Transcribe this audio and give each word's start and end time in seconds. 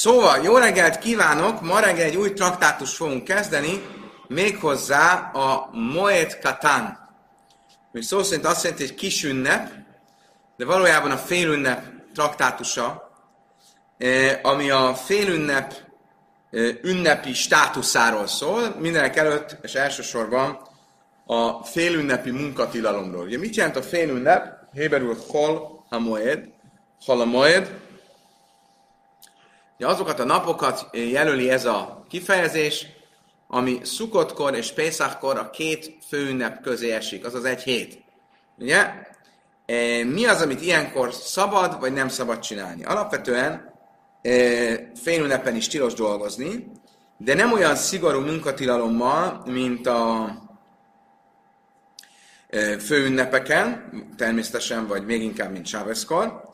Szóval, 0.00 0.42
jó 0.42 0.56
reggelt 0.56 0.98
kívánok! 0.98 1.60
Ma 1.60 1.80
reggel 1.80 2.04
egy 2.04 2.16
új 2.16 2.32
traktátus 2.32 2.96
fogunk 2.96 3.24
kezdeni, 3.24 3.86
méghozzá 4.28 5.30
a 5.32 5.68
Moed 5.72 6.38
Katan. 6.38 6.98
Ami 7.92 8.02
szó 8.02 8.22
szerint 8.22 8.46
azt 8.46 8.62
jelenti, 8.62 8.86
hogy 8.86 8.94
kis 8.94 9.24
ünnep, 9.24 9.70
de 10.56 10.64
valójában 10.64 11.10
a 11.10 11.16
félünnep 11.16 11.84
traktátusa, 12.14 13.10
eh, 13.98 14.38
ami 14.42 14.70
a 14.70 14.94
félünnep 14.94 15.74
eh, 16.50 16.74
ünnepi 16.82 17.32
státuszáról 17.32 18.26
szól, 18.26 18.74
mindenek 18.78 19.16
előtt, 19.16 19.56
és 19.62 19.74
elsősorban 19.74 20.58
a 21.26 21.64
félünnepi 21.64 22.30
munkatilalomról. 22.30 23.24
Ugye 23.24 23.38
mit 23.38 23.56
jelent 23.56 23.76
a 23.76 23.82
félünnep? 23.82 24.68
Héberül 24.72 25.16
hol 25.28 25.84
a 25.88 25.98
moed, 25.98 26.48
hol 27.04 27.20
a 27.20 27.24
moed, 27.24 27.88
Ugye 29.80 29.88
azokat 29.88 30.20
a 30.20 30.24
napokat 30.24 30.88
jelöli 30.92 31.50
ez 31.50 31.64
a 31.64 32.04
kifejezés, 32.08 32.86
ami 33.48 33.80
Szukotkor 33.82 34.54
és 34.54 34.72
Pészákkor 34.72 35.38
a 35.38 35.50
két 35.50 35.96
főünnep 36.08 36.62
közé 36.62 36.90
esik, 36.92 37.24
azaz 37.24 37.44
egy 37.44 37.62
hét. 37.62 38.02
Ugye? 38.58 38.92
E, 39.66 40.04
mi 40.04 40.24
az, 40.26 40.42
amit 40.42 40.60
ilyenkor 40.60 41.14
szabad, 41.14 41.80
vagy 41.80 41.92
nem 41.92 42.08
szabad 42.08 42.38
csinálni? 42.38 42.84
Alapvetően 42.84 43.74
e, 44.22 44.30
félünnepen 45.02 45.56
is 45.56 45.68
tilos 45.68 45.94
dolgozni, 45.94 46.70
de 47.16 47.34
nem 47.34 47.52
olyan 47.52 47.74
szigorú 47.74 48.20
munkatilalommal, 48.20 49.42
mint 49.46 49.86
a 49.86 50.28
főünnepeken, 52.78 53.90
természetesen, 54.16 54.86
vagy 54.86 55.04
még 55.04 55.22
inkább, 55.22 55.52
mint 55.52 55.66
Sáveszkor, 55.66 56.48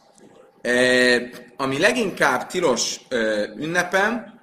ami 1.57 1.79
leginkább 1.79 2.47
tilos 2.47 3.01
ünnepem, 3.57 4.41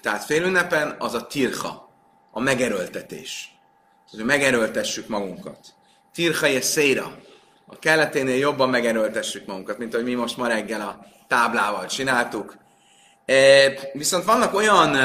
tehát 0.00 0.24
félünnepen, 0.24 0.96
az 0.98 1.14
a 1.14 1.26
tirha, 1.26 1.92
a 2.30 2.40
megerőltetés. 2.40 3.56
hogy 4.10 4.24
megerőltessük 4.24 5.08
magunkat. 5.08 5.58
Tirha 6.14 6.46
és 6.46 6.64
széra. 6.64 7.16
A 7.66 7.78
keleténél 7.78 8.36
jobban 8.36 8.68
megerőltessük 8.68 9.46
magunkat, 9.46 9.78
mint 9.78 9.94
ahogy 9.94 10.06
mi 10.06 10.14
most 10.14 10.36
ma 10.36 10.46
reggel 10.46 10.80
a 10.80 11.06
táblával 11.28 11.86
csináltuk. 11.86 12.56
Viszont 13.92 14.24
vannak 14.24 14.54
olyan 14.54 14.96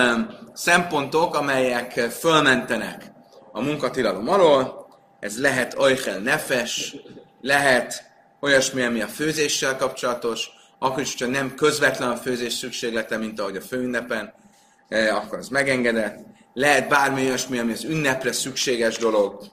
szempontok, 0.53 1.35
amelyek 1.35 1.91
fölmentenek 1.91 3.11
a 3.51 3.61
munkatilalom 3.61 4.29
alól. 4.29 4.87
Ez 5.19 5.39
lehet 5.39 5.77
oichel 5.77 6.19
nefes, 6.19 6.95
lehet 7.41 8.11
olyasmi, 8.39 8.83
ami 8.83 9.01
a 9.01 9.07
főzéssel 9.07 9.77
kapcsolatos, 9.77 10.49
akkor 10.83 11.01
is, 11.01 11.11
hogyha 11.11 11.33
nem 11.33 11.55
közvetlen 11.55 12.09
a 12.09 12.15
főzés 12.15 12.53
szükséglete, 12.53 13.17
mint 13.17 13.39
ahogy 13.39 13.55
a 13.55 13.61
főünnepen, 13.61 14.33
eh, 14.87 15.15
akkor 15.15 15.37
az 15.37 15.47
megengedett. 15.47 16.25
Lehet 16.53 16.87
bármi 16.87 17.21
olyasmi, 17.21 17.59
ami 17.59 17.71
az 17.71 17.83
ünnepre 17.83 18.31
szükséges 18.31 18.97
dolog. 18.97 19.43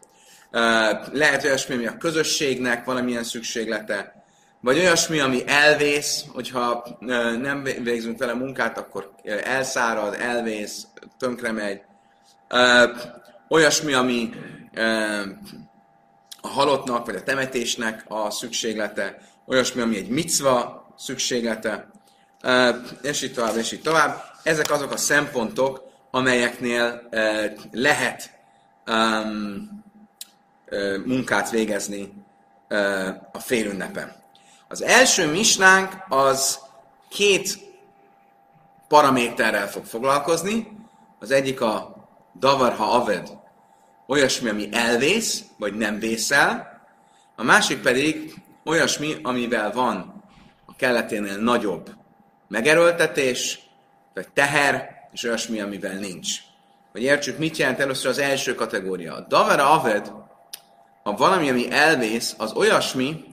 Eh, 0.50 0.98
lehet 1.12 1.45
olyasmi, 1.45 1.75
ami 1.75 1.87
a 1.87 1.97
közösségnek 1.97 2.84
valamilyen 2.84 3.25
szükséglete. 3.25 4.25
Vagy 4.61 4.78
olyasmi, 4.78 5.20
ami 5.20 5.42
elvész, 5.47 6.25
hogyha 6.33 6.84
eh, 7.00 7.37
nem 7.37 7.62
végzünk 7.62 8.19
vele 8.19 8.34
munkát, 8.34 8.78
akkor 8.78 9.11
elszárad, 9.44 10.17
elvész, 10.20 10.87
tönkre 11.19 11.53
megy. 11.53 11.81
Olyasmi, 13.48 13.92
ami 13.92 14.31
a 16.41 16.48
halottnak, 16.48 17.06
vagy 17.06 17.15
a 17.15 17.22
temetésnek 17.22 18.05
a 18.09 18.31
szükséglete, 18.31 19.19
olyasmi, 19.47 19.81
ami 19.81 19.97
egy 19.97 20.09
micva 20.09 20.80
szükséglete, 21.01 21.91
és 23.03 23.23
így 23.23 23.33
tovább, 23.33 23.56
és 23.56 23.73
így 23.73 23.83
tovább. 23.83 24.23
Ezek 24.43 24.70
azok 24.70 24.93
a 24.93 24.97
szempontok, 24.97 25.83
amelyeknél 26.11 27.09
lehet 27.73 28.39
munkát 31.05 31.50
végezni 31.50 32.12
a 33.33 33.39
félünnepen. 33.39 34.12
Az 34.69 34.83
első 34.83 35.31
misnánk 35.31 35.97
az 36.09 36.59
két 37.09 37.59
paraméterrel 38.89 39.69
fog 39.69 39.84
foglalkozni. 39.84 40.78
Az 41.19 41.31
egyik 41.31 41.60
a 41.60 41.97
davarha 42.39 42.93
aved, 42.93 43.39
olyasmi, 44.06 44.49
ami 44.49 44.69
elvész, 44.72 45.43
vagy 45.59 45.75
nem 45.75 45.99
vészel, 45.99 46.81
a 47.37 47.43
másik 47.43 47.81
pedig 47.81 48.34
olyasmi, 48.65 49.16
amivel 49.22 49.72
van 49.72 50.19
a 50.80 50.82
kelleténél 50.82 51.36
nagyobb 51.36 51.91
megerőltetés, 52.48 53.60
vagy 54.14 54.28
teher, 54.28 55.08
és 55.12 55.24
olyasmi, 55.24 55.60
amivel 55.60 55.98
nincs. 55.98 56.30
Hogy 56.92 57.02
értsük, 57.02 57.38
mit 57.38 57.56
jelent 57.56 57.80
először 57.80 58.10
az 58.10 58.18
első 58.18 58.54
kategória. 58.54 59.14
A 59.14 59.26
davara 59.28 59.70
aved, 59.70 60.12
ha 61.02 61.12
valami, 61.12 61.50
ami 61.50 61.70
elvész, 61.70 62.34
az 62.38 62.52
olyasmi, 62.52 63.24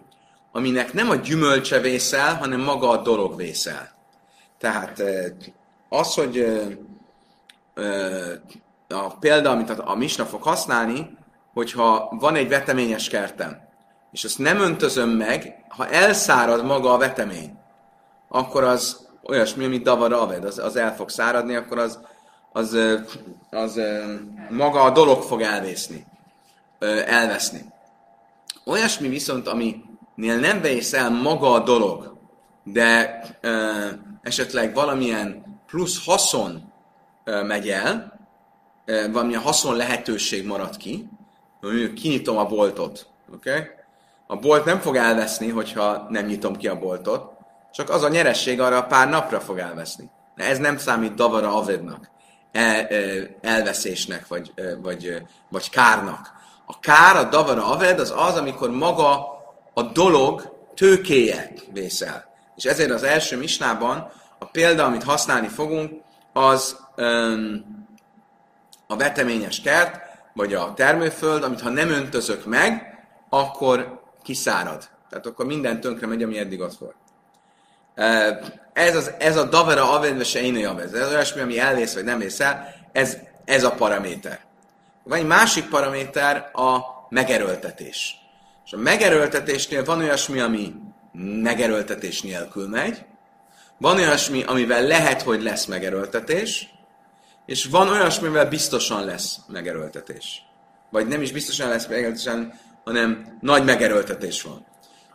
aminek 0.51 0.93
nem 0.93 1.09
a 1.09 1.15
gyümölcse 1.15 1.79
vészel, 1.79 2.35
hanem 2.35 2.59
maga 2.59 2.89
a 2.89 3.01
dolog 3.01 3.35
vészel. 3.35 3.91
Tehát 4.59 5.03
az, 5.89 6.13
hogy 6.13 6.45
a 8.87 9.17
példa, 9.19 9.49
amit 9.49 9.69
a, 9.69 9.91
a 9.91 9.95
Misna 9.95 10.25
fog 10.25 10.41
használni, 10.41 11.17
hogyha 11.53 12.15
van 12.19 12.35
egy 12.35 12.49
veteményes 12.49 13.09
kertem, 13.09 13.57
és 14.11 14.23
azt 14.23 14.39
nem 14.39 14.59
öntözöm 14.59 15.09
meg, 15.09 15.56
ha 15.67 15.87
elszárad 15.87 16.65
maga 16.65 16.93
a 16.93 16.97
vetemény, 16.97 17.57
akkor 18.27 18.63
az 18.63 19.07
olyasmi, 19.23 19.67
mint 19.67 19.83
davar 19.83 20.13
aved, 20.13 20.43
az, 20.43 20.57
az 20.57 20.75
el 20.75 20.95
fog 20.95 21.09
száradni, 21.09 21.55
akkor 21.55 21.77
az, 21.77 21.99
az, 22.51 22.73
az, 22.73 23.19
az 23.49 23.81
maga 24.49 24.81
a 24.81 24.89
dolog 24.89 25.21
fog 25.21 25.41
elvészni, 25.41 26.05
elveszni. 27.05 27.65
Olyasmi 28.65 29.07
viszont, 29.07 29.47
aminél 29.47 30.39
nem 30.39 30.61
vész 30.61 30.93
el 30.93 31.09
maga 31.09 31.51
a 31.51 31.59
dolog, 31.59 32.17
de 32.63 33.21
esetleg 34.21 34.73
valamilyen 34.73 35.45
plusz 35.67 36.05
haszon 36.05 36.73
megy 37.25 37.69
el, 37.69 38.19
valamilyen 38.85 39.41
haszon 39.41 39.75
lehetőség 39.75 40.45
marad 40.45 40.77
ki, 40.77 41.09
mondjuk 41.61 41.93
kinyitom 41.93 42.37
a 42.37 42.45
boltot, 42.45 43.07
oké? 43.33 43.49
Okay? 43.49 43.76
A 44.27 44.35
bolt 44.35 44.65
nem 44.65 44.79
fog 44.79 44.95
elveszni, 44.95 45.49
hogyha 45.49 46.05
nem 46.09 46.25
nyitom 46.25 46.55
ki 46.55 46.67
a 46.67 46.79
boltot, 46.79 47.31
csak 47.71 47.89
az 47.89 48.03
a 48.03 48.09
nyeresség 48.09 48.59
arra 48.61 48.83
pár 48.83 49.09
napra 49.09 49.39
fog 49.39 49.57
elveszni. 49.57 50.09
De 50.35 50.43
ez 50.43 50.57
nem 50.57 50.77
számít 50.77 51.13
davara 51.13 51.55
avednak, 51.55 52.09
el, 52.51 52.87
elveszésnek, 53.41 54.27
vagy, 54.27 54.53
vagy, 54.81 55.21
vagy 55.49 55.69
kárnak. 55.69 56.31
A 56.65 56.79
kár, 56.79 57.15
a 57.15 57.23
davara 57.23 57.65
aved, 57.65 57.99
az 57.99 58.13
az, 58.17 58.35
amikor 58.35 58.69
maga 58.71 59.27
a 59.73 59.81
dolog 59.81 60.55
tőkéje 60.75 61.51
vészel. 61.73 62.25
És 62.55 62.63
ezért 62.63 62.91
az 62.91 63.03
első 63.03 63.37
misnában 63.37 64.11
a 64.39 64.45
példa, 64.45 64.85
amit 64.85 65.03
használni 65.03 65.47
fogunk, 65.47 66.01
az 66.33 66.77
um, 66.97 67.65
a 68.87 68.95
veteményes 68.95 69.61
kert, 69.61 69.99
vagy 70.33 70.53
a 70.53 70.73
termőföld, 70.73 71.43
amit 71.43 71.61
ha 71.61 71.69
nem 71.69 71.89
öntözök 71.89 72.45
meg, 72.45 72.97
akkor 73.29 73.96
kiszárad. 74.27 74.89
Tehát 75.09 75.25
akkor 75.25 75.45
minden 75.45 75.81
tönkre 75.81 76.07
megy, 76.07 76.23
ami 76.23 76.37
eddig 76.37 76.59
ott 76.59 76.77
volt. 76.77 76.95
Ez, 78.73 78.95
az, 78.95 79.11
ez 79.19 79.37
a 79.37 79.43
davera 79.43 79.91
avedve 79.91 80.23
se 80.23 80.41
én 80.41 80.67
Ez 80.79 81.09
olyasmi, 81.09 81.41
ami 81.41 81.59
elvész, 81.59 81.93
vagy 81.93 82.03
nem 82.03 82.19
vész 82.19 82.39
el. 82.39 82.73
Ez, 82.91 83.17
ez 83.45 83.63
a 83.63 83.71
paraméter. 83.71 84.39
Van 85.03 85.17
egy 85.17 85.25
másik 85.25 85.69
paraméter, 85.69 86.49
a 86.53 86.79
megerőltetés. 87.09 88.15
És 88.65 88.73
a 88.73 88.77
megerőltetésnél 88.77 89.83
van 89.83 89.99
olyasmi, 89.99 90.39
ami 90.39 90.73
megerőltetés 91.41 92.21
nélkül 92.21 92.67
megy, 92.67 93.05
van 93.77 93.97
olyasmi, 93.97 94.43
amivel 94.43 94.81
lehet, 94.81 95.21
hogy 95.21 95.41
lesz 95.41 95.65
megerőltetés, 95.65 96.69
és 97.45 97.65
van 97.65 97.89
olyasmivel 97.89 98.45
biztosan 98.45 99.05
lesz 99.05 99.37
megerőltetés. 99.47 100.41
Vagy 100.89 101.07
nem 101.07 101.21
is 101.21 101.31
biztosan 101.31 101.69
lesz 101.69 101.87
megerőltetés, 101.87 102.27
hanem 102.87 103.37
nagy 103.41 103.63
megerőltetés 103.63 104.41
van. 104.41 104.65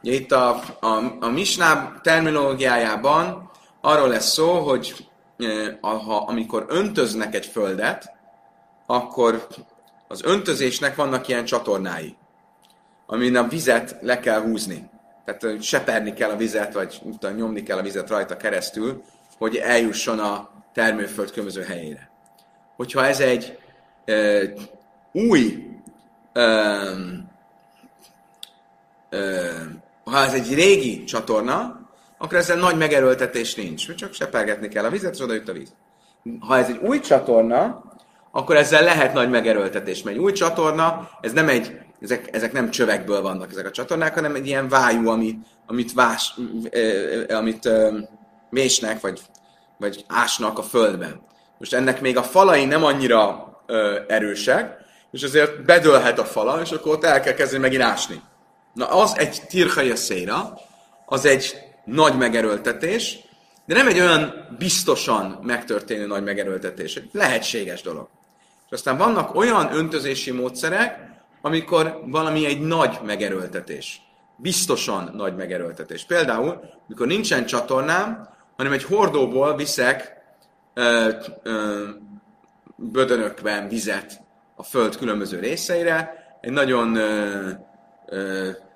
Ugye 0.03 0.13
itt 0.13 0.33
a, 0.33 0.63
a, 0.81 1.17
a 1.21 1.29
misnáb 1.29 2.01
terminológiájában 2.01 3.51
arról 3.81 4.09
lesz 4.09 4.33
szó, 4.33 4.59
hogy 4.59 5.07
e, 5.39 5.79
ha, 5.81 6.17
amikor 6.17 6.65
öntöznek 6.69 7.35
egy 7.35 7.47
földet, 7.47 8.13
akkor 8.87 9.47
az 10.09 10.23
öntözésnek 10.25 10.97
vannak 10.97 11.29
ilyen 11.29 11.45
csatornái, 11.45 12.17
amin 13.07 13.37
a 13.37 13.49
vizet 13.49 13.97
le 14.01 14.21
kell 14.21 14.41
húzni. 14.41 14.91
Tehát 15.25 15.63
seperni 15.63 16.13
kell 16.13 16.31
a 16.31 16.37
vizet, 16.37 16.73
vagy 16.75 17.01
utána 17.05 17.37
nyomni 17.37 17.63
kell 17.63 17.79
a 17.79 17.83
vizet 17.83 18.09
rajta 18.09 18.37
keresztül, 18.37 19.03
hogy 19.39 19.57
eljusson 19.57 20.19
a 20.19 20.51
termőföld 20.73 21.31
különböző 21.31 21.63
helyére 21.63 22.11
hogyha 22.77 23.07
ez 23.07 23.21
egy 23.21 23.59
ö, 24.05 24.45
új, 25.13 25.67
ö, 26.33 26.91
ha 30.05 30.25
ez 30.25 30.33
egy 30.33 30.55
régi 30.55 31.05
csatorna, 31.05 31.81
akkor 32.19 32.39
ezzel 32.39 32.57
nagy 32.57 32.77
megerőltetés 32.77 33.55
nincs. 33.55 33.95
Csak 33.95 34.13
sepelgetni 34.13 34.69
kell 34.69 34.85
a 34.85 34.91
vizet, 34.91 35.15
és 35.15 35.21
oda 35.21 35.35
jut 35.35 35.49
a 35.49 35.53
víz. 35.53 35.75
Ha 36.41 36.57
ez 36.57 36.69
egy 36.69 36.79
új 36.83 37.01
csatorna, 37.01 37.83
akkor 38.31 38.57
ezzel 38.57 38.83
lehet 38.83 39.13
nagy 39.13 39.31
megerőltetés. 39.31 40.03
Mert 40.03 40.17
egy 40.17 40.23
új 40.23 40.33
csatorna, 40.33 41.11
ez 41.21 41.33
nem 41.33 41.49
egy, 41.49 41.79
ezek, 42.01 42.29
ezek 42.33 42.53
nem 42.53 42.71
csövekből 42.71 43.23
vannak 43.23 43.51
ezek 43.51 43.67
a 43.67 43.71
csatornák, 43.71 44.15
hanem 44.15 44.35
egy 44.35 44.47
ilyen 44.47 44.69
vájú, 44.69 45.09
ami, 45.09 45.39
amit, 45.67 45.93
vás, 45.93 46.35
amit 47.29 47.69
mésnek, 48.51 49.01
vagy, 49.01 49.21
vagy 49.79 50.05
ásnak 50.09 50.59
a 50.59 50.63
földben. 50.63 51.21
Most 51.59 51.75
ennek 51.75 52.01
még 52.01 52.17
a 52.17 52.23
falai 52.23 52.65
nem 52.65 52.85
annyira 52.85 53.53
ö, 53.67 53.99
erősek, 54.09 54.77
és 55.11 55.23
azért 55.23 55.65
bedőlhet 55.65 56.19
a 56.19 56.25
fala, 56.25 56.61
és 56.61 56.71
akkor 56.71 56.93
ott 56.93 57.05
el 57.05 57.21
kell 57.21 57.35
kezdeni 57.35 57.63
megint 57.63 57.83
ásni. 57.83 58.23
Na 58.73 58.87
az 58.87 59.19
egy 59.19 59.43
tirhaja 59.49 59.97
széra, 59.97 60.59
az 61.07 61.25
egy 61.25 61.57
nagy 61.85 62.17
megerőltetés, 62.17 63.19
de 63.67 63.75
nem 63.75 63.87
egy 63.87 64.01
olyan 64.01 64.49
biztosan 64.59 65.39
megtörténő 65.43 66.07
nagy 66.07 66.23
megerőltetés. 66.23 66.97
Egy 66.97 67.09
lehetséges 67.13 67.83
dolog. 67.83 68.09
És 68.67 68.73
aztán 68.73 68.97
vannak 68.97 69.35
olyan 69.35 69.75
öntözési 69.75 70.31
módszerek, 70.31 71.11
amikor 71.41 72.03
valami 72.07 72.47
egy 72.47 72.61
nagy 72.61 72.99
megerőltetés. 73.05 74.03
Biztosan 74.37 75.11
nagy 75.15 75.37
megerőltetés. 75.37 76.05
Például, 76.05 76.61
mikor 76.87 77.07
nincsen 77.07 77.47
csatornám, 77.47 78.29
hanem 78.57 78.73
egy 78.73 78.85
hordóból 78.85 79.57
viszek 79.57 80.13
ö, 80.75 81.11
ö, 81.43 81.89
bödönökben 82.77 83.69
vizet 83.69 84.21
a 84.57 84.63
föld 84.63 84.97
különböző 84.97 85.39
részeire, 85.39 86.27
egy 86.41 86.51
nagyon 86.51 86.97
ö, 86.97 87.51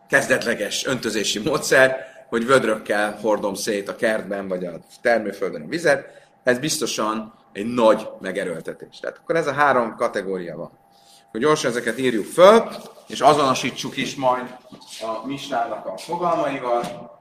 kezdetleges 0.09 0.87
öntözési 0.87 1.39
módszer, 1.39 2.15
hogy 2.29 2.47
vödrökkel 2.47 3.19
hordom 3.21 3.55
szét 3.55 3.89
a 3.89 3.97
kertben, 3.97 4.49
vagy 4.49 4.65
a 4.65 4.81
termőföldön 5.03 5.63
a 5.63 5.69
vizet, 5.69 6.29
ez 6.43 6.59
biztosan 6.59 7.35
egy 7.53 7.67
nagy 7.67 8.09
megerőltetés. 8.21 8.99
Tehát 8.99 9.19
akkor 9.19 9.37
ez 9.37 9.47
a 9.47 9.53
három 9.53 9.97
kategória 9.97 10.57
van. 10.57 10.71
Hogy 11.31 11.41
gyorsan 11.41 11.71
ezeket 11.71 11.99
írjuk 11.99 12.25
föl, 12.25 12.69
és 13.07 13.21
azonosítsuk 13.21 13.97
is 13.97 14.15
majd 14.15 14.57
a 15.01 15.27
mistának 15.27 15.87
a 15.87 15.97
fogalmaival. 15.97 17.15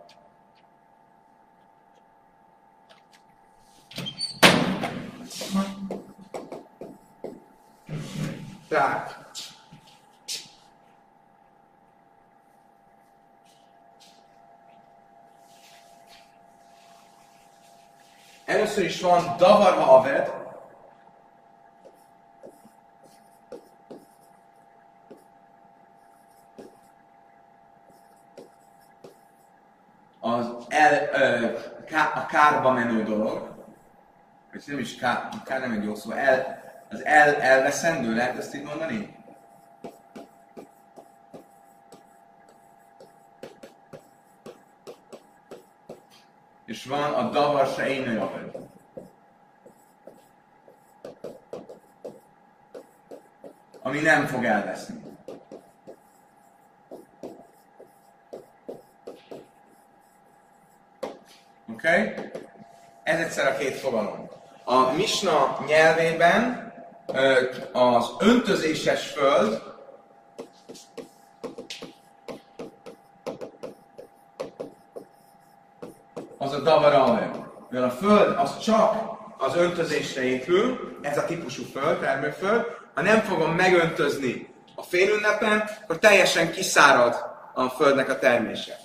Tehát, 8.68 9.25
Először 18.46 18.84
is 18.84 19.02
van 19.02 19.38
Davar 19.38 19.74
Haved, 19.74 20.34
az 30.20 30.48
el, 30.68 31.10
ö, 31.14 31.54
ká, 31.86 32.12
a 32.16 32.26
kárba 32.26 32.72
menő 32.72 33.04
dolog, 33.04 33.56
vagy 34.52 34.64
nem 34.66 34.80
is 34.80 34.96
kár, 34.96 35.30
kár 35.46 35.60
nem 35.60 35.72
egy 35.72 35.84
jó 35.84 35.96
szó, 35.96 36.12
el, 36.12 36.64
az 36.90 37.06
el, 37.06 37.36
elveszendő, 37.36 38.16
lehet 38.16 38.38
ezt 38.38 38.56
így 38.56 38.64
mondani? 38.64 39.15
És 46.66 46.86
van 46.86 47.14
a 47.14 47.30
davar 47.30 47.68
se 47.68 47.90
én 47.90 48.30
Ami 53.82 54.00
nem 54.00 54.26
fog 54.26 54.46
elveszni. 54.46 55.02
Oké? 61.72 62.02
Okay? 62.02 62.14
Ez 63.04 63.20
egyszer 63.20 63.48
a 63.48 63.58
két 63.58 63.76
fogalom. 63.76 64.30
A 64.64 64.92
Misna 64.92 65.58
nyelvében 65.68 66.74
az 67.72 68.10
öntözéses 68.20 69.08
föld 69.08 69.75
davara 76.66 77.32
Mert 77.70 77.86
a 77.86 77.90
föld 77.90 78.38
az 78.38 78.60
csak 78.60 78.94
az 79.38 79.56
öntözésre 79.56 80.24
épül, 80.24 80.98
ez 81.02 81.18
a 81.18 81.26
típusú 81.26 81.64
föld, 81.64 82.00
termőföld, 82.00 82.66
ha 82.94 83.02
nem 83.02 83.20
fogom 83.20 83.52
megöntözni 83.52 84.54
a 84.76 84.84
félünnepen, 84.84 85.64
akkor 85.84 86.00
teljesen 86.00 86.52
kiszárad 86.52 87.16
a 87.54 87.70
földnek 87.70 88.10
a 88.10 88.20
termése. 88.20 88.78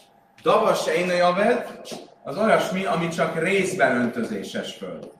Davas 0.42 0.82
se 0.82 1.14
javed, 1.16 1.80
az 2.22 2.38
olyasmi, 2.38 2.84
ami 2.84 3.08
csak 3.08 3.42
részben 3.42 3.96
öntözéses 3.96 4.74
föld. 4.74 5.10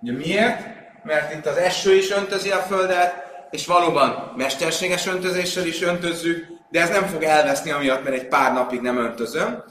Ugye 0.00 0.12
miért? 0.12 0.74
Mert 1.02 1.34
itt 1.34 1.46
az 1.46 1.56
eső 1.56 1.94
is 1.94 2.10
öntözi 2.10 2.50
a 2.50 2.56
földet, 2.56 3.25
és 3.56 3.66
valóban 3.66 4.32
mesterséges 4.36 5.06
öntözéssel 5.06 5.66
is 5.66 5.82
öntözzük, 5.82 6.46
de 6.70 6.80
ez 6.80 6.88
nem 6.88 7.04
fog 7.04 7.22
elveszni 7.22 7.70
amiatt, 7.70 8.04
mert 8.04 8.16
egy 8.16 8.28
pár 8.28 8.52
napig 8.52 8.80
nem 8.80 8.96
öntözöm, 8.96 9.62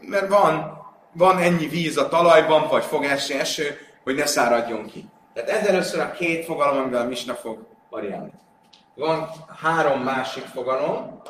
mert 0.00 0.28
van, 0.28 0.78
van 1.12 1.38
ennyi 1.38 1.66
víz 1.66 1.96
a 1.96 2.08
talajban, 2.08 2.68
vagy 2.68 2.84
fog 2.84 3.04
esni 3.04 3.34
eső, 3.34 3.78
hogy 4.02 4.14
ne 4.14 4.26
száradjon 4.26 4.86
ki. 4.86 5.08
Tehát 5.34 5.50
ez 5.50 5.66
először 5.66 6.00
a 6.00 6.10
két 6.10 6.44
fogalom, 6.44 6.78
amivel 6.78 7.00
a 7.00 7.08
Misna 7.08 7.34
fog 7.34 7.66
variálni. 7.90 8.32
Van 8.94 9.28
három 9.62 10.00
másik 10.00 10.44
fogalom. 10.44 11.22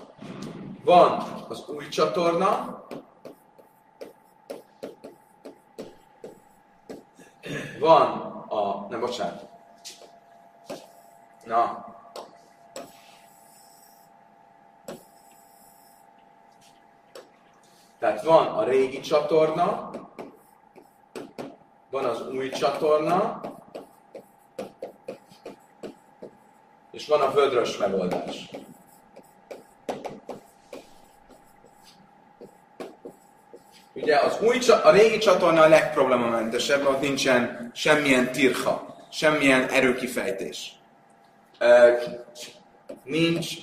Van 0.85 1.25
az 1.49 1.65
új 1.69 1.89
csatorna, 1.89 2.83
van 7.79 8.07
a... 8.49 8.87
Nem, 8.91 9.01
bocsánat. 9.01 9.54
Na. 11.45 11.93
Tehát 17.99 18.23
van 18.23 18.47
a 18.47 18.65
régi 18.65 19.01
csatorna, 19.01 19.91
van 21.91 22.05
az 22.05 22.29
új 22.29 22.49
csatorna, 22.49 23.41
és 26.91 27.07
van 27.07 27.21
a 27.21 27.31
vödrös 27.31 27.77
megoldás. 27.77 28.51
Ugye 33.93 34.17
az 34.17 34.41
új, 34.41 34.59
a 34.83 34.91
régi 34.91 35.19
csatorna 35.19 35.63
a 35.63 35.69
legproblémamentesebb, 35.69 36.87
ott 36.87 37.01
nincsen 37.01 37.71
semmilyen 37.75 38.33
tirha, 38.33 38.97
semmilyen 39.11 39.69
erőkifejtés. 39.69 40.84
Nincs... 43.05 43.57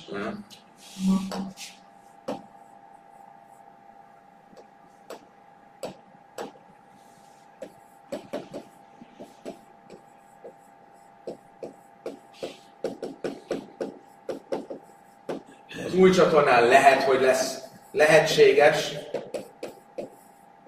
Az 15.86 15.94
új 15.94 16.10
csatornán 16.10 16.66
lehet, 16.66 17.02
hogy 17.02 17.20
lesz 17.20 17.60
lehetséges 17.90 18.94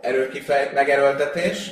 erőkifejt, 0.00 0.72
megerőltetés, 0.72 1.70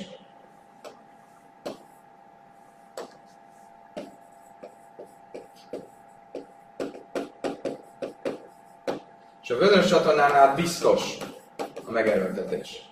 És 9.43 9.51
a 9.51 9.59
csatornánál 10.23 10.55
biztos 10.55 11.17
a 11.87 11.91
megerőltetés. 11.91 12.83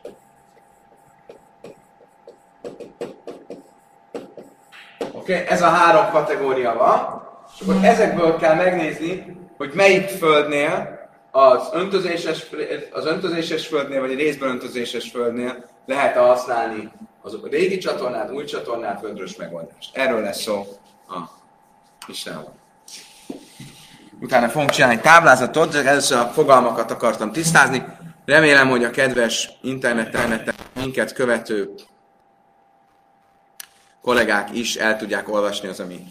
Oké, 5.13 5.35
okay? 5.35 5.47
ez 5.47 5.63
a 5.63 5.69
három 5.69 6.11
kategória 6.11 6.75
van, 6.75 7.29
és 7.55 7.61
akkor 7.61 7.85
ezekből 7.85 8.37
kell 8.37 8.55
megnézni, 8.55 9.37
hogy 9.57 9.73
melyik 9.75 10.09
földnél 10.09 10.99
az 11.31 11.69
öntözéses, 11.73 12.47
az 12.93 13.07
öntözéses 13.07 13.67
földnél, 13.67 14.01
vagy 14.01 14.11
egy 14.11 14.19
részben 14.19 14.49
öntözéses 14.49 15.11
földnél 15.11 15.65
lehet 15.87 16.17
-e 16.17 16.21
használni 16.21 16.93
azok 17.23 17.45
a 17.45 17.49
régi 17.49 17.79
csatornát, 17.79 18.31
új 18.31 18.45
csatornát, 18.45 19.01
vödrös 19.01 19.37
megoldást. 19.37 19.97
Erről 19.97 20.21
lesz 20.21 20.41
szó 20.41 20.67
a 21.09 21.19
Istenről. 22.07 22.60
Utána 24.21 24.49
fogunk 24.49 24.71
csinálni 24.71 25.01
táblázatot, 25.01 25.73
de 25.73 25.85
először 25.85 26.19
a 26.19 26.31
fogalmakat 26.35 26.91
akartam 26.91 27.33
tisztázni. 27.33 27.85
Remélem, 28.25 28.69
hogy 28.69 28.85
a 28.85 28.91
kedves 28.91 29.51
interneten 29.63 30.45
minket 30.75 31.13
követő 31.13 31.71
kollégák 34.03 34.49
is 34.53 34.77
el 34.77 34.97
tudják 34.97 35.29
olvasni 35.29 35.69
az, 35.69 35.81
ami, 35.81 36.05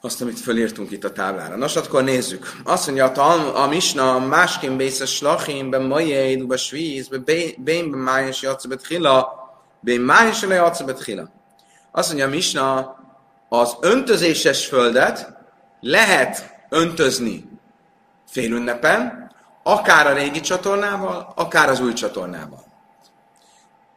azt, 0.00 0.20
amit 0.20 0.40
fölírtunk 0.40 0.90
itt 0.90 1.04
a 1.04 1.12
táblára. 1.12 1.56
Nos, 1.56 1.76
akkor 1.76 2.04
nézzük. 2.04 2.52
Azt 2.64 2.86
mondja, 2.86 3.06
a, 3.06 3.62
a 3.62 3.66
misna 3.66 4.18
másként 4.18 4.76
bészes 4.76 5.14
slachim, 5.14 5.70
be 5.70 5.78
majeid, 5.78 6.46
be 6.46 6.56
svíz, 6.56 7.08
be 7.08 7.18
bén 7.56 7.90
be 7.90 7.96
májens 7.96 8.42
jatszabet 8.42 8.86
hila, 8.86 9.32
májens 9.80 10.42
le 10.42 10.54
jatszabet 10.54 11.04
hila. 11.04 11.30
Azt 11.92 12.08
mondja, 12.08 12.26
a 12.26 12.30
misna 12.30 12.96
az 13.48 13.76
öntözéses 13.80 14.66
földet 14.66 15.32
lehet 15.80 16.57
öntözni 16.68 17.48
félünnepen, 18.26 19.30
akár 19.62 20.06
a 20.06 20.12
régi 20.12 20.40
csatornával, 20.40 21.32
akár 21.36 21.68
az 21.68 21.80
új 21.80 21.92
csatornával. 21.92 22.64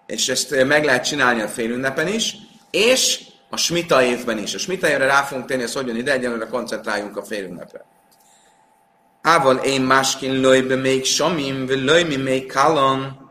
És 0.05 0.29
ezt 0.29 0.63
meg 0.65 0.83
lehet 0.85 1.05
csinálni 1.05 1.41
a 1.41 1.47
félünnepen 1.47 2.07
is, 2.07 2.35
és 2.69 3.23
a 3.49 3.57
smita 3.57 4.03
évben 4.03 4.37
is. 4.37 4.53
A 4.53 4.57
smita 4.57 4.89
évre 4.89 5.05
rá 5.05 5.21
fogunk 5.21 5.47
tenni, 5.47 5.61
hogy 5.61 5.73
hogyan 5.73 5.95
ide, 5.95 6.11
egyelőre 6.11 6.45
koncentráljunk 6.45 7.17
a 7.17 7.23
félünnepre. 7.23 7.85
Ával 9.21 9.57
én 9.57 9.81
máskin 9.81 10.39
löjbe 10.39 10.75
még 10.75 11.05
samim, 11.05 11.65
löjmi 11.67 12.15
még 12.15 12.51
kalon, 12.51 13.29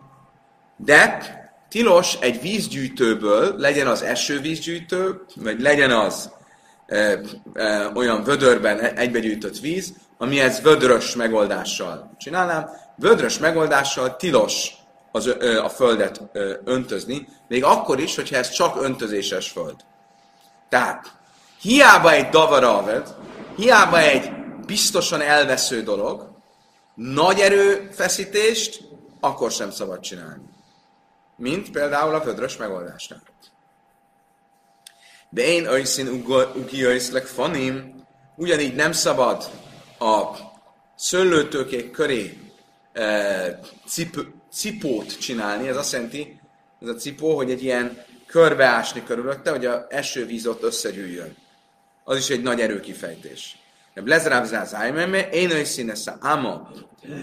de 0.76 1.18
tilos 1.68 2.16
egy 2.20 2.40
vízgyűjtőből, 2.40 3.54
legyen 3.56 3.86
az 3.86 4.02
esővízgyűjtő, 4.02 5.24
vagy 5.34 5.60
legyen 5.60 5.90
az 5.90 6.30
e, 6.90 7.20
e, 7.54 7.90
olyan 7.94 8.22
vödörben 8.24 8.78
egybegyűjtött 8.78 9.58
víz, 9.58 9.92
ami 10.18 10.40
ez 10.40 10.60
vödrös 10.60 11.14
megoldással 11.14 12.14
csinálnám. 12.18 12.70
Vödrös 12.96 13.38
megoldással 13.38 14.16
tilos 14.16 14.72
az, 15.12 15.34
a 15.62 15.68
földet 15.68 16.22
öntözni, 16.64 17.28
még 17.48 17.64
akkor 17.64 18.00
is, 18.00 18.16
hogyha 18.16 18.36
ez 18.36 18.50
csak 18.50 18.82
öntözéses 18.82 19.48
föld. 19.48 19.76
Tehát, 20.68 21.12
hiába 21.60 22.12
egy 22.12 22.28
davaralved, 22.28 23.14
hiába 23.56 23.98
egy 23.98 24.30
biztosan 24.66 25.20
elvesző 25.20 25.82
dolog, 25.82 26.30
nagy 26.94 27.38
erőfeszítést 27.38 28.82
akkor 29.20 29.50
sem 29.50 29.70
szabad 29.70 30.00
csinálni. 30.00 30.42
Mint 31.36 31.70
például 31.70 32.14
a 32.14 32.20
vödrös 32.20 32.56
megoldásnál. 32.56 33.22
De 35.30 35.42
én 35.42 35.66
őszín 35.66 36.08
ugi 36.54 36.84
őszlek 36.84 37.26
fanim, 37.26 38.04
ugyanígy 38.36 38.74
nem 38.74 38.92
szabad 38.92 39.50
a 39.98 40.36
szőlőtőkék 40.96 41.90
köré 41.90 42.38
e, 42.92 43.60
cip, 43.86 44.26
cipót 44.52 45.18
csinálni, 45.18 45.68
ez 45.68 45.76
azt 45.76 45.92
jelenti, 45.92 46.40
ez 46.80 46.88
a 46.88 46.94
cipó, 46.94 47.36
hogy 47.36 47.50
egy 47.50 47.62
ilyen 47.62 48.04
körbeásni 48.26 49.02
körülötte, 49.04 49.50
hogy 49.50 49.66
a 49.66 49.86
esővíz 49.88 50.46
ott 50.46 50.62
összegyűjjön. 50.62 51.36
Az 52.04 52.16
is 52.16 52.30
egy 52.30 52.42
nagy 52.42 52.60
erőkifejtés. 52.60 53.58
Lezráb 53.94 54.44
zázájmeme, 54.44 55.28
én 55.28 55.50
ősz 55.50 55.70
színes 55.70 56.06
a 56.06 56.16
áma, 56.20 56.70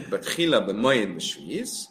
bet 0.09 0.29
hila 0.29 0.61
be 0.61 0.73
majed 0.73 1.09
be 1.13 1.19
svíz, 1.19 1.89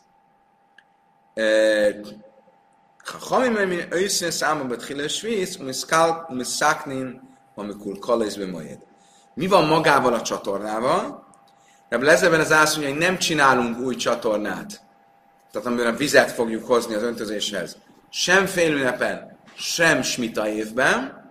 חכמים 3.06 3.54
מן 3.54 3.92
אויסן 3.92 4.32
סאמה 4.32 4.64
בתחילה 4.64 5.10
שוויץ, 5.10 5.58
ומשקנין, 5.58 7.20
amikor 7.56 7.94
kalész 8.00 8.38
majd. 8.38 8.80
Mi 9.38 9.48
van 9.48 9.66
magával 9.66 10.14
a 10.14 10.22
csatornával? 10.22 11.28
Rebb 11.90 12.02
lezeben 12.02 12.40
az 12.40 12.52
azt 12.52 12.76
mondja, 12.76 12.94
hogy 12.94 13.04
nem 13.04 13.18
csinálunk 13.18 13.80
új 13.80 13.96
csatornát. 13.96 14.82
Tehát 15.52 15.68
amiben 15.68 15.96
vizet 15.96 16.32
fogjuk 16.32 16.66
hozni 16.66 16.94
az 16.94 17.04
öntözéshez 17.04 17.78
sem 18.12 18.46
félünnepen, 18.46 19.38
sem 19.56 20.02
smita 20.02 20.48
évben. 20.48 21.30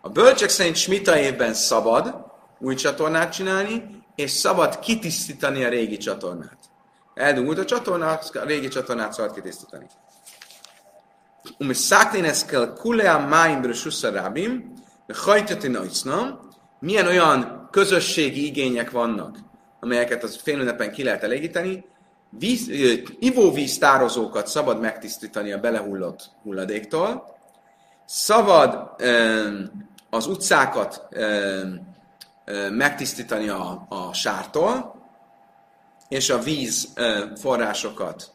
A 0.00 0.08
bölcsek 0.08 0.48
szerint 0.48 0.76
smita 0.76 1.18
évben 1.18 1.54
szabad 1.54 2.24
új 2.58 2.74
csatornát 2.74 3.32
csinálni, 3.32 4.04
és 4.14 4.30
szabad 4.30 4.78
kitisztítani 4.78 5.64
a 5.64 5.68
régi 5.68 5.96
csatornát. 5.96 6.58
Eldugult 7.14 7.58
a 7.58 7.64
csatornát, 7.64 8.36
a 8.36 8.44
régi 8.44 8.68
csatornát 8.68 9.12
szabad 9.12 9.34
kitisztítani. 9.34 9.86
Um 11.57 11.73
száklén 11.73 12.23
ez 12.23 12.45
kell 12.45 12.73
kulea 12.73 13.19
máim 13.19 13.61
brösussza 13.61 14.11
rábim, 14.11 14.73
de 15.07 15.13
hajtati 15.17 15.67
nagyszna, 15.67 16.39
milyen 16.79 17.07
olyan 17.07 17.67
közösségi 17.71 18.45
igények 18.45 18.91
vannak, 18.91 19.37
amelyeket 19.79 20.23
az 20.23 20.39
félünnepen 20.43 20.91
ki 20.91 21.03
lehet 21.03 21.23
elégíteni, 21.23 21.85
víz, 22.29 22.69
ivóvíz 23.19 23.77
tározókat 23.77 24.47
szabad 24.47 24.79
megtisztítani 24.79 25.51
a 25.51 25.59
belehullott 25.59 26.29
hulladéktól, 26.43 27.35
szabad 28.05 28.95
az 30.09 30.27
utcákat 30.27 31.07
megtisztítani 32.69 33.47
a, 33.47 33.85
a 33.89 34.13
sártól, 34.13 34.95
és 36.07 36.29
a 36.29 36.39
víz 36.39 36.93
forrásokat 37.35 38.31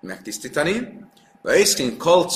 megtisztítani, 0.00 1.06
Vajszkin 1.48 1.98
kol 1.98 2.26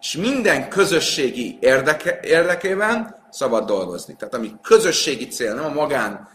és 0.00 0.16
minden 0.16 0.68
közösségi 0.68 1.58
érdeke, 1.60 2.20
érdekében 2.22 3.16
szabad 3.30 3.66
dolgozni. 3.66 4.16
Tehát 4.16 4.34
ami 4.34 4.54
közösségi 4.62 5.26
cél, 5.26 5.54
nem 5.54 5.64
a 5.64 5.72
magán 5.72 6.28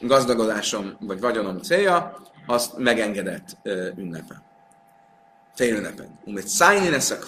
gazdagodásom 0.00 0.96
vagy 1.00 1.20
vagyonom 1.20 1.60
célja, 1.60 2.22
azt 2.46 2.78
megengedett 2.78 3.56
ünnepen. 3.96 4.42
Fél 5.54 5.74
ünnepen. 5.74 6.18
Umet 6.24 6.48
szájnén 6.48 6.92
eszek 6.92 7.24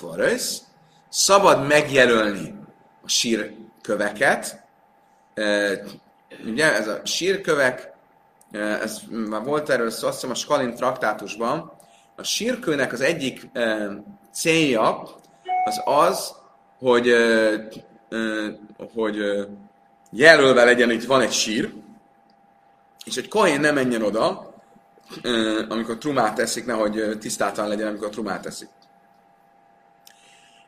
szabad 1.09 1.67
megjelölni 1.67 2.55
a 3.05 3.09
sírköveket. 3.09 4.65
Ugye 6.45 6.75
ez 6.75 6.89
a 6.89 7.01
sírkövek, 7.05 7.93
ez 8.53 9.01
már 9.11 9.43
volt 9.43 9.71
erről 9.71 9.91
szó, 9.91 10.07
azt 10.07 10.17
hiszem 10.17 10.31
a 10.31 10.39
Skalin 10.39 10.75
traktátusban, 10.75 11.74
a 12.17 12.23
sírkőnek 12.23 12.93
az 12.93 13.01
egyik 13.01 13.49
uh, 13.55 13.93
célja 14.33 15.03
az 15.65 15.83
az, 15.85 16.35
hogy, 16.79 17.09
uh, 17.09 17.55
uh, 18.11 18.47
hogy 18.95 19.17
jelölve 20.11 20.65
legyen, 20.65 20.89
hogy 20.89 21.07
van 21.07 21.21
egy 21.21 21.33
sír, 21.33 21.73
és 23.05 23.17
egy 23.17 23.29
kohén 23.29 23.61
nem 23.61 23.75
menjen 23.75 24.03
oda, 24.03 24.55
amikor 25.69 25.99
trumát 25.99 26.35
teszik, 26.35 26.67
nehogy 26.67 27.19
tisztáltan 27.21 27.69
legyen, 27.69 27.89
amikor 27.89 28.09
trumát 28.09 28.43
teszik. 28.43 28.69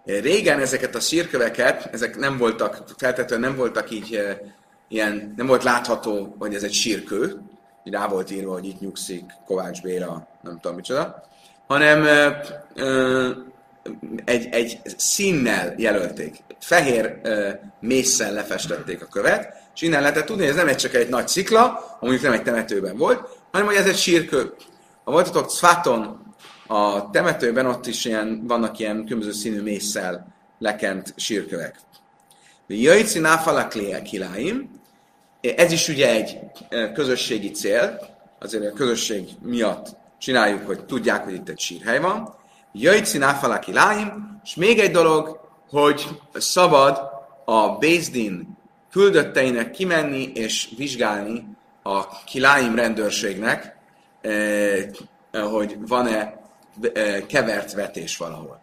Régen 0.04 0.60
ezeket 0.60 0.94
a 0.94 1.00
sírköveket, 1.00 1.86
ezek 1.92 2.16
nem 2.16 2.38
voltak, 2.38 2.84
feltetően 2.96 3.40
nem 3.40 3.56
voltak 3.56 3.90
így 3.90 4.36
ilyen, 4.88 5.32
nem 5.36 5.46
volt 5.46 5.62
látható, 5.62 6.34
hogy 6.38 6.54
ez 6.54 6.62
egy 6.62 6.72
sírkő, 6.72 7.40
így 7.84 7.92
rá 7.92 8.08
volt 8.08 8.30
írva, 8.30 8.52
hogy 8.52 8.66
itt 8.66 8.80
nyugszik 8.80 9.24
Kovács 9.44 9.82
Béla, 9.82 10.26
nem 10.42 10.58
tudom 10.60 10.76
micsoda, 10.76 11.24
hanem 11.66 12.04
ö, 12.04 12.30
ö, 12.74 13.30
egy, 14.24 14.48
egy 14.50 14.80
színnel 14.96 15.74
jelölték. 15.76 16.36
Fehér 16.60 17.20
ö, 17.22 17.50
mészsel 17.80 18.32
lefestették 18.32 19.02
a 19.02 19.06
követ, 19.06 19.54
és 19.74 19.82
innen 19.82 20.00
lehetett 20.00 20.26
tudni, 20.26 20.42
hogy 20.42 20.50
ez 20.50 20.56
nem 20.56 20.68
egy 20.68 20.76
csak 20.76 20.94
egy 20.94 21.08
nagy 21.08 21.28
szikla, 21.28 21.96
mondjuk 22.00 22.22
nem 22.22 22.32
egy 22.32 22.42
temetőben 22.42 22.96
volt, 22.96 23.28
hanem 23.52 23.66
hogy 23.66 23.76
ez 23.76 23.86
egy 23.86 23.96
sírkő. 23.96 24.54
Ha 25.04 25.10
voltatok 25.10 25.50
Cfaton, 25.50 26.24
a 26.66 27.10
temetőben 27.10 27.66
ott 27.66 27.86
is 27.86 28.04
ilyen, 28.04 28.46
vannak 28.46 28.78
ilyen 28.78 29.04
különböző 29.04 29.32
színű 29.32 29.62
mészsel 29.62 30.34
lekent 30.58 31.14
sírkövek. 31.16 31.76
Jöjci 32.66 33.18
náfala 33.18 33.68
kiláim, 34.02 34.70
ez 35.56 35.72
is 35.72 35.88
ugye 35.88 36.10
egy 36.10 36.38
közösségi 36.94 37.50
cél, 37.50 38.00
azért 38.40 38.64
a 38.64 38.72
közösség 38.72 39.28
miatt 39.42 39.96
csináljuk, 40.18 40.66
hogy 40.66 40.84
tudják, 40.84 41.24
hogy 41.24 41.34
itt 41.34 41.48
egy 41.48 41.58
sírhely 41.58 42.00
van. 42.00 42.34
Jöjci 42.72 43.18
náfala 43.18 43.58
kiláim, 43.58 44.40
és 44.44 44.54
még 44.54 44.78
egy 44.78 44.90
dolog, 44.90 45.40
hogy 45.70 46.06
szabad 46.34 47.00
a 47.44 47.68
Bézdin 47.68 48.58
küldötteinek 48.90 49.70
kimenni 49.70 50.30
és 50.34 50.68
vizsgálni 50.76 51.56
a 51.82 52.22
kiláim 52.24 52.74
rendőrségnek, 52.74 53.76
eh, 54.20 54.86
hogy 55.30 55.76
van-e 55.86 56.40
eh, 56.92 57.22
kevert 57.28 57.72
vetés 57.72 58.16
valahol. 58.16 58.60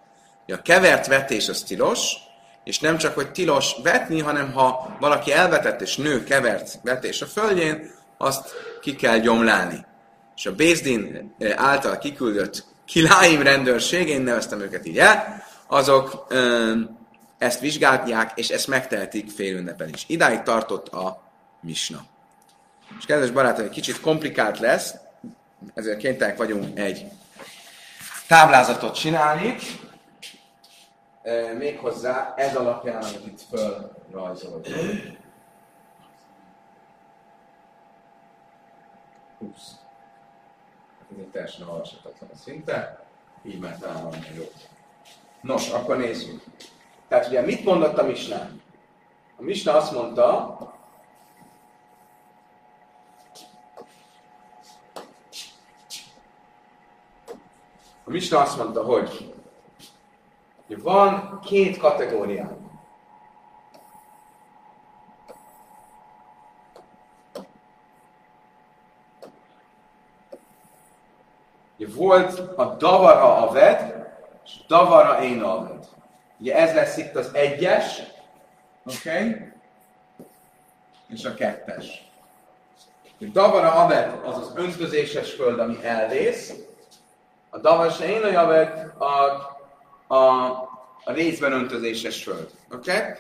A 0.48 0.62
kevert 0.62 1.08
vetés 1.08 1.50
az 1.50 1.62
tilos, 1.62 2.16
és 2.64 2.80
nem 2.80 2.98
csak, 2.98 3.14
hogy 3.14 3.32
tilos 3.32 3.76
vetni, 3.84 4.20
hanem 4.20 4.52
ha 4.52 4.96
valaki 5.00 5.32
elvetett 5.34 5.82
és 5.82 5.96
nő 5.96 6.24
kevert 6.24 6.80
vetés 6.84 7.22
a 7.22 7.26
földjén, 7.26 7.92
azt 8.18 8.54
ki 8.82 8.96
kell 8.96 9.18
gyomlálni. 9.18 9.86
És 10.44 10.50
a 10.50 10.56
Bézdin 10.56 11.34
eh, 11.40 11.54
által 11.56 11.98
kiküldött 11.98 12.66
kiláim 12.86 13.42
rendőrség, 13.42 14.08
én 14.08 14.22
neveztem 14.22 14.62
őket 14.62 14.86
így 14.86 15.00
el, 15.00 15.44
azok 15.68 16.34
ezt 17.38 17.60
vizsgálják, 17.60 18.32
és 18.36 18.50
ezt 18.50 18.68
megtehetik 18.68 19.30
fél 19.30 19.56
ünnepen 19.56 19.90
is. 19.90 20.04
Idáig 20.08 20.42
tartott 20.42 20.88
a 20.88 21.22
misna. 21.60 22.06
És 23.00 23.06
kedves 23.06 23.32
barátom, 23.32 23.66
egy 23.66 23.72
kicsit 23.72 24.00
komplikált 24.00 24.60
lesz, 24.60 24.94
ezért 25.74 25.98
kénytelenek 25.98 26.38
vagyunk 26.38 26.80
egy 26.80 27.06
táblázatot 28.28 28.96
csinálni, 28.96 29.56
méghozzá 31.58 32.34
ez 32.38 32.56
alapján, 32.56 33.04
amit 33.04 33.28
itt 33.28 33.42
fölrajzolok. 33.50 34.68
20. 39.40 39.83
Ez 41.14 41.20
egy 41.20 41.28
teljesen 41.28 41.68
olvashatatlan 41.68 42.30
szinte, 42.36 43.06
így 43.44 43.60
már 43.60 43.78
talán 43.78 44.04
van 44.04 44.14
jó. 44.36 44.44
Nos, 45.42 45.70
akkor 45.70 45.98
nézzük. 45.98 46.44
Tehát 47.08 47.28
ugye 47.28 47.42
mit 47.42 47.64
mondott 47.64 47.98
a 47.98 48.04
Misna? 48.04 48.50
A 49.38 49.42
Misna 49.42 49.76
azt 49.76 49.92
mondta, 49.92 50.58
A 58.06 58.10
Misna 58.10 58.40
azt 58.40 58.58
mondta, 58.58 58.84
hogy 58.84 59.34
van 60.68 61.40
két 61.46 61.78
kategória. 61.78 62.58
Volt 71.96 72.58
a 72.58 72.66
davara 72.66 73.48
a 73.48 73.52
ved, 73.52 74.08
és 74.46 74.52
davara 74.68 75.24
én 75.24 75.42
a 75.42 75.68
ved. 75.68 75.88
Ugye 76.38 76.56
ez 76.56 76.74
lesz 76.74 76.98
itt 76.98 77.16
az 77.16 77.30
egyes, 77.34 78.02
oké? 78.86 79.10
Okay? 79.10 79.52
És 81.08 81.26
a 81.26 81.34
kettes. 81.34 82.12
A 83.20 83.26
davara 83.32 83.72
avet 83.72 84.26
az 84.26 84.38
az 84.38 84.52
öntözéses 84.56 85.34
föld, 85.34 85.60
ami 85.60 85.86
elvész. 85.86 86.54
A 87.50 87.58
davas 87.58 88.00
én 88.00 88.24
a 88.24 88.28
javet 88.28 89.02
a, 89.02 89.14
a, 90.16 90.46
a 91.04 91.12
részben 91.12 91.52
öntözéses 91.52 92.24
föld. 92.24 92.50
Oké? 92.72 92.92
Okay? 92.92 93.12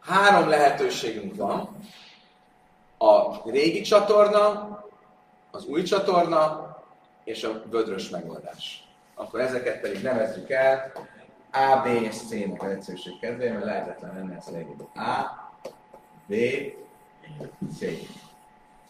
Három 0.00 0.48
lehetőségünk 0.48 1.36
van. 1.36 1.76
A 2.98 3.42
régi 3.50 3.80
csatorna, 3.80 4.78
az 5.50 5.64
új 5.64 5.82
csatorna 5.82 6.67
és 7.28 7.44
a 7.44 7.62
vödrös 7.70 8.08
megoldás. 8.08 8.84
Akkor 9.14 9.40
ezeket 9.40 9.80
pedig 9.80 10.02
nevezzük 10.02 10.50
el 10.50 10.92
A, 11.52 11.82
B 11.82 11.86
és 11.86 12.16
C-nek 12.16 12.62
az 12.62 12.70
egyszerűség 12.70 13.18
kedvéért, 13.20 13.52
mert 13.52 13.64
lehetetlen 13.64 14.14
lenne 14.14 14.36
ez 14.36 14.46
a 14.46 14.50
legjobb. 14.50 14.88
A, 14.96 15.50
B, 16.26 16.34
C. 17.78 17.80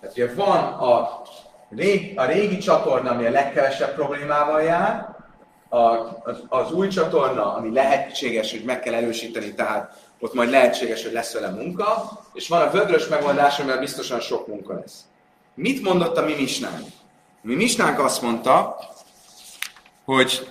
Tehát 0.01 0.17
ugye 0.17 0.35
van 0.35 0.65
a, 0.65 1.23
régi, 1.71 2.17
a 2.17 2.25
régi 2.25 2.59
csatorna, 2.59 3.11
ami 3.11 3.27
a 3.27 3.31
legkevesebb 3.31 3.95
problémával 3.95 4.63
jár, 4.63 5.17
a, 5.69 5.79
az, 6.23 6.43
az 6.49 6.73
új 6.73 6.89
csatorna, 6.89 7.55
ami 7.55 7.73
lehetséges, 7.73 8.51
hogy 8.51 8.65
meg 8.65 8.81
kell 8.81 8.95
erősíteni, 8.95 9.55
tehát 9.55 10.07
ott 10.21 10.35
majd 10.35 10.51
lehetséges, 10.51 11.03
hogy 11.03 11.13
lesz 11.13 11.33
vele 11.33 11.51
munka, 11.51 12.21
és 12.33 12.49
van 12.49 12.63
a 12.63 12.71
vödrös 12.71 13.09
megoldás, 13.09 13.59
amivel 13.59 13.79
biztosan 13.79 14.21
sok 14.21 14.47
munka 14.47 14.75
lesz. 14.75 15.01
Mit 15.55 15.83
mondott 15.83 16.17
a 16.17 16.25
mi 16.25 16.35
misnánk? 16.35 16.87
Mi 17.41 17.55
misnánk 17.55 17.99
azt 17.99 18.23
mondta, 18.23 18.79
hogy 20.05 20.49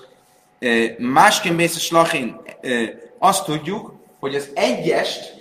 másként 0.97 1.55
Bészes 1.55 1.91
Lachin 1.91 2.41
azt 3.17 3.45
tudjuk, 3.45 3.93
hogy 4.19 4.35
az 4.35 4.49
egyest, 4.53 5.33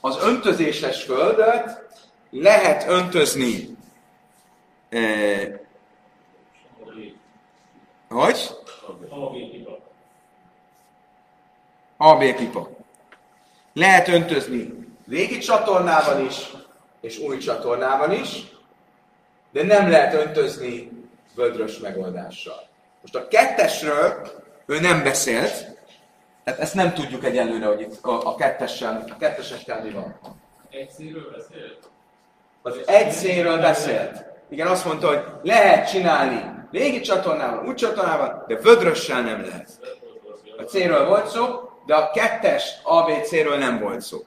az 0.00 0.18
öntözéses 0.22 1.02
földet 1.02 1.80
lehet 2.30 2.88
öntözni 2.88 3.76
hogy? 8.08 8.50
AB 11.96 12.34
pipa. 12.34 12.68
Lehet 13.72 14.08
öntözni 14.08 14.74
régi 15.08 15.38
csatornával 15.38 16.24
is, 16.24 16.50
és 17.00 17.18
új 17.18 17.38
csatornával 17.38 18.10
is, 18.10 18.51
de 19.52 19.62
nem 19.62 19.90
lehet 19.90 20.14
öntözni 20.14 20.90
vödrös 21.34 21.78
megoldással. 21.78 22.68
Most 23.00 23.14
a 23.14 23.28
kettesről 23.28 24.30
ő 24.66 24.80
nem 24.80 25.02
beszélt, 25.02 25.70
tehát 26.44 26.60
ezt 26.60 26.74
nem 26.74 26.94
tudjuk 26.94 27.24
egyelőre, 27.24 27.66
hogy 27.66 27.80
itt 27.80 28.04
a, 28.04 28.26
a 28.26 28.34
kettessel, 28.34 29.04
a 29.08 29.16
ketteseskel 29.16 29.82
mi 29.82 29.90
van. 29.90 30.18
Egy 30.70 30.90
színről 30.90 31.30
beszélt? 31.30 31.90
Az 32.62 32.80
egy 32.86 33.10
színről 33.10 33.58
beszélt. 33.58 34.24
Igen, 34.48 34.66
azt 34.66 34.84
mondta, 34.84 35.06
hogy 35.06 35.24
lehet 35.42 35.90
csinálni 35.90 36.50
régi 36.70 37.00
csatornával, 37.00 37.66
úgy 37.66 37.74
csatornával, 37.74 38.44
de 38.48 38.56
vödrössel 38.56 39.22
nem 39.22 39.40
lehet. 39.40 39.70
A 40.56 40.62
célról 40.62 41.06
volt 41.06 41.26
szó, 41.26 41.44
de 41.86 41.94
a 41.94 42.10
kettes 42.10 42.64
ABC-ről 42.82 43.58
nem 43.58 43.78
volt 43.78 44.00
szó. 44.00 44.24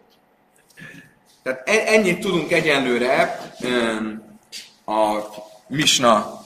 Tehát 1.44 1.70
ennyit 1.70 2.20
tudunk 2.20 2.52
egyenlőre 2.52 3.40
a 4.86 5.20
Misna 5.68 6.44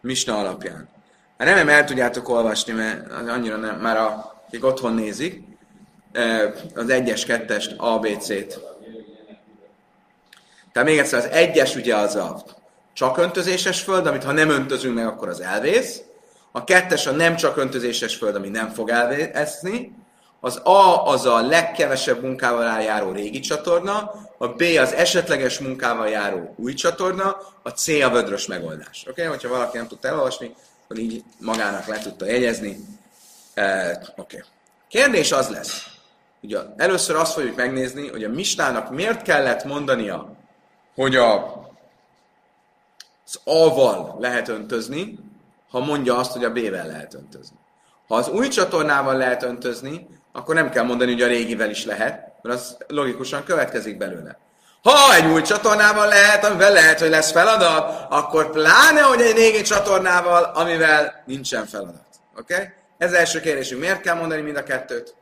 Misna 0.00 0.38
alapján. 0.38 0.88
Hát 1.38 1.48
remélem 1.48 1.68
el 1.68 1.84
tudjátok 1.84 2.28
olvasni, 2.28 2.72
mert 2.72 3.10
annyira 3.28 3.56
nem, 3.56 3.80
már 3.80 3.96
a, 3.96 4.34
akik 4.46 4.64
otthon 4.64 4.94
nézik, 4.94 5.42
az 6.74 6.88
egyes, 6.88 7.24
kettest, 7.24 7.74
ABC-t. 7.76 8.60
Tehát 10.72 10.88
még 10.88 10.98
egyszer, 10.98 11.18
az 11.18 11.26
egyes 11.26 11.74
ugye 11.76 11.96
az 11.96 12.14
a 12.14 12.42
csak 12.92 13.18
öntözéses 13.18 13.80
föld, 13.80 14.06
amit 14.06 14.24
ha 14.24 14.32
nem 14.32 14.50
öntözünk 14.50 14.94
meg, 14.94 15.06
akkor 15.06 15.28
az 15.28 15.40
elvész. 15.40 16.02
A 16.52 16.64
kettes 16.64 17.06
a 17.06 17.10
nem 17.10 17.36
csak 17.36 17.56
öntözéses 17.56 18.16
föld, 18.16 18.34
ami 18.34 18.48
nem 18.48 18.68
fog 18.68 18.88
elvészni. 18.88 19.92
Az 20.44 20.56
A 20.56 21.06
az 21.06 21.26
a 21.26 21.40
legkevesebb 21.40 22.22
munkával 22.22 22.80
járó 22.80 23.10
régi 23.12 23.40
csatorna, 23.40 24.12
a 24.38 24.48
B 24.48 24.62
az 24.80 24.92
esetleges 24.92 25.58
munkával 25.58 26.08
járó 26.08 26.54
új 26.56 26.74
csatorna, 26.74 27.36
a 27.62 27.68
C 27.68 27.88
a 27.88 28.10
vödrös 28.10 28.46
megoldás. 28.46 29.04
Oké? 29.08 29.10
Okay? 29.10 29.24
Hogyha 29.24 29.48
valaki 29.48 29.76
nem 29.76 29.88
tudta 29.88 30.08
elolvasni, 30.08 30.54
akkor 30.84 30.98
így 30.98 31.24
magának 31.38 31.86
le 31.86 31.98
tudta 31.98 32.26
jegyezni. 32.26 32.76
E, 33.54 33.90
Oké. 34.16 34.36
Okay. 34.36 34.48
Kérdés 34.88 35.32
az 35.32 35.48
lesz, 35.48 35.86
ugye 36.40 36.58
először 36.76 37.16
azt 37.16 37.32
fogjuk 37.32 37.56
megnézni, 37.56 38.08
hogy 38.08 38.24
a 38.24 38.28
Mistának 38.28 38.90
miért 38.90 39.22
kellett 39.22 39.64
mondania, 39.64 40.32
hogy 40.94 41.16
a, 41.16 41.34
az 43.26 43.40
A-val 43.44 44.16
lehet 44.18 44.48
öntözni, 44.48 45.18
ha 45.70 45.80
mondja 45.80 46.16
azt, 46.16 46.32
hogy 46.32 46.44
a 46.44 46.50
B-vel 46.52 46.86
lehet 46.86 47.14
öntözni. 47.14 47.56
Ha 48.06 48.14
az 48.14 48.28
új 48.28 48.48
csatornával 48.48 49.16
lehet 49.16 49.42
öntözni, 49.42 50.06
akkor 50.32 50.54
nem 50.54 50.70
kell 50.70 50.84
mondani, 50.84 51.12
hogy 51.12 51.22
a 51.22 51.26
régivel 51.26 51.70
is 51.70 51.84
lehet, 51.84 52.32
mert 52.42 52.56
az 52.56 52.76
logikusan 52.86 53.44
következik 53.44 53.96
belőle. 53.96 54.38
Ha 54.82 55.14
egy 55.14 55.26
új 55.26 55.42
csatornával 55.42 56.08
lehet, 56.08 56.44
amivel 56.44 56.72
lehet, 56.72 57.00
hogy 57.00 57.10
lesz 57.10 57.32
feladat, 57.32 58.06
akkor 58.10 58.50
pláne, 58.50 59.00
hogy 59.00 59.20
egy 59.20 59.36
régi 59.36 59.62
csatornával, 59.62 60.42
amivel 60.42 61.22
nincsen 61.26 61.66
feladat. 61.66 62.06
Oké? 62.38 62.54
Okay? 62.54 62.66
Ez 62.98 63.12
első 63.12 63.40
kérdésünk. 63.40 63.80
Miért 63.80 64.00
kell 64.00 64.14
mondani 64.14 64.40
mind 64.40 64.56
a 64.56 64.62
kettőt? 64.62 65.14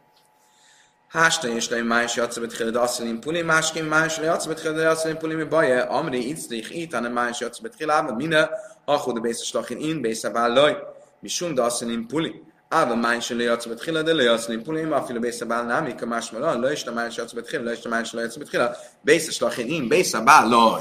Hástan 1.08 1.50
és 1.50 1.68
leim 1.68 1.86
más 1.86 2.16
játszabet 2.16 2.54
chilad 2.54 2.76
asszalim 2.76 3.20
puli, 3.20 3.42
másként 3.42 3.88
más 3.88 4.18
le 4.18 4.24
játszabet 4.24 4.60
chilad 4.60 4.78
asszalim 4.78 5.16
puli, 5.16 5.34
mi 5.34 5.44
baje, 5.44 5.80
amri 5.80 6.28
itzrich 6.28 6.76
itane 6.76 7.08
más 7.08 7.40
játszabet 7.40 7.76
chilad, 7.76 8.16
mine, 8.16 8.50
achud 8.84 9.16
a 9.16 9.20
bészes 9.20 9.52
lachin 9.52 9.78
in, 9.78 10.00
bésze 10.00 10.30
vállaj, 10.30 10.76
mi 11.20 11.28
sunda 11.28 11.64
asszalim 11.64 12.06
puli. 12.06 12.42
אבל 12.71 12.95
מים 12.95 13.21
שלא 13.21 13.43
יוצא 13.43 13.69
בתחילה 13.69 14.01
דלא 14.01 14.23
יוצא 14.23 14.51
ניפולים, 14.51 14.93
אפילו 14.93 15.21
בייס 15.21 15.41
הבעל 15.41 15.79
נמי, 15.79 15.93
כמה 15.97 16.21
שמלא, 16.21 16.53
לא 16.53 16.71
יש 16.71 16.87
למים 16.87 17.11
שיוצא 17.11 17.37
בתחילה, 17.37 17.63
לא 17.63 17.71
יש 17.71 17.85
למים 17.85 18.05
שלא 18.05 18.21
יוצא 18.21 18.39
בתחילה, 18.39 18.67
בייס 19.03 19.31
שלכן 19.31 19.63
אם, 19.63 19.85
בייס 19.89 20.15
הבעל 20.15 20.49
לא. 20.49 20.77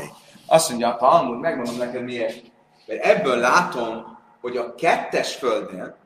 Azt 0.49 0.71
mondja 0.71 0.89
a 0.89 0.97
Talmud, 0.97 1.41
megmondom 1.41 1.79
neked 1.79 2.03
miért. 2.03 2.43
Mert 2.87 3.05
ebből 3.05 3.37
látom, 3.37 4.19
hogy 4.41 4.57
a 4.57 4.75
kettes 4.75 5.35
földnél, 5.35 5.97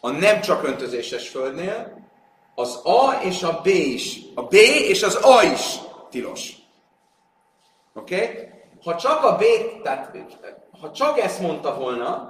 a 0.00 0.10
nem 0.10 0.40
csak 0.40 0.64
öntözéses 0.64 1.28
földnél, 1.28 2.06
az 2.54 2.80
A 2.84 3.20
és 3.22 3.42
a 3.42 3.60
B 3.62 3.66
is, 3.66 4.18
a 4.34 4.42
B 4.42 4.52
és 4.88 5.02
az 5.02 5.14
A 5.14 5.42
is 5.42 5.78
tilos. 6.10 6.52
Oké? 7.94 8.14
Okay? 8.14 8.48
Ha 8.84 8.96
csak 8.96 9.24
a 9.24 9.36
B, 9.36 9.42
tehát 9.82 10.16
ha 10.80 10.90
csak 10.90 11.18
ezt 11.18 11.40
mondta 11.40 11.74
volna, 11.74 12.29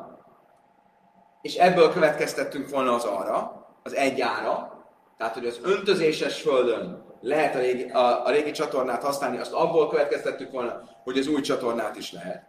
és 1.42 1.56
ebből 1.56 1.92
következtettünk 1.92 2.70
volna 2.70 2.94
az 2.94 3.04
arra, 3.04 3.68
az 3.84 3.96
egy 3.96 4.22
ára, 4.22 4.86
tehát 5.18 5.34
hogy 5.34 5.46
az 5.46 5.60
öntözéses 5.64 6.42
földön 6.42 7.06
lehet 7.22 7.56
a 7.56 7.60
régi, 7.60 7.90
a, 7.90 8.26
a 8.26 8.30
régi 8.30 8.52
csatornát 8.52 9.04
használni, 9.04 9.38
azt 9.38 9.54
abból 9.54 9.90
következtettük 9.90 10.52
volna, 10.52 10.82
hogy 11.04 11.18
az 11.18 11.28
új 11.28 11.42
csatornát 11.42 11.96
is 11.96 12.12
lehet. 12.12 12.44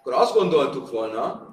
Akkor 0.00 0.12
azt 0.12 0.34
gondoltuk 0.34 0.90
volna, 0.90 1.48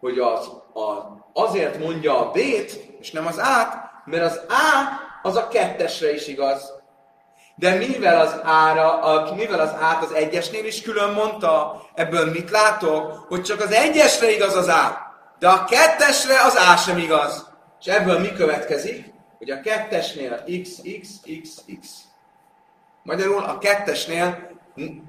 hogy 0.00 0.18
az, 0.18 0.46
a 0.74 1.16
azért 1.32 1.78
mondja 1.78 2.18
a 2.20 2.30
B-t, 2.30 2.72
és 3.00 3.10
nem 3.10 3.26
az 3.26 3.38
A-t, 3.38 3.74
mert 4.04 4.24
az 4.24 4.40
A 4.48 5.06
az 5.22 5.36
a 5.36 5.48
kettesre 5.48 6.14
is 6.14 6.26
igaz. 6.26 6.72
De 7.54 7.74
mivel 7.74 8.20
az 8.20 8.40
ára, 8.42 9.00
a, 9.00 9.34
mivel 9.34 9.60
az 9.60 9.74
át 9.80 10.02
az 10.02 10.12
egyesnél 10.12 10.64
is 10.64 10.82
külön 10.82 11.12
mondta, 11.12 11.82
ebből 11.94 12.30
mit 12.30 12.50
látok? 12.50 13.24
Hogy 13.28 13.42
csak 13.42 13.60
az 13.60 13.72
egyesre 13.72 14.30
igaz 14.30 14.54
az 14.54 14.68
á, 14.68 15.07
de 15.38 15.48
a 15.48 15.64
kettesre 15.64 16.40
az 16.40 16.58
á 16.58 16.76
sem 16.76 16.98
igaz. 16.98 17.46
És 17.80 17.86
ebből 17.86 18.18
mi 18.18 18.32
következik? 18.32 19.12
Hogy 19.38 19.50
a 19.50 19.60
kettesnél 19.60 20.44
x, 20.62 20.70
x, 21.00 21.08
x, 21.42 21.48
x. 21.80 21.88
Magyarul 23.02 23.42
a 23.42 23.58
kettesnél 23.58 24.50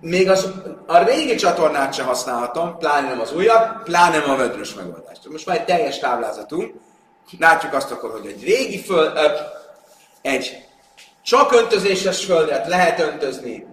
még 0.02 0.30
az, 0.30 0.52
a 0.88 0.98
régi 0.98 1.36
csatornát 1.36 1.94
sem 1.94 2.06
használhatom, 2.06 2.78
pláne 2.78 3.08
nem 3.08 3.20
az 3.20 3.34
újabb, 3.34 3.84
pláne 3.84 4.18
nem 4.18 4.30
a 4.30 4.36
vödrös 4.36 4.74
megoldást. 4.74 5.30
Most 5.30 5.46
már 5.46 5.58
egy 5.58 5.66
teljes 5.66 6.00
táblázatunk. 6.00 6.74
Látjuk 7.40 7.74
azt 7.74 7.92
akkor, 7.92 8.12
hogy 8.12 8.26
egy 8.26 8.44
régi 8.44 8.80
föld, 8.80 9.18
egy 10.22 10.66
csak 11.22 11.54
öntözéses 11.54 12.26
földet 12.26 12.68
lehet 12.68 13.00
öntözni 13.00 13.66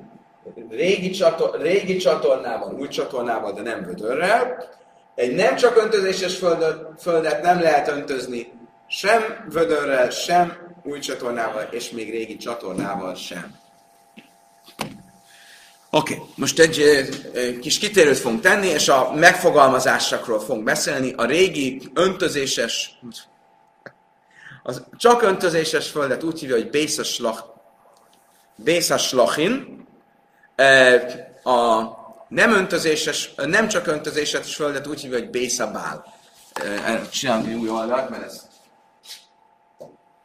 régi, 0.71 1.11
csator, 1.11 1.61
régi 1.61 1.97
csatornával, 1.97 2.75
új 2.79 2.89
csatornával, 2.89 3.53
de 3.53 3.63
nem 3.63 3.85
vödörrel. 3.85 4.69
Egy 5.17 5.35
nem 5.35 5.57
csak 5.57 5.77
öntözéses 5.77 6.37
földet, 6.37 7.01
földet 7.01 7.43
nem 7.43 7.61
lehet 7.61 7.89
öntözni 7.89 8.53
sem 8.89 9.47
vödörrel, 9.51 10.11
sem 10.11 10.57
új 10.83 10.99
csatornával, 10.99 11.69
és 11.71 11.91
még 11.91 12.11
régi 12.11 12.37
csatornával 12.37 13.15
sem. 13.15 13.55
Oké, 15.91 16.15
okay. 16.15 16.27
most 16.35 16.59
egy, 16.59 16.81
egy 17.35 17.59
kis 17.59 17.79
kitérőt 17.79 18.19
fogunk 18.19 18.41
tenni, 18.41 18.67
és 18.67 18.89
a 18.89 19.13
megfogalmazásokról 19.15 20.41
fogunk 20.41 20.65
beszélni. 20.65 21.13
A 21.17 21.25
régi 21.25 21.83
öntözéses, 21.95 22.99
az 24.63 24.85
csak 24.97 25.23
öntözéses 25.23 25.91
földet 25.91 26.23
úgy 26.23 26.41
hívja, 26.41 26.57
hogy 26.57 26.71
Bészaslachin, 28.57 29.87
a 31.43 31.85
nem 32.29 32.53
öntözéses, 32.53 33.35
nem 33.35 33.69
csak 33.69 33.87
öntözéses 33.87 34.55
földet 34.55 34.87
úgy 34.87 35.01
hívja, 35.01 35.19
hogy 35.19 35.31
Bészabál. 35.31 36.15
Csinálunk 37.11 37.47
egy 37.47 37.55
új 37.55 37.69
oldalt, 37.69 38.09
mert 38.09 38.23
ez... 38.23 38.49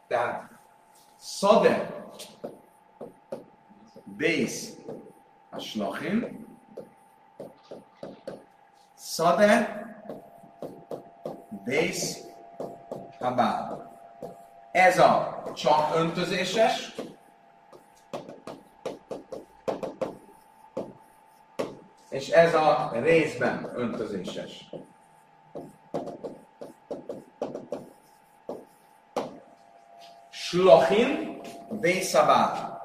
Tehát 0.08 0.50
Szade 1.20 2.04
Bész 4.04 4.70
a 5.50 5.60
slachin, 5.60 6.48
Szade 8.98 9.86
Bész 11.64 12.18
Habál. 13.20 13.92
Ez 14.72 15.00
a 15.00 15.44
csak 15.56 15.96
öntözéses, 15.96 16.96
és 22.12 22.30
ez 22.30 22.54
a 22.54 22.92
részben 22.94 23.72
öntözéses. 23.76 24.70
Slochin, 30.30 31.42
Bészabá. 31.70 32.80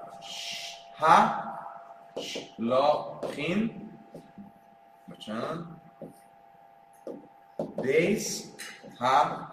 Ha, 0.99 1.45
Slochin, 2.17 3.91
bocsánat, 5.07 5.65
Bész, 7.57 8.45
Ha, 8.99 9.53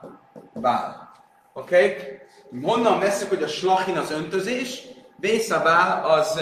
Bál. 0.53 1.11
Oké? 1.53 1.85
Okay? 1.85 2.21
Honnan 2.61 2.99
veszük, 2.99 3.29
hogy 3.29 3.43
a 3.43 3.47
slachin 3.47 3.97
az 3.97 4.11
öntözés, 4.11 4.83
Bészabál 5.15 6.09
az, 6.09 6.39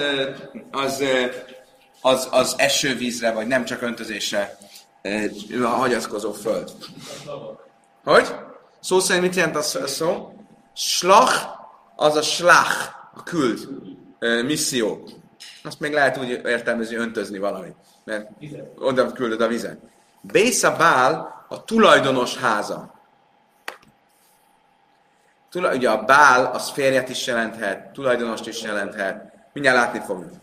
az, 0.71 1.03
az, 2.01 2.27
az 2.31 2.55
esővízre, 2.57 3.31
vagy 3.31 3.47
nem 3.47 3.65
csak 3.65 3.81
öntözésre 3.81 4.57
a 5.63 5.67
hagyatkozó 5.67 6.31
föld. 6.31 6.71
Hogy? 8.03 8.35
Szó 8.79 8.99
szerint 8.99 9.25
mit 9.25 9.35
jelent 9.35 9.55
a 9.55 9.87
szó? 9.87 10.33
Slach 10.73 11.59
az 11.95 12.15
a 12.15 12.21
slach, 12.21 12.89
a 13.15 13.23
küld, 13.23 13.67
misszió. 14.45 15.09
Azt 15.63 15.79
még 15.79 15.93
lehet 15.93 16.17
úgy 16.17 16.29
értelmezni, 16.29 16.95
öntözni 16.95 17.37
valamit, 17.37 17.75
mert 18.03 18.29
oda 18.77 19.11
küldöd 19.11 19.41
a 19.41 19.47
vizet. 19.47 19.79
Bészabál 20.21 21.45
a 21.47 21.63
tulajdonos 21.63 22.37
háza. 22.37 22.93
Tula, 25.49 25.73
ugye 25.73 25.89
a 25.89 26.03
bál 26.03 26.45
az 26.45 26.69
férjet 26.69 27.09
is 27.09 27.27
jelenthet, 27.27 27.93
tulajdonost 27.93 28.47
is 28.47 28.61
jelenthet, 28.61 29.33
mindjárt 29.53 29.77
látni 29.77 29.99
fogjuk. 29.99 30.33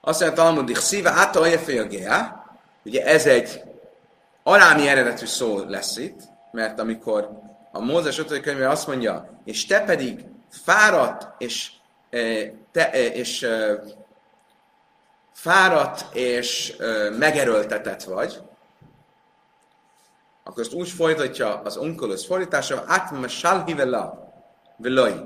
Azt 0.00 0.20
mondja, 0.20 0.42
Talmudik 0.42 0.76
szíve 0.76 1.10
átalja 1.10 1.58
ugye 2.84 3.04
ez 3.04 3.26
egy 3.26 3.62
arámi 4.42 4.88
eredetű 4.88 5.26
szó 5.26 5.58
lesz 5.58 5.96
itt, 5.96 6.20
mert 6.52 6.80
amikor 6.80 7.28
a 7.72 7.80
Mózes 7.80 8.18
5. 8.18 8.40
könyve 8.40 8.68
azt 8.68 8.86
mondja, 8.86 9.40
és 9.44 9.66
te 9.66 9.80
pedig 9.80 10.24
fáradt 10.50 11.42
és, 11.42 11.70
te, 12.72 12.90
és 13.12 13.48
fáradt 15.32 16.14
és 16.14 16.76
megerőltetett 17.18 18.02
vagy, 18.02 18.42
akkor 20.44 20.62
ezt 20.62 20.72
úgy 20.72 20.88
folytatja 20.88 21.60
az 21.64 21.76
onkolus 21.76 22.26
fordítása, 22.26 22.84
át 22.86 23.20
mesalhi 23.20 23.74
vela, 23.74 24.32
velai. 24.76 25.20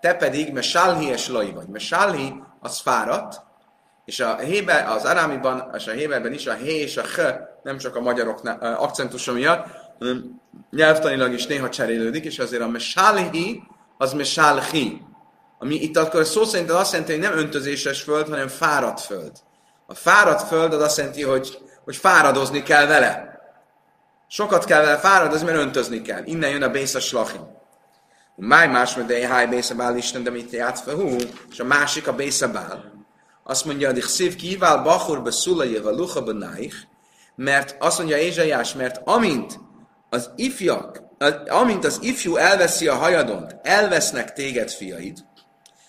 Te 0.00 0.14
pedig 0.14 0.52
mesalhi 0.52 1.06
és 1.06 1.28
loi 1.28 1.50
vagy. 1.50 1.66
Mesalhi 1.66 2.42
az 2.60 2.78
fáradt, 2.78 3.40
és 4.08 4.20
a 4.20 4.36
héber, 4.36 4.88
az 4.88 5.04
arámiban, 5.04 5.70
és 5.76 5.86
a 5.86 5.90
héberben 5.90 6.32
is 6.32 6.46
a 6.46 6.52
hé 6.52 6.80
és 6.80 6.96
a 6.96 7.02
h 7.02 7.20
nem 7.62 7.78
csak 7.78 7.96
a 7.96 8.00
magyarok 8.00 8.40
akcentusa 8.60 9.32
miatt, 9.32 9.66
hanem 9.98 10.40
nyelvtanilag 10.70 11.32
is 11.32 11.46
néha 11.46 11.68
cserélődik, 11.68 12.24
és 12.24 12.38
azért 12.38 12.62
a 12.62 12.68
mesalhi 12.68 13.62
az 13.98 14.12
mesalhi. 14.12 15.02
Ami 15.58 15.74
itt 15.74 15.96
akkor 15.96 16.24
szó 16.24 16.44
szerint 16.44 16.70
azt 16.70 16.92
jelenti, 16.92 17.12
hogy 17.12 17.22
nem 17.22 17.38
öntözéses 17.38 18.02
föld, 18.02 18.28
hanem 18.28 18.48
fáradt 18.48 19.00
föld. 19.00 19.32
A 19.86 19.94
fáradt 19.94 20.48
föld 20.48 20.72
az 20.72 20.82
azt 20.82 20.98
jelenti, 20.98 21.22
hogy, 21.22 21.58
hogy 21.84 21.96
fáradozni 21.96 22.62
kell 22.62 22.86
vele. 22.86 23.40
Sokat 24.28 24.64
kell 24.64 24.82
vele 24.82 24.96
fáradozni, 24.96 25.46
mert 25.46 25.58
öntözni 25.58 26.02
kell. 26.02 26.22
Innen 26.24 26.50
jön 26.50 26.62
a 26.62 26.70
Bész 26.70 26.98
Slachim. 26.98 27.42
Máj 28.36 28.68
más, 28.68 28.96
egy 28.96 29.24
háj 29.24 29.46
Bész 29.46 29.70
Bál 29.70 29.96
Isten, 29.96 30.22
de 30.22 30.30
mit 30.30 30.50
játsz 30.50 30.82
fel, 30.82 30.94
hú, 30.94 31.16
és 31.50 31.60
a 31.60 31.64
másik 31.64 32.08
a 32.08 32.12
Bész 32.12 32.40
Bál. 32.40 32.97
Azt 33.48 33.64
mondja, 33.64 33.92
hogy 33.92 34.00
szív 34.00 34.36
kívál 34.36 34.82
Bachur 34.82 35.22
be 35.22 35.30
Szulajev 35.30 35.84
Lucha 35.84 36.22
Benaich, 36.22 36.76
mert 37.34 37.76
azt 37.78 37.98
mondja 37.98 38.16
Ézsaiás, 38.16 38.74
mert 38.74 39.00
amint 39.04 39.60
az 40.10 40.30
ifjak, 40.36 41.02
amint 41.48 41.84
az 41.84 41.98
ifjú 42.02 42.36
elveszi 42.36 42.88
a 42.88 42.94
hajadont, 42.94 43.56
elvesznek 43.62 44.32
téged 44.32 44.70
fiaid, 44.70 45.24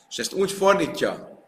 és 0.10 0.18
ezt 0.18 0.34
úgy 0.34 0.52
fordítja, 0.52 1.44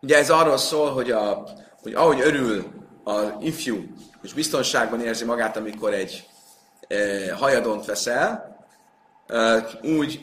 ugye 0.00 0.18
ez 0.18 0.30
arról 0.30 0.56
szól, 0.56 0.92
hogy, 0.92 1.10
a, 1.10 1.48
hogy 1.82 1.94
ahogy 1.94 2.20
örül 2.20 2.64
az 3.04 3.32
ifjú 3.40 3.84
és 4.22 4.32
biztonságban 4.32 5.00
érzi 5.00 5.24
magát, 5.24 5.56
amikor 5.56 5.92
egy 5.92 6.28
e, 6.88 7.34
hajadont 7.34 7.84
veszel, 7.84 8.56
e, 9.26 9.66
úgy 9.82 10.20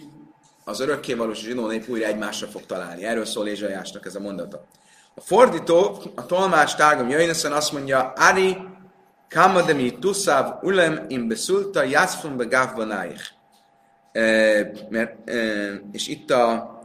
az 0.63 0.80
örökkévalós 0.80 1.39
zsinó 1.39 1.67
nép 1.67 1.89
újra 1.89 2.06
egymásra 2.06 2.47
fog 2.47 2.65
találni. 2.65 3.06
Erről 3.06 3.26
szól 3.26 3.47
Ézsajásnak 3.47 4.06
ez 4.06 4.15
a 4.15 4.19
mondata. 4.19 4.65
A 5.15 5.21
fordító, 5.21 6.02
a 6.15 6.26
tolmács 6.26 6.76
tágom 6.76 7.10
Jöjnösen 7.10 7.52
azt 7.52 7.71
mondja, 7.71 8.13
Ari 8.15 8.58
kamademi 9.30 10.00
tuszáv 10.00 10.54
ulem 10.62 11.06
im 11.08 11.28
beszulta 11.28 11.84
jászfum 11.84 12.38
be 12.38 12.43
gávbanáich. 12.43 13.24
E, 14.12 14.21
e, 14.21 15.17
és 15.91 16.08
itt 16.08 16.32
a 16.32 16.80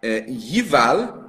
e, 0.00 0.08
jival, 0.26 1.28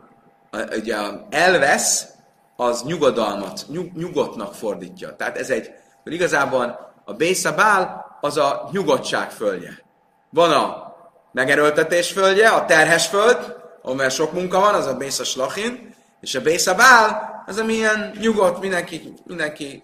ugye 0.77 0.97
elvesz, 1.29 2.09
az 2.55 2.83
nyugodalmat, 2.83 3.65
nyug, 3.67 3.93
nyugodtnak 3.93 4.53
fordítja. 4.53 5.15
Tehát 5.15 5.37
ez 5.37 5.49
egy, 5.49 5.71
igazából 6.05 6.93
a 7.05 7.13
Bészabál 7.13 8.05
az 8.21 8.37
a 8.37 8.69
nyugodtság 8.71 9.31
földje. 9.31 9.83
Van 10.29 10.51
a 10.51 10.90
megerőltetés 11.31 12.11
földje, 12.11 12.49
a 12.49 12.65
terhes 12.65 13.07
föld, 13.07 13.55
ahol 13.81 14.09
sok 14.09 14.33
munka 14.33 14.59
van, 14.59 14.73
az 14.73 14.85
a 14.85 14.97
Bésza 14.97 15.23
Slachin, 15.23 15.95
és 16.21 16.35
a 16.35 16.41
Bészabál, 16.41 17.43
az 17.45 17.57
ami 17.57 17.73
ilyen 17.73 18.11
nyugodt, 18.19 18.59
mindenki, 18.59 19.13
mindenki 19.25 19.83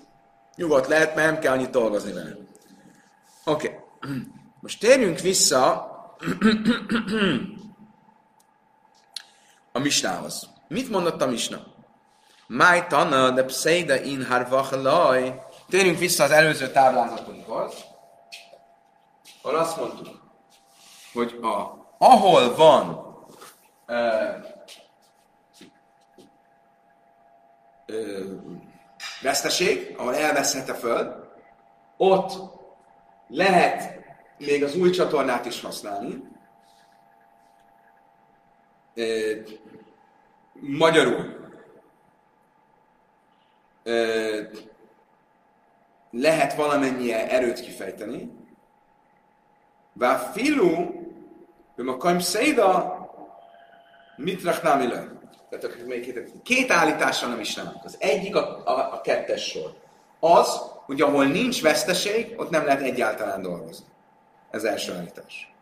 nyugodt 0.55 0.87
lehet, 0.87 1.15
mert 1.15 1.31
nem 1.31 1.39
kell 1.39 1.53
annyit 1.53 1.69
dolgozni 1.69 2.11
vele. 2.11 2.35
Oké. 3.45 3.67
Okay. 3.67 3.77
Most 4.59 4.79
térjünk 4.79 5.19
vissza 5.19 5.91
a 9.71 9.79
misnához. 9.79 10.49
Mit 10.67 10.89
mondott 10.89 11.21
a 11.21 11.27
misna? 11.27 11.65
Máj 12.47 12.87
tana, 12.87 13.29
de 13.29 13.43
pseida 13.43 14.01
in 14.01 14.25
harvachalaj. 14.25 15.41
Térjünk 15.69 15.97
vissza 15.97 16.23
az 16.23 16.31
előző 16.31 16.71
táblázatunkhoz. 16.71 17.73
ahol 19.41 19.59
azt 19.59 19.77
mondtuk, 19.77 20.26
hogy 21.13 21.39
a, 21.41 21.85
ahol 21.97 22.55
van 22.55 23.05
ö, 23.85 24.29
ö, 27.85 28.23
veszteség, 29.21 29.95
ahol 29.97 30.15
elveszhet 30.15 30.69
a 30.69 30.73
föld, 30.73 31.15
ott 31.97 32.31
lehet 33.27 34.05
még 34.37 34.63
az 34.63 34.75
új 34.75 34.89
csatornát 34.89 35.45
is 35.45 35.61
használni. 35.61 36.23
Ö, 38.93 39.31
magyarul. 40.53 41.35
Ö, 43.83 44.41
lehet 46.11 46.53
valamennyi 46.53 47.13
erőt 47.13 47.59
kifejteni. 47.59 48.31
Vá 49.93 50.17
filu, 50.17 50.96
a 51.85 51.97
kaim 51.97 52.19
széda, 52.19 52.97
mit 54.15 54.43
raknám 54.43 54.89
le? 54.89 55.07
Tehát 55.49 55.85
még 55.85 56.01
két, 56.01 56.31
két 56.43 56.71
állítása 56.71 57.27
nem 57.27 57.39
is 57.39 57.53
nem. 57.53 57.81
Az 57.83 57.95
egyik 57.99 58.35
a, 58.35 58.61
a, 58.65 58.71
a 58.71 59.01
kettes 59.01 59.43
sor. 59.43 59.73
Az, 60.19 60.61
hogy 60.85 61.01
ahol 61.01 61.25
nincs 61.25 61.61
veszteség, 61.61 62.33
ott 62.37 62.49
nem 62.49 62.65
lehet 62.65 62.81
egyáltalán 62.81 63.41
dolgozni. 63.41 63.85
Ez 64.51 64.63
első 64.63 64.93
állítás. 64.93 65.53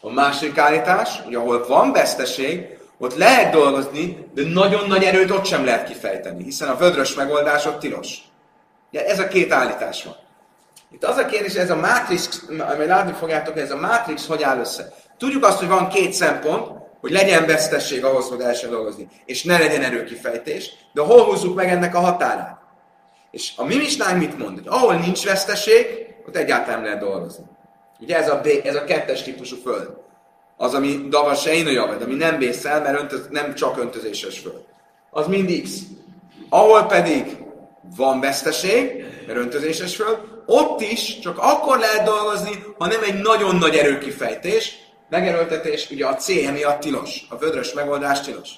A 0.00 0.10
másik 0.10 0.58
állítás, 0.58 1.20
hogy 1.20 1.34
ahol 1.34 1.66
van 1.66 1.92
veszteség, 1.92 2.78
ott 2.98 3.14
lehet 3.14 3.52
dolgozni, 3.52 4.30
de 4.34 4.42
nagyon 4.44 4.88
nagy 4.88 5.04
erőt 5.04 5.30
ott 5.30 5.44
sem 5.44 5.64
lehet 5.64 5.88
kifejteni, 5.88 6.42
hiszen 6.42 6.68
a 6.68 6.76
vödrös 6.76 7.14
megoldás 7.14 7.66
ott 7.66 7.78
tilos. 7.78 8.18
Ja, 8.90 9.00
ez 9.00 9.18
a 9.18 9.28
két 9.28 9.52
állítás 9.52 10.04
van. 10.04 10.16
Itt 10.90 11.04
az 11.04 11.16
a 11.16 11.26
kérdés, 11.26 11.54
ez 11.54 11.70
a 11.70 11.76
Matrix, 11.76 12.44
amely 12.48 12.86
látni 12.86 13.12
fogjátok, 13.12 13.58
ez 13.58 13.70
a 13.70 13.76
Matrix 13.76 14.26
hogy 14.26 14.42
áll 14.42 14.58
össze. 14.58 14.92
Tudjuk 15.18 15.44
azt, 15.44 15.58
hogy 15.58 15.68
van 15.68 15.88
két 15.88 16.12
szempont, 16.12 16.66
hogy 17.00 17.10
legyen 17.10 17.46
vesztesség 17.46 18.04
ahhoz, 18.04 18.28
hogy 18.28 18.38
lehessen 18.38 18.70
dolgozni, 18.70 19.08
és 19.24 19.42
ne 19.42 19.58
legyen 19.58 19.82
erőkifejtés, 19.82 20.70
de 20.92 21.00
hol 21.00 21.24
húzzuk 21.24 21.54
meg 21.54 21.68
ennek 21.68 21.94
a 21.94 22.00
határát? 22.00 22.58
És 23.30 23.52
a 23.56 23.64
mi 23.64 23.76
misnánk 23.76 24.18
mit 24.18 24.38
mond? 24.38 24.58
Hogy 24.58 24.66
ahol 24.66 24.94
nincs 24.94 25.24
veszteség, 25.24 25.86
ott 26.26 26.36
egyáltalán 26.36 26.82
lehet 26.82 26.98
dolgozni. 26.98 27.44
Ugye 28.00 28.16
ez 28.16 28.30
a, 28.30 28.40
B, 28.40 28.48
ez 28.64 28.74
a 28.74 28.84
kettes 28.84 29.22
típusú 29.22 29.56
föld. 29.56 29.88
Az, 30.56 30.74
ami 30.74 31.08
davas 31.08 31.44
javed, 31.44 32.02
ami 32.02 32.14
nem 32.14 32.38
vészel, 32.38 32.82
mert 32.82 33.00
öntöz, 33.00 33.26
nem 33.30 33.54
csak 33.54 33.78
öntözéses 33.78 34.38
föld. 34.38 34.64
Az 35.10 35.26
mind 35.26 35.62
X. 35.62 35.70
Ahol 36.48 36.82
pedig 36.82 37.36
van 37.96 38.20
veszteség, 38.20 39.04
mert 39.26 39.38
öntözéses 39.38 39.96
föld, 39.96 40.18
ott 40.46 40.80
is 40.80 41.18
csak 41.18 41.38
akkor 41.38 41.78
lehet 41.78 42.02
dolgozni, 42.02 42.64
ha 42.78 42.86
nem 42.86 43.02
egy 43.02 43.20
nagyon 43.20 43.56
nagy 43.56 43.76
erőkifejtés, 43.76 44.87
megerőltetés, 45.08 45.90
ugye 45.90 46.06
a 46.06 46.14
C 46.14 46.28
miatt 46.28 46.80
tilos, 46.80 47.26
a 47.28 47.36
vödrös 47.36 47.72
megoldás 47.72 48.20
tilos. 48.20 48.50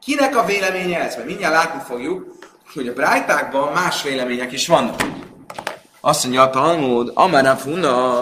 Kinek 0.00 0.36
a 0.36 0.44
véleménye 0.44 1.00
ez? 1.00 1.14
Mert 1.14 1.26
mindjárt 1.26 1.54
látni 1.54 1.82
fogjuk, 1.86 2.34
hogy 2.74 2.88
a 2.88 2.92
brájtákban 2.92 3.72
más 3.72 4.02
vélemények 4.02 4.52
is 4.52 4.66
vannak. 4.66 5.00
Azt 6.00 6.22
mondja 6.22 6.42
a 6.42 6.50
Talmud, 6.50 7.10
Amara 7.14 7.56
Funa, 7.56 8.20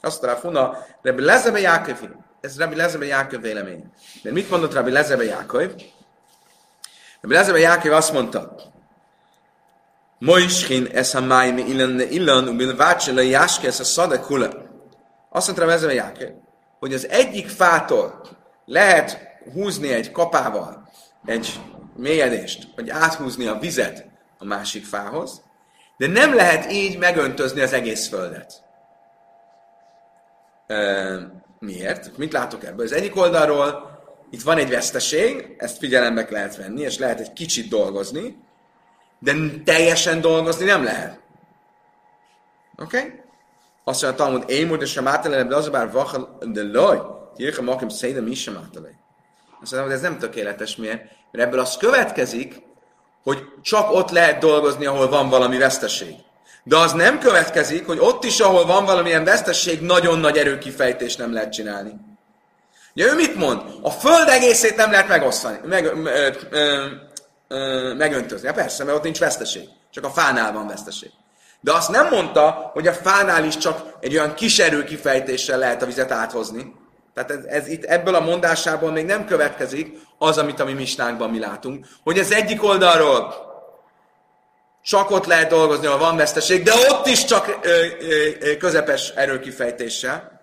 azt 0.00 0.22
mondja 0.22 0.40
Funa, 0.40 0.76
Rebbi 1.02 1.22
Lezebe 1.22 1.60
Jáköv, 1.60 1.96
ez 2.40 2.58
Rebbi 2.58 2.74
Lezebe 2.74 3.04
Jáköv 3.04 3.40
véleménye. 3.40 3.84
De 4.22 4.32
mit 4.32 4.50
mondott 4.50 4.74
Rebbi 4.74 4.90
Lezebe 4.90 5.24
Jáköv? 5.24 5.70
Rebbi 7.20 7.34
Lezebe 7.34 7.58
Jáköv 7.58 7.92
azt 7.92 8.12
mondta, 8.12 8.54
Moishin 10.18 10.86
ez 10.92 11.14
a 11.14 11.20
májmi 11.20 11.62
illan 11.62 12.00
illan, 12.00 12.48
ubil 12.48 12.76
vácsele 12.76 13.22
jáske 13.22 13.66
ez 13.66 13.80
a 13.80 13.84
szadekule. 13.84 14.50
Azt 15.30 15.46
mondta 15.46 15.64
Rebbi 15.64 15.74
Lezebe 15.74 15.94
Jáköv, 15.94 16.30
hogy 16.78 16.94
az 16.94 17.08
egyik 17.08 17.48
fától 17.48 18.20
lehet 18.64 19.18
húzni 19.52 19.92
egy 19.92 20.10
kapával 20.10 20.88
egy 21.24 21.60
mélyedést, 21.96 22.68
vagy 22.76 22.90
áthúzni 22.90 23.46
a 23.46 23.58
vizet 23.58 24.06
a 24.38 24.44
másik 24.44 24.84
fához, 24.84 25.42
de 25.96 26.06
nem 26.06 26.34
lehet 26.34 26.72
így 26.72 26.98
megöntözni 26.98 27.60
az 27.60 27.72
egész 27.72 28.08
földet. 28.08 28.62
E, 30.66 30.76
miért? 31.58 32.16
Mit 32.16 32.32
látok 32.32 32.64
ebből? 32.64 32.84
Az 32.84 32.92
egyik 32.92 33.16
oldalról 33.16 33.92
itt 34.30 34.42
van 34.42 34.58
egy 34.58 34.70
veszteség, 34.70 35.54
ezt 35.58 35.78
figyelembe 35.78 36.26
lehet 36.30 36.56
venni, 36.56 36.80
és 36.80 36.98
lehet 36.98 37.20
egy 37.20 37.32
kicsit 37.32 37.68
dolgozni, 37.68 38.36
de 39.18 39.34
teljesen 39.64 40.20
dolgozni 40.20 40.64
nem 40.64 40.84
lehet. 40.84 41.20
Oké? 42.76 42.98
Okay? 42.98 43.23
Azt 43.84 44.02
mondja 44.02 44.24
a 44.24 44.26
Talmud, 44.26 44.50
én 44.50 44.66
múlt, 44.66 44.96
a 44.96 45.02
mátele, 45.02 45.44
de 45.44 45.56
az 45.56 45.68
bár 45.68 45.90
vachal, 45.90 46.38
de 46.40 46.62
loj, 46.62 47.00
írja 47.36 47.62
makim 47.62 47.88
széde 47.88 48.20
mi 48.20 48.34
sem 48.34 48.54
mátele. 48.54 48.88
Azt 49.62 49.72
mondja, 49.72 49.82
hogy 49.82 49.92
ez 49.92 50.00
nem 50.00 50.18
tökéletes, 50.18 50.76
miért? 50.76 51.02
Mert 51.30 51.46
ebből 51.46 51.60
az 51.60 51.76
következik, 51.76 52.62
hogy 53.22 53.44
csak 53.62 53.92
ott 53.92 54.10
lehet 54.10 54.38
dolgozni, 54.38 54.86
ahol 54.86 55.08
van 55.08 55.28
valami 55.28 55.58
veszteség. 55.58 56.14
De 56.62 56.76
az 56.76 56.92
nem 56.92 57.18
következik, 57.18 57.86
hogy 57.86 57.98
ott 57.98 58.24
is, 58.24 58.40
ahol 58.40 58.66
van 58.66 58.84
valamilyen 58.84 59.24
veszteség, 59.24 59.80
nagyon 59.80 60.18
nagy 60.18 60.36
erőkifejtés 60.36 61.16
nem 61.16 61.32
lehet 61.32 61.52
csinálni. 61.52 61.92
Ugye 62.94 63.06
ő 63.06 63.14
mit 63.14 63.34
mond? 63.34 63.62
A 63.82 63.90
föld 63.90 64.28
egészét 64.28 64.76
nem 64.76 64.90
lehet 64.90 65.08
megosztani, 65.08 65.58
meg, 65.64 65.84
ö, 65.84 66.30
ö, 66.50 66.86
ö, 67.48 67.94
megöntözni. 67.94 68.46
Ja, 68.46 68.52
persze, 68.52 68.84
mert 68.84 68.96
ott 68.96 69.02
nincs 69.02 69.18
veszteség. 69.18 69.68
Csak 69.90 70.04
a 70.04 70.10
fánál 70.10 70.52
van 70.52 70.66
veszteség. 70.66 71.10
De 71.64 71.72
azt 71.72 71.90
nem 71.90 72.08
mondta, 72.08 72.70
hogy 72.72 72.86
a 72.86 72.92
fánál 72.92 73.44
is 73.44 73.56
csak 73.56 73.96
egy 74.00 74.16
olyan 74.16 74.34
kis 74.34 74.58
erőkifejtéssel 74.58 75.58
lehet 75.58 75.82
a 75.82 75.86
vizet 75.86 76.10
áthozni. 76.10 76.74
Tehát 77.14 77.30
ez, 77.30 77.44
ez 77.44 77.68
itt 77.68 77.84
ebből 77.84 78.14
a 78.14 78.20
mondásából 78.20 78.90
még 78.90 79.04
nem 79.04 79.26
következik 79.26 79.98
az, 80.18 80.38
amit 80.38 80.60
a 80.60 80.64
mi 80.64 80.72
misnánkban 80.72 81.30
mi 81.30 81.38
látunk, 81.38 81.86
hogy 82.02 82.18
az 82.18 82.32
egyik 82.32 82.62
oldalról 82.62 83.34
csak 84.82 85.10
ott 85.10 85.26
lehet 85.26 85.48
dolgozni, 85.48 85.86
ha 85.86 85.98
van 85.98 86.16
veszteség, 86.16 86.62
de 86.62 86.72
ott 86.90 87.06
is 87.06 87.24
csak 87.24 87.58
ö, 87.62 87.86
ö, 88.40 88.56
közepes 88.56 89.08
erőkifejtéssel. 89.08 90.40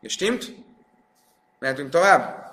És 0.00 0.12
stimmt? 0.12 0.54
Mehetünk 1.58 1.90
tovább? 1.90 2.52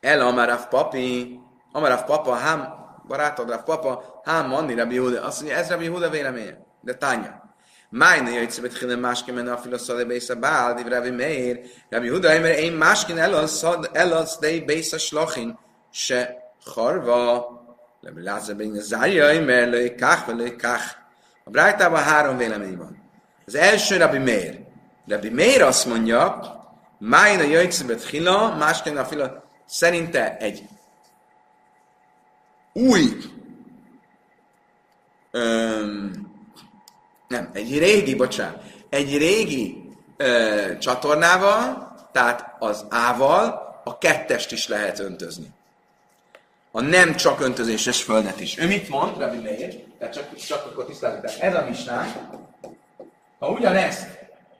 El 0.00 0.20
Amarav 0.20 0.68
papi, 0.68 1.40
Amarav 1.72 2.04
papa, 2.04 2.34
hám, 2.34 2.74
barátod 3.08 3.48
Rav 3.48 3.62
papa, 3.62 4.11
hám 4.24 4.48
manni 4.48 4.74
Rabbi 4.74 4.96
Huda. 4.96 5.22
Azt 5.22 5.40
mondja, 5.40 5.58
ez 5.58 5.68
Rabbi 5.68 5.86
Huda 5.86 6.10
véleménye. 6.10 6.56
De 6.80 6.94
tánya. 6.94 7.42
Májna 7.88 8.28
jöjjtsz 8.28 8.58
betchinen 8.58 8.98
máskin 8.98 9.34
menne 9.34 9.52
a 9.52 9.56
filoszadé 9.56 10.04
bésze 10.04 10.34
bál, 10.34 10.74
div 10.74 10.86
Rabbi 10.86 11.10
Meir, 11.10 11.60
Rabbi 11.90 12.08
Huda, 12.08 12.40
mert 12.40 12.58
én 12.58 12.72
máskin 12.72 13.18
elasz 13.92 14.38
dei 14.38 14.60
bésze 14.60 14.98
slachin, 14.98 15.58
se 15.90 16.36
harva, 16.64 17.48
Rabbi 18.02 18.22
Lázer 18.22 18.56
ben 18.56 18.74
Zárja, 18.74 19.44
mert 19.44 19.70
lőj 19.70 19.94
kach, 19.94 20.26
vagy 20.26 20.36
lőj 20.36 20.56
kach. 20.56 20.84
A 21.44 21.50
Brájtában 21.50 22.02
három 22.02 22.36
vélemény 22.36 22.76
van. 22.76 23.02
Az 23.46 23.54
első 23.54 23.96
Rabbi 23.96 24.18
Meir. 24.18 24.58
Rabbi 25.06 25.30
Meir 25.30 25.62
azt 25.62 25.86
mondja, 25.86 26.40
Májna 26.98 27.42
jöjjtsz 27.42 27.80
betchila, 27.80 28.56
máskin 28.56 28.96
a 28.96 29.04
fila, 29.04 29.44
szerinte 29.66 30.36
egy 30.36 30.62
új 32.72 33.16
öm, 35.32 36.30
nem, 37.28 37.50
egy 37.52 37.78
régi, 37.78 38.14
bocsánat, 38.14 38.62
egy 38.88 39.16
régi 39.16 39.90
ö, 40.16 40.78
csatornával, 40.78 41.94
tehát 42.12 42.56
az 42.58 42.86
ával 42.88 43.72
a 43.84 43.98
kettest 43.98 44.52
is 44.52 44.68
lehet 44.68 44.98
öntözni. 44.98 45.46
A 46.70 46.80
nem 46.80 47.14
csak 47.14 47.40
öntözéses 47.40 48.02
földet 48.02 48.40
is. 48.40 48.58
Ő 48.58 48.66
mit 48.66 48.88
mond, 48.88 49.18
Rabbi 49.18 49.38
Meir? 49.38 49.84
Tehát 49.98 50.14
csak, 50.14 50.34
csak 50.36 50.66
akkor 50.66 50.84
tisztázunk. 50.84 51.24
Ez 51.40 51.54
a 51.54 51.64
misnánk. 51.68 52.12
Ha 53.38 53.48
ugyanezt 53.48 54.08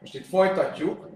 most 0.00 0.14
itt 0.14 0.26
folytatjuk, 0.26 1.08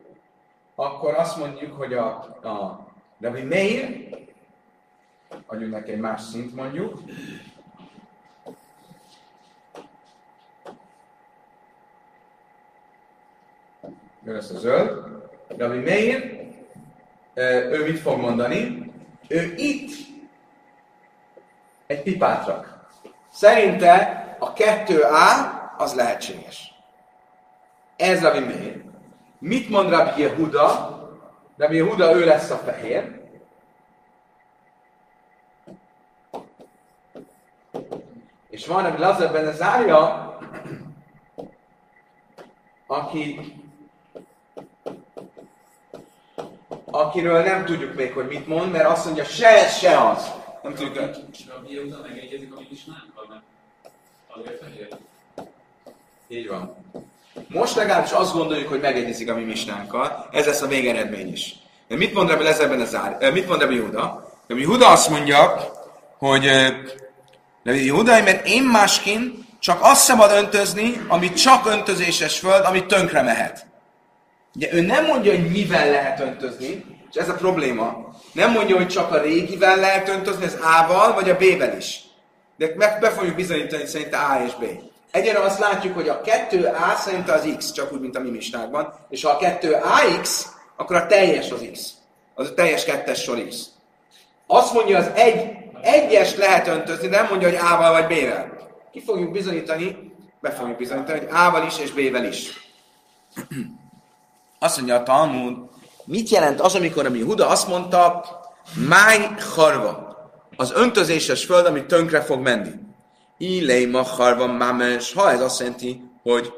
akkor 0.74 1.14
azt 1.14 1.36
mondjuk, 1.36 1.76
hogy 1.76 1.94
a, 1.94 2.08
a 2.42 2.86
Rabbi 3.20 3.42
Meir, 3.42 4.08
adjunk 5.46 5.72
neki 5.72 5.90
egy 5.90 5.98
más 5.98 6.22
szint 6.22 6.54
mondjuk, 6.54 7.00
Ő 14.26 14.32
lesz 14.32 14.50
a 14.50 14.58
zöld. 14.58 15.04
Rabbi 15.48 15.78
Meir, 15.78 16.46
ő 17.70 17.84
mit 17.84 17.98
fog 17.98 18.20
mondani? 18.20 18.92
Ő 19.28 19.54
itt 19.56 19.90
egy 21.86 22.02
pipát 22.02 22.46
rak. 22.46 22.86
Szerinte 23.32 24.36
a 24.38 24.52
2A 24.52 25.50
az 25.76 25.94
lehetséges. 25.94 26.74
Ez 27.96 28.22
Rabbi 28.22 28.38
Meir. 28.38 28.84
Mit 29.38 29.68
mond 29.68 29.90
Rabbi 29.90 30.20
Yehuda? 30.20 30.94
Rabbi 31.56 31.76
Yehuda, 31.76 32.14
ő 32.14 32.24
lesz 32.24 32.50
a 32.50 32.56
fehér. 32.56 33.20
És 38.50 38.66
van 38.66 38.82
Rabbi 38.82 38.98
Lazar 38.98 39.32
ben 39.32 39.52
Zária, 39.52 40.38
aki 42.86 43.54
akiről 47.00 47.42
nem 47.42 47.64
tudjuk 47.64 47.94
még, 47.94 48.12
hogy 48.12 48.26
mit 48.26 48.46
mond, 48.46 48.72
mert 48.72 48.88
azt 48.88 49.04
mondja, 49.04 49.24
se 49.24 49.48
ez, 49.48 49.78
se 49.78 49.98
az. 49.98 50.30
Nem 50.62 50.74
tudjuk. 50.74 51.10
Rabbi 51.48 51.74
Yehuda 51.74 51.98
megegyezik 52.08 52.54
a 52.54 52.58
mi 52.58 52.66
misnánkkal, 52.70 53.26
mert 53.28 53.42
azért 54.28 54.62
fehér. 54.62 54.88
Így 56.28 56.48
van. 56.48 56.76
Most 57.48 57.76
legalábbis 57.76 58.10
azt 58.10 58.32
gondoljuk, 58.32 58.68
hogy 58.68 58.80
megegyezik 58.80 59.30
a 59.30 59.34
mi 59.34 59.42
misnánkkal. 59.42 60.28
Ez 60.32 60.46
lesz 60.46 60.62
a 60.62 60.66
végeredmény 60.66 61.32
is. 61.32 61.54
De 61.88 61.96
mit 61.96 62.14
mond 62.14 62.30
Rabbi 62.30 62.42
Lezerben 62.42 62.80
az 62.80 62.94
ár? 62.94 63.32
Mit 63.32 63.48
mond 63.48 63.60
Rabbi 63.60 63.78
Huda? 63.78 64.32
Rabbi 64.46 64.64
Huda 64.64 64.88
azt 64.88 65.10
mondja, 65.10 65.70
hogy 66.18 66.46
eh, 66.46 66.74
Rabbi 67.64 67.88
Huda, 67.88 68.22
mert 68.22 68.46
én 68.46 68.62
máskin 68.62 69.46
csak 69.58 69.78
azt 69.82 70.02
szabad 70.02 70.30
öntözni, 70.30 71.00
ami 71.08 71.32
csak 71.32 71.66
öntözéses 71.66 72.38
föld, 72.38 72.64
ami 72.64 72.86
tönkre 72.86 73.22
mehet. 73.22 73.66
Ugye 74.56 74.72
ő 74.72 74.80
nem 74.80 75.04
mondja, 75.06 75.32
hogy 75.32 75.50
mivel 75.50 75.90
lehet 75.90 76.20
öntözni, 76.20 76.84
és 77.10 77.16
ez 77.16 77.28
a 77.28 77.34
probléma. 77.34 78.14
Nem 78.32 78.52
mondja, 78.52 78.76
hogy 78.76 78.88
csak 78.88 79.12
a 79.12 79.20
régivel 79.20 79.76
lehet 79.76 80.08
öntözni, 80.08 80.44
az 80.44 80.58
A-val, 80.60 81.14
vagy 81.14 81.30
a 81.30 81.36
B-vel 81.36 81.76
is. 81.76 82.00
De 82.56 82.72
meg 82.76 82.98
be 83.00 83.10
fogjuk 83.10 83.34
bizonyítani 83.34 83.86
szerint 83.86 84.14
A 84.14 84.42
és 84.46 84.54
B. 84.54 84.64
Egyenre 85.10 85.40
azt 85.40 85.58
látjuk, 85.58 85.94
hogy 85.94 86.08
a 86.08 86.20
2A 86.20 86.96
szerint 86.98 87.30
az 87.30 87.48
X, 87.56 87.72
csak 87.72 87.92
úgy, 87.92 88.00
mint 88.00 88.16
a 88.16 88.20
mi 88.20 88.38
és 89.08 89.22
ha 89.22 89.30
a 89.30 89.38
2AX, 89.38 90.44
akkor 90.76 90.96
a 90.96 91.06
teljes 91.06 91.50
az 91.50 91.68
X. 91.72 91.90
Az 92.34 92.48
a 92.48 92.54
teljes 92.54 92.84
kettes 92.84 93.22
sor 93.22 93.46
X. 93.48 93.56
Azt 94.46 94.72
mondja, 94.72 94.98
az 94.98 95.10
egy, 95.14 95.56
egyes 95.80 96.36
lehet 96.36 96.66
öntözni, 96.66 97.08
de 97.08 97.16
nem 97.16 97.26
mondja, 97.28 97.48
hogy 97.48 97.58
A-val 97.72 97.92
vagy 97.92 98.06
B-vel. 98.06 98.52
Ki 98.92 99.00
fogjuk 99.00 99.32
bizonyítani, 99.32 100.12
be 100.40 100.50
fogjuk 100.50 100.76
bizonyítani, 100.76 101.18
hogy 101.18 101.28
A-val 101.30 101.66
is 101.66 101.78
és 101.78 101.90
B-vel 101.92 102.24
is. 102.24 102.52
Azt 104.58 104.76
mondja 104.76 104.94
a 104.94 105.02
Talmud, 105.02 105.56
mit 106.04 106.28
jelent 106.28 106.60
az, 106.60 106.74
amikor 106.74 107.06
ami 107.06 107.22
Huda 107.22 107.48
azt 107.48 107.68
mondta, 107.68 108.24
máj 108.88 109.28
harva, 109.54 110.06
az 110.56 110.72
öntözéses 110.72 111.44
föld, 111.44 111.66
ami 111.66 111.86
tönkre 111.86 112.20
fog 112.20 112.40
menni. 112.40 112.70
Iléma 113.38 114.02
harva 114.02 114.46
mámes, 114.46 115.12
ha 115.12 115.30
ez 115.30 115.40
azt 115.40 115.58
jelenti, 115.58 116.10
hogy 116.22 116.52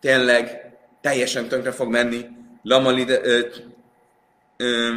tényleg 0.00 0.74
teljesen 1.00 1.48
tönkre 1.48 1.72
fog 1.72 1.88
menni, 1.88 2.26
lamalide, 2.62 3.20
ö, 3.22 3.46
ö, 4.56 4.90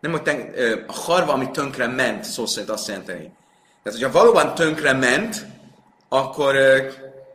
nem, 0.00 0.12
hogy 0.12 0.22
ten, 0.22 0.52
ö, 0.54 0.80
a 0.86 0.92
harva, 0.92 1.32
ami 1.32 1.50
tönkre 1.50 1.86
ment, 1.86 2.24
szó 2.24 2.46
szerint 2.46 2.70
azt 2.70 2.88
jelenti. 2.88 3.12
Tehát, 3.12 3.98
hogyha 3.98 4.10
valóban 4.10 4.54
tönkre 4.54 4.92
ment, 4.92 5.46
akkor 6.08 6.56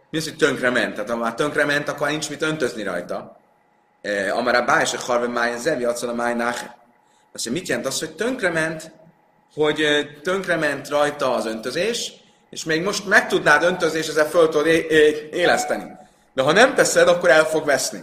mi 0.10 0.17
az, 0.17 0.24
hogy 0.24 0.36
tönkre 0.36 0.69
ment? 0.69 0.93
Tehát 0.93 1.10
ha 1.10 1.15
már 1.15 1.34
tönkre 1.34 1.65
ment, 1.65 1.89
akkor 1.89 2.08
nincs 2.08 2.30
mit 2.30 2.41
öntözni 2.41 2.84
rajta. 2.84 3.38
E, 4.02 4.34
Amara 4.34 4.65
bájse 4.65 4.98
harve 4.98 5.28
májn 5.28 5.58
zevi, 5.58 5.84
a 5.84 6.13
májnák. 6.15 6.78
Azt 7.34 7.50
mit 7.50 7.67
jelent 7.67 7.86
az, 7.86 8.00
hogy 8.00 8.15
tönkre 8.15 8.50
ment, 8.50 8.91
hogy 9.54 9.82
ö, 9.82 10.02
tönkre 10.22 10.56
ment 10.56 10.89
rajta 10.89 11.34
az 11.34 11.45
öntözés, 11.45 12.13
és 12.50 12.63
még 12.63 12.84
most 12.84 13.08
meg 13.08 13.28
tudnád 13.28 13.63
öntözni, 13.63 13.98
és 13.98 14.08
ezzel 14.08 14.30
föl 14.30 14.50
tudod 14.50 14.65
é- 14.65 14.91
é- 14.91 15.34
éleszteni. 15.34 15.98
De 16.34 16.41
ha 16.41 16.52
nem 16.52 16.76
teszed, 16.76 17.08
akkor 17.08 17.30
el 17.30 17.45
fog 17.45 17.65
veszni. 17.65 18.02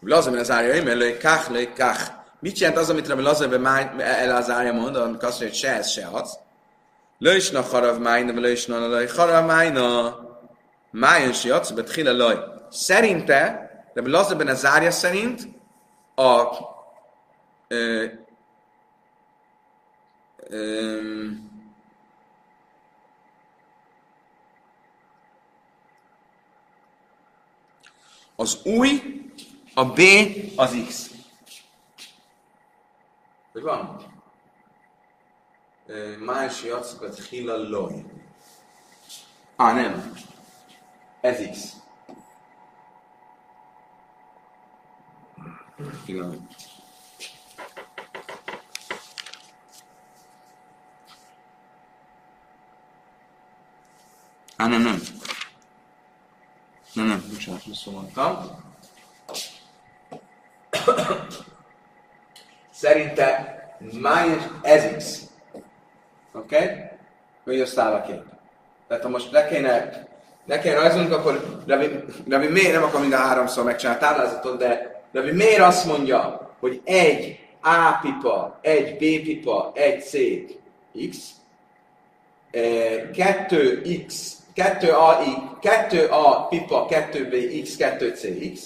Lazar 0.00 0.36
az 0.36 0.50
árja, 0.50 0.94
lőj 0.94 1.16
kach, 1.18 1.50
lőj 1.50 1.68
kach. 1.76 2.00
Mit 2.40 2.58
jelent 2.58 2.78
az, 2.78 2.90
amit 2.90 3.06
Lazar 3.06 3.60
el 3.98 4.36
az 4.36 4.50
árja 4.50 4.72
mond, 4.72 4.96
amikor 4.96 5.28
azt 5.28 5.40
mondja, 5.40 5.46
hogy 5.46 5.54
se 5.54 5.76
ez, 5.76 5.90
se 5.90 6.08
az? 6.12 6.38
Lősna 7.18 7.60
harav 7.60 7.98
májna, 7.98 8.40
lősna 8.40 8.88
lőj 8.88 9.06
harav 9.06 9.46
májna. 9.46 10.18
Májon 10.96 11.32
si 11.32 11.48
jatsz, 11.48 11.70
bet 11.70 11.92
hile 11.92 12.12
laj. 12.12 12.38
Szerinte, 12.70 13.70
Rabbi 13.94 14.10
Lazarben 14.10 14.48
az 14.48 14.64
árja 14.64 14.90
szerint 14.90 15.48
a 16.14 16.42
ö, 17.68 18.06
az 28.36 28.60
új, 28.64 29.00
a 29.74 29.84
B 29.84 30.00
az 30.56 30.76
X. 30.86 31.10
Hogy 33.52 33.62
van? 33.62 34.14
Más 36.18 36.62
jatszokat 36.62 37.18
hila 37.18 37.68
loj. 37.68 38.04
Á, 39.56 39.72
nem. 39.72 40.12
Ez 41.26 41.48
X. 41.50 41.76
Igen. 46.04 46.48
Á, 54.56 54.66
nem, 54.66 54.82
nem. 54.82 55.00
Nem, 56.92 57.06
nem, 57.06 57.24
bocsánat, 57.32 57.64
rosszul 57.66 57.92
mondtam. 57.92 58.64
Szerinte 62.70 63.56
május 64.00 64.42
ez 64.62 64.96
X. 64.96 65.26
Oké? 66.32 66.56
Okay? 66.56 66.84
Hogy 67.44 67.60
azt 67.60 67.78
áll 67.78 67.94
a 67.94 68.02
kép. 68.02 68.22
Tehát 68.88 69.02
ha 69.02 69.08
most 69.08 69.30
le 69.30 69.48
kéne, 69.48 70.06
le 70.46 70.58
kéne 70.58 70.74
rajzolnunk, 70.74 71.12
akkor 71.12 71.62
Rabbi, 71.66 71.90
Rabbi 72.28 72.46
miért 72.46 72.72
nem 72.72 72.82
akar 72.82 73.00
mind 73.00 73.12
a 73.12 73.16
háromszor 73.16 73.64
megcsinálni 73.64 74.02
a 74.02 74.06
táblázatot, 74.06 74.58
de 74.58 75.02
Rabbi 75.12 75.30
miért 75.30 75.60
azt 75.60 75.86
mondja, 75.86 76.50
hogy 76.60 76.80
egy 76.84 77.38
A 77.62 77.98
pipa, 78.02 78.58
egy 78.62 78.94
B 78.94 79.24
pipa, 79.24 79.72
egy 79.74 80.02
C 80.02 80.16
X, 81.10 81.16
eh, 82.50 83.10
kettő 83.14 83.82
X, 84.06 84.36
kettő 84.54 84.90
A, 84.90 85.20
I, 85.26 85.58
kettő 85.60 86.06
A 86.06 86.46
pipa, 86.46 86.86
kettő 86.86 87.28
B 87.28 87.62
X, 87.62 87.76
kettő 87.76 88.14
C 88.14 88.52
X. 88.54 88.60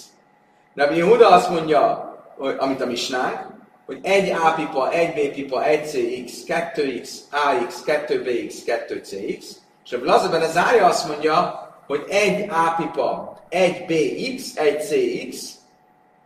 Rabbi 0.75 0.95
Yehuda 0.95 1.29
azt 1.29 1.49
mondja, 1.49 2.15
hogy, 2.37 2.55
amit 2.57 2.81
a 2.81 2.85
misnánk, 2.85 3.39
hogy 3.85 3.99
egy 4.01 4.29
A 4.29 4.53
pipa, 4.55 4.91
egy 4.91 5.13
B 5.13 5.33
pipa, 5.33 5.65
egy 5.65 5.85
CX, 5.85 6.33
2X, 6.47 7.09
AX, 7.31 7.83
2BX, 7.85 8.53
2CX, 8.65 9.43
és 9.85 9.91
a 9.91 9.99
Blazeben 9.99 10.41
az 10.41 10.51
zárja 10.51 10.85
azt 10.85 11.07
mondja, 11.07 11.69
hogy 11.91 12.05
egy 12.09 12.49
A 12.49 12.73
pipa, 12.77 13.39
egy 13.49 13.85
BX, 13.85 14.55
egy 14.55 14.81
CX, 14.81 15.51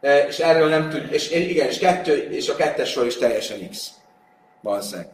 eh, 0.02 0.26
és 0.28 0.40
erről 0.40 0.68
nem 0.68 0.90
tud, 0.90 1.08
és 1.12 1.32
igen, 1.32 1.68
és, 1.68 1.78
kettő, 1.78 2.30
és 2.32 2.50
a 2.50 2.56
kettes 2.56 2.90
sor 2.90 3.06
is 3.06 3.18
teljesen 3.18 3.70
X. 3.70 3.92
Valószínűleg. 4.62 5.08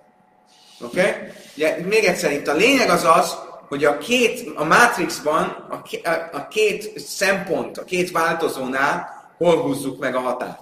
Oké? 0.82 1.00
Okay? 1.00 1.12
Ugye, 1.56 1.78
még 1.86 2.04
egyszer 2.04 2.32
itt 2.32 2.48
a 2.48 2.54
lényeg 2.54 2.90
az 2.90 3.04
az, 3.04 3.36
hogy 3.68 3.86
a 3.86 3.98
két, 3.98 4.50
a 4.56 4.64
Matrixban 4.64 5.44
a, 5.70 6.10
a, 6.10 6.30
a 6.32 6.48
két 6.48 7.00
szempont, 7.00 7.78
a 7.78 7.84
két 7.84 8.12
változónál 8.12 9.24
hol 9.38 9.62
húzzuk 9.62 10.00
meg 10.00 10.16
a 10.16 10.20
határt. 10.20 10.60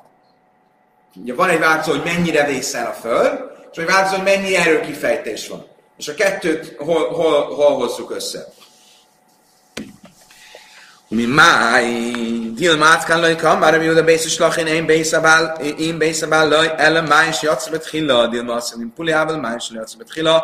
Ugye 1.16 1.34
van 1.34 1.50
egy 1.50 1.60
változó, 1.60 1.98
hogy 1.98 2.14
mennyire 2.14 2.46
vészel 2.46 2.86
a 2.86 2.94
föld, 2.94 3.40
és 3.72 3.78
egy 3.78 3.86
változó, 3.86 4.16
hogy 4.16 4.24
mennyi 4.24 4.56
erőkifejtés 4.56 5.48
van. 5.48 5.66
És 5.98 6.08
a 6.08 6.14
kettőt 6.14 6.76
hol, 6.78 7.10
hol, 7.10 7.56
hol 7.56 7.76
hozzuk 7.76 8.12
össze. 8.12 8.48
Mi 11.12 11.26
máj, 11.26 11.86
dil 12.56 12.78
mátkán 12.78 13.20
laj 13.20 13.36
kam, 13.36 13.60
bár 13.60 13.80
mi 13.80 13.90
oda 13.90 14.04
bészes 14.04 14.38
lachin, 14.38 14.66
én 14.66 14.86
bészabál, 14.86 15.58
én 15.62 15.98
bészabál 15.98 16.48
laj, 16.48 16.74
ellen 16.78 17.04
máj 17.04 17.28
is 17.28 17.42
jatszabet 17.42 17.90
hilla, 17.90 18.28
dil 18.28 18.44
mászalin 18.44 18.94
puliával, 18.96 19.38
máj 19.40 19.56
is 19.56 19.70
jatszabet 19.74 20.14
hilla, 20.14 20.44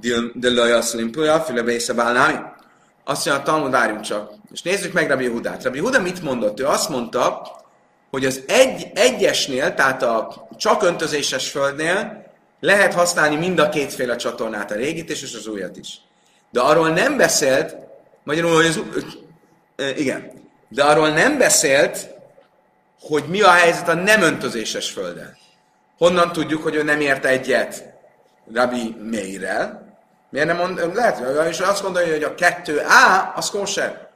dil, 0.00 0.30
dil 0.34 0.54
laj 0.54 0.72
asszalin 0.72 1.12
pulia, 1.12 1.40
file 1.40 1.62
bészabál 1.62 2.12
námi. 2.12 2.38
Azt 3.04 3.26
mondja, 3.26 3.42
a 3.42 3.46
Talmud, 3.46 3.70
várjunk 3.70 4.00
csak. 4.00 4.30
És 4.52 4.62
nézzük 4.62 4.92
meg 4.92 5.08
Rabbi 5.08 5.26
Hudát. 5.26 5.62
Rabbi 5.62 5.78
Huda 5.78 6.00
mit 6.00 6.22
mondott? 6.22 6.60
Ő 6.60 6.66
azt 6.66 6.88
mondta, 6.88 7.42
hogy 8.10 8.24
az 8.24 8.42
egy, 8.46 8.90
egyesnél, 8.94 9.74
tehát 9.74 10.02
a 10.02 10.46
csak 10.56 10.82
öntözéses 10.82 11.50
földnél 11.50 12.26
lehet 12.60 12.94
használni 12.94 13.36
mind 13.36 13.58
a 13.58 13.68
kétféle 13.68 14.16
csatornát, 14.16 14.70
a 14.70 14.74
régit 14.74 15.10
és 15.10 15.34
az 15.34 15.46
újat 15.46 15.76
is. 15.76 16.00
De 16.50 16.60
arról 16.60 16.88
nem 16.88 17.16
beszélt, 17.16 17.76
magyarul, 18.24 18.54
hogy 18.54 18.66
az, 18.66 18.80
igen, 19.96 20.32
de 20.68 20.84
arról 20.84 21.08
nem 21.08 21.38
beszélt, 21.38 22.08
hogy 23.00 23.24
mi 23.28 23.42
a 23.42 23.50
helyzet 23.50 23.88
a 23.88 23.94
nem 23.94 24.22
öntözéses 24.22 24.90
földdel. 24.90 25.36
Honnan 25.98 26.32
tudjuk, 26.32 26.62
hogy 26.62 26.74
ő 26.74 26.82
nem 26.82 27.00
ért 27.00 27.24
egyet 27.24 27.84
Rabbi 28.52 28.96
Meirrel? 29.02 29.88
Miért 30.30 30.46
nem 30.46 30.56
mond, 30.56 30.94
lehet, 30.94 31.48
és 31.48 31.60
azt 31.60 31.82
gondolja, 31.82 32.12
hogy 32.12 32.22
a 32.22 32.34
2A 32.34 33.34
az 33.34 33.50
kóser, 33.50 34.08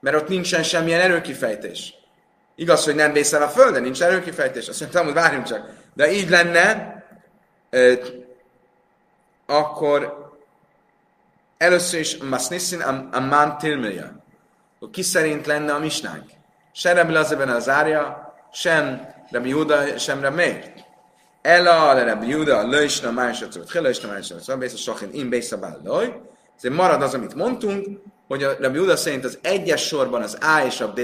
mert 0.00 0.16
ott 0.16 0.28
nincsen 0.28 0.62
semmilyen 0.62 1.00
erőkifejtés. 1.00 1.94
Igaz, 2.54 2.84
hogy 2.84 2.94
nem 2.94 3.12
vészel 3.12 3.42
a 3.42 3.48
földön, 3.48 3.82
nincs 3.82 4.02
erőkifejtés. 4.02 4.68
Azt 4.68 4.80
mondtam, 4.80 5.04
hogy 5.04 5.14
várjunk 5.14 5.46
csak. 5.46 5.70
De 5.94 6.12
így 6.12 6.28
lenne, 6.30 6.94
eh, 7.70 7.98
akkor 9.46 10.30
először 11.58 12.00
is 12.00 12.16
Masnissin 12.16 12.80
a 13.12 13.20
man 13.20 13.58
tilmilja. 14.82 14.90
Ki 14.90 15.02
szerint 15.02 15.46
lenne 15.46 15.74
a 15.74 15.78
misnánk? 15.78 16.30
Se 16.72 16.92
Rebbe 16.92 17.12
Lazeben 17.12 17.48
az 17.48 17.68
árja, 17.68 18.34
sem 18.52 19.14
Rabbi 19.30 19.48
Juda 19.48 19.98
sem 19.98 20.20
Rabbi 20.20 20.36
Meir. 20.36 20.72
Ela, 21.42 21.92
le 21.92 22.04
Rabbi 22.04 22.28
Juda, 22.28 22.66
löjsna, 22.66 23.10
másodszor, 23.10 23.64
helöjsna, 23.72 24.08
másodszor, 24.08 24.58
bész 24.58 24.72
a 24.72 24.76
sachin, 24.76 25.08
in 25.12 25.28
bész 25.28 25.52
a 25.52 25.58
bálloj. 25.58 26.20
Ezért 26.56 26.74
marad 26.74 27.02
az, 27.02 27.14
amit 27.14 27.34
mondtunk, 27.34 28.00
hogy 28.28 28.42
a 28.42 28.56
Rabbi 28.60 28.78
Juda 28.78 28.96
szerint 28.96 29.24
az 29.24 29.38
egyes 29.42 29.86
sorban 29.86 30.22
az 30.22 30.38
A 30.40 30.64
és 30.66 30.80
a 30.80 30.92
B 30.92 31.00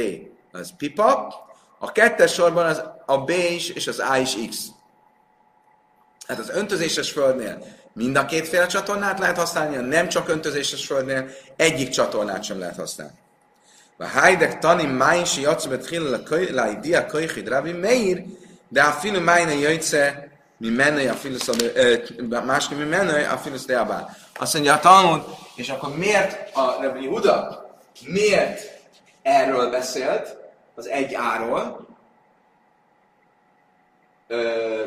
az 0.52 0.72
pipa, 0.76 1.34
a 1.78 1.92
kettes 1.92 2.32
sorban 2.32 2.66
az 2.66 2.82
a 3.06 3.18
B 3.18 3.30
is 3.30 3.68
és 3.68 3.86
az 3.86 3.98
A 3.98 4.16
is 4.16 4.36
X. 4.48 4.66
Hát 6.26 6.38
az 6.38 6.50
öntözéses 6.50 7.10
földnél 7.10 7.64
mind 7.92 8.16
a 8.16 8.24
kétféle 8.24 8.66
csatornát 8.66 9.18
lehet 9.18 9.36
használni, 9.36 9.76
nem 9.76 10.08
csak 10.08 10.28
öntözéses 10.28 10.86
földnél 10.86 11.28
egyik 11.56 11.88
csatornát 11.88 12.42
sem 12.42 12.58
lehet 12.58 12.76
használni. 12.76 13.14
A 13.98 14.06
Hajdek 14.06 14.58
tani 14.58 14.84
májsi 14.84 15.40
jacubet 15.40 15.88
hillel 15.88 16.22
a 16.56 16.74
dia 16.80 17.06
köjhid 17.06 17.48
Rabbi 17.48 17.72
Meir, 17.72 18.24
de 18.68 18.82
a 18.82 18.90
filu 18.90 19.20
májna 19.20 19.50
jöjtsze, 19.50 20.28
mi 20.56 20.68
menne 20.68 21.10
a 21.10 21.14
filusz, 21.14 21.50
másképp 22.44 22.78
mi 22.78 22.84
menne 22.84 23.28
a 23.28 23.36
filusz 23.36 23.64
deabál. 23.64 24.16
Azt 24.38 24.54
mondja 24.54 24.74
a 24.74 24.80
Talmud, 24.80 25.22
és 25.54 25.68
akkor 25.68 25.96
miért 25.96 26.56
a 26.56 26.82
Rabbi 26.82 27.06
Huda, 27.06 27.66
miért 28.06 28.60
erről 29.22 29.70
beszélt, 29.70 30.36
az 30.74 30.88
egy 30.88 31.14
áról, 31.14 31.86
Ö, 34.30 34.84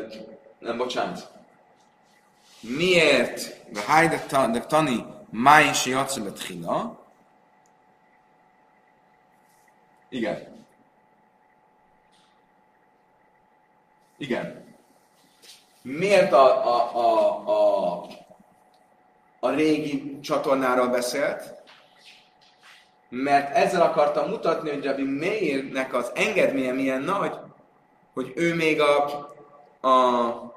nem, 0.60 0.78
bocsánat. 0.78 1.30
Miért? 2.60 3.56
De 3.72 3.82
Hajdek 3.82 4.68
tani 4.68 5.06
májsi 5.30 5.90
jacubet 5.90 6.44
hillel, 6.44 7.01
igen. 10.12 10.66
Igen. 14.18 14.76
Miért 15.82 16.34
a, 16.34 16.68
a, 16.68 16.96
a, 16.96 17.48
a, 17.48 18.06
a 19.40 19.50
régi 19.50 20.20
csatornáról 20.20 20.88
beszélt? 20.88 21.54
Mert 23.10 23.56
ezzel 23.56 23.82
akartam 23.82 24.30
mutatni, 24.30 24.70
hogy 24.70 24.86
Rabbi 24.86 25.04
Meirnek 25.04 25.94
az 25.94 26.12
engedménye 26.16 26.72
milyen 26.72 27.02
nagy, 27.02 27.36
hogy 28.14 28.32
ő 28.36 28.56
még 28.56 28.82
a, 28.82 29.06
a 29.88 30.54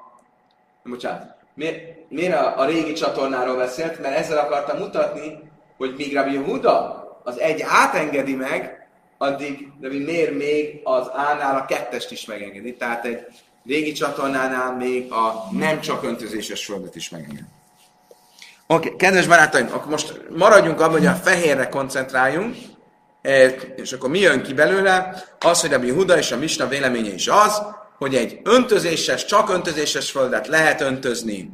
bocsánat, 0.83 1.35
miért, 1.53 2.09
miért 2.09 2.33
a, 2.33 2.59
a 2.59 2.65
régi 2.65 2.93
csatornáról 2.93 3.55
beszélt? 3.55 3.99
Mert 3.99 4.15
ezzel 4.15 4.37
akartam 4.37 4.77
mutatni, 4.77 5.51
hogy 5.77 5.93
míg 5.97 6.13
Rabbi 6.13 6.37
Huda 6.37 7.03
az 7.23 7.39
egy 7.39 7.61
átengedi 7.61 8.35
meg, 8.35 8.84
addig 9.17 9.71
de 9.79 9.87
miért 9.87 10.33
még 10.33 10.79
az 10.83 11.07
A-nál 11.07 11.57
a 11.57 11.65
kettest 11.65 12.11
is 12.11 12.25
megengedi. 12.25 12.75
Tehát 12.75 13.05
egy 13.05 13.25
régi 13.65 13.91
csatornánál 13.91 14.75
még 14.75 15.11
a 15.11 15.47
nem 15.51 15.81
csak 15.81 16.03
öntözéses 16.03 16.65
földet 16.65 16.95
is 16.95 17.09
megengedi. 17.09 17.43
Oké, 18.67 18.87
okay, 18.87 18.97
kedves 18.97 19.27
barátaim, 19.27 19.67
akkor 19.71 19.91
most 19.91 20.21
maradjunk 20.29 20.79
abban, 20.79 20.91
hogy 20.91 21.05
a 21.05 21.13
fehérre 21.13 21.69
koncentráljunk, 21.69 22.55
e, 23.21 23.45
és 23.75 23.91
akkor 23.91 24.09
mi 24.09 24.19
jön 24.19 24.43
ki 24.43 24.53
belőle? 24.53 25.23
Az, 25.39 25.61
hogy 25.61 25.73
a 25.73 25.79
Huda 25.79 26.17
és 26.17 26.31
a 26.31 26.37
Misna 26.37 26.67
véleménye 26.67 27.13
is 27.13 27.27
az, 27.27 27.61
hogy 27.97 28.15
egy 28.15 28.39
öntözéses, 28.43 29.25
csak 29.25 29.49
öntözéses 29.49 30.11
földet 30.11 30.47
lehet 30.47 30.81
öntözni 30.81 31.49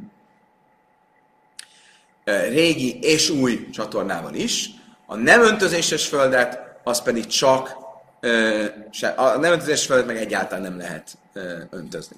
e, 2.24 2.40
régi 2.40 2.98
és 3.00 3.30
új 3.30 3.68
csatornával 3.70 4.34
is, 4.34 4.70
a 5.06 5.16
nem 5.16 5.42
öntözéses 5.42 6.06
földet 6.06 6.71
az 6.82 7.02
pedig 7.02 7.26
csak 7.26 7.76
ö, 8.20 8.64
se, 8.90 9.08
a 9.08 9.38
nem 9.38 9.52
öntözés 9.52 9.86
fölött 9.86 10.06
meg 10.06 10.16
egyáltalán 10.16 10.62
nem 10.62 10.78
lehet 10.78 11.18
ö, 11.32 11.58
öntözni. 11.70 12.16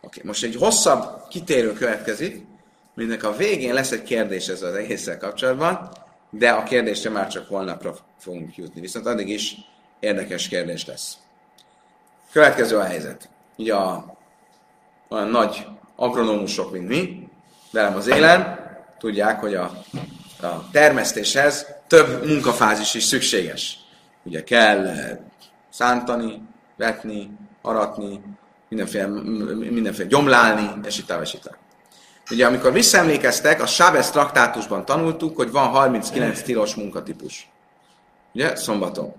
Oké, 0.00 0.18
okay. 0.18 0.22
most 0.24 0.44
egy 0.44 0.56
hosszabb 0.56 1.28
kitérő 1.28 1.72
következik, 1.72 2.46
mindnek 2.94 3.24
a 3.24 3.36
végén 3.36 3.74
lesz 3.74 3.90
egy 3.90 4.02
kérdés 4.02 4.48
ez 4.48 4.62
az 4.62 4.74
egésszel 4.74 5.18
kapcsolatban, 5.18 5.90
de 6.30 6.50
a 6.50 6.62
kérdésre 6.62 7.10
már 7.10 7.28
csak 7.28 7.48
holnapra 7.48 7.96
fogunk 8.18 8.56
jutni. 8.56 8.80
Viszont 8.80 9.06
addig 9.06 9.28
is 9.28 9.56
érdekes 10.00 10.48
kérdés 10.48 10.86
lesz. 10.86 11.16
Következő 12.32 12.76
a 12.76 12.84
helyzet. 12.84 13.28
Ugye 13.56 13.74
a, 13.74 14.16
olyan 15.08 15.28
nagy 15.28 15.66
agronómusok, 15.96 16.72
mint 16.72 16.88
mi, 16.88 17.28
velem 17.70 17.96
az 17.96 18.06
élen, 18.06 18.58
tudják, 18.98 19.40
hogy 19.40 19.54
a, 19.54 19.70
a 20.42 20.70
termesztéshez 20.72 21.66
több 21.86 22.26
munkafázis 22.26 22.94
is 22.94 23.04
szükséges. 23.04 23.78
Ugye 24.22 24.44
kell 24.44 24.86
eh, 24.86 25.18
szántani, 25.70 26.42
vetni, 26.76 27.30
aratni, 27.62 28.20
mindenféle, 28.68 29.06
mindenféle 29.70 30.08
gyomlálni, 30.08 30.70
és 30.86 31.02
és 31.22 31.34
itt 31.34 31.50
Ugye 32.30 32.46
amikor 32.46 32.72
visszaemlékeztek, 32.72 33.62
a 33.62 33.66
Sábez 33.66 34.10
traktátusban 34.10 34.84
tanultuk, 34.84 35.36
hogy 35.36 35.50
van 35.50 35.68
39 35.68 36.42
tilos 36.42 36.74
munkatípus. 36.74 37.48
Ugye, 38.34 38.56
szombaton. 38.56 39.14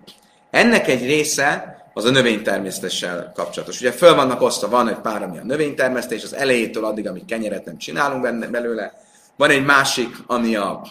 Ennek 0.51 0.87
egy 0.87 1.05
része 1.05 1.75
az 1.93 2.05
a 2.05 2.09
növénytermesztéssel 2.09 3.31
kapcsolatos. 3.35 3.79
Ugye 3.79 3.91
föl 3.91 4.15
vannak 4.15 4.41
osztva, 4.41 4.69
van 4.69 4.89
egy 4.89 4.99
pár, 4.99 5.23
ami 5.23 5.37
a 5.37 5.43
növénytermesztés, 5.43 6.23
az 6.23 6.33
elejétől 6.33 6.85
addig, 6.85 7.07
amíg 7.07 7.25
kenyeret 7.25 7.65
nem 7.65 7.77
csinálunk 7.77 8.21
benne, 8.21 8.47
belőle. 8.47 8.93
Van 9.35 9.49
egy 9.49 9.65
másik, 9.65 10.15
ami 10.27 10.55
a 10.55 10.81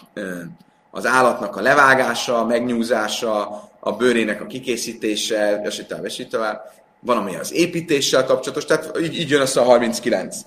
az 0.95 1.05
állatnak 1.05 1.55
a 1.55 1.61
levágása, 1.61 2.39
a 2.39 2.45
megnyúzása, 2.45 3.63
a 3.79 3.91
bőrének 3.91 4.41
a 4.41 4.45
kikészítése, 4.45 5.61
és 5.63 5.79
így 5.79 5.87
tovább, 5.87 6.05
és 6.05 6.19
így 6.19 6.29
tovább. 6.29 6.71
Van, 6.99 7.17
ami 7.17 7.35
az 7.35 7.53
építéssel 7.53 8.25
kapcsolatos, 8.25 8.65
tehát 8.65 8.97
így, 8.99 9.19
így 9.19 9.29
jön 9.29 9.41
össze 9.41 9.61
a 9.61 9.63
39. 9.63 10.37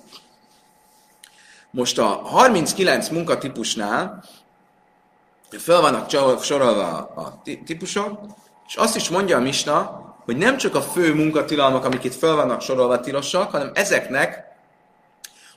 Most 1.71 1.99
a 1.99 2.05
39 2.05 3.09
munkatípusnál 3.09 4.23
fel 5.49 5.81
vannak 5.81 6.09
sorolva 6.41 6.97
a 6.97 7.41
típusok, 7.65 8.19
és 8.67 8.75
azt 8.75 8.95
is 8.95 9.09
mondja 9.09 9.37
a 9.37 9.41
Misna, 9.41 10.01
hogy 10.25 10.37
nem 10.37 10.57
csak 10.57 10.75
a 10.75 10.81
fő 10.81 11.13
munkatilalmak, 11.13 11.85
amik 11.85 12.03
itt 12.03 12.15
fel 12.15 12.35
vannak 12.35 12.61
sorolva 12.61 12.99
tilosak, 12.99 13.51
hanem 13.51 13.71
ezeknek 13.73 14.43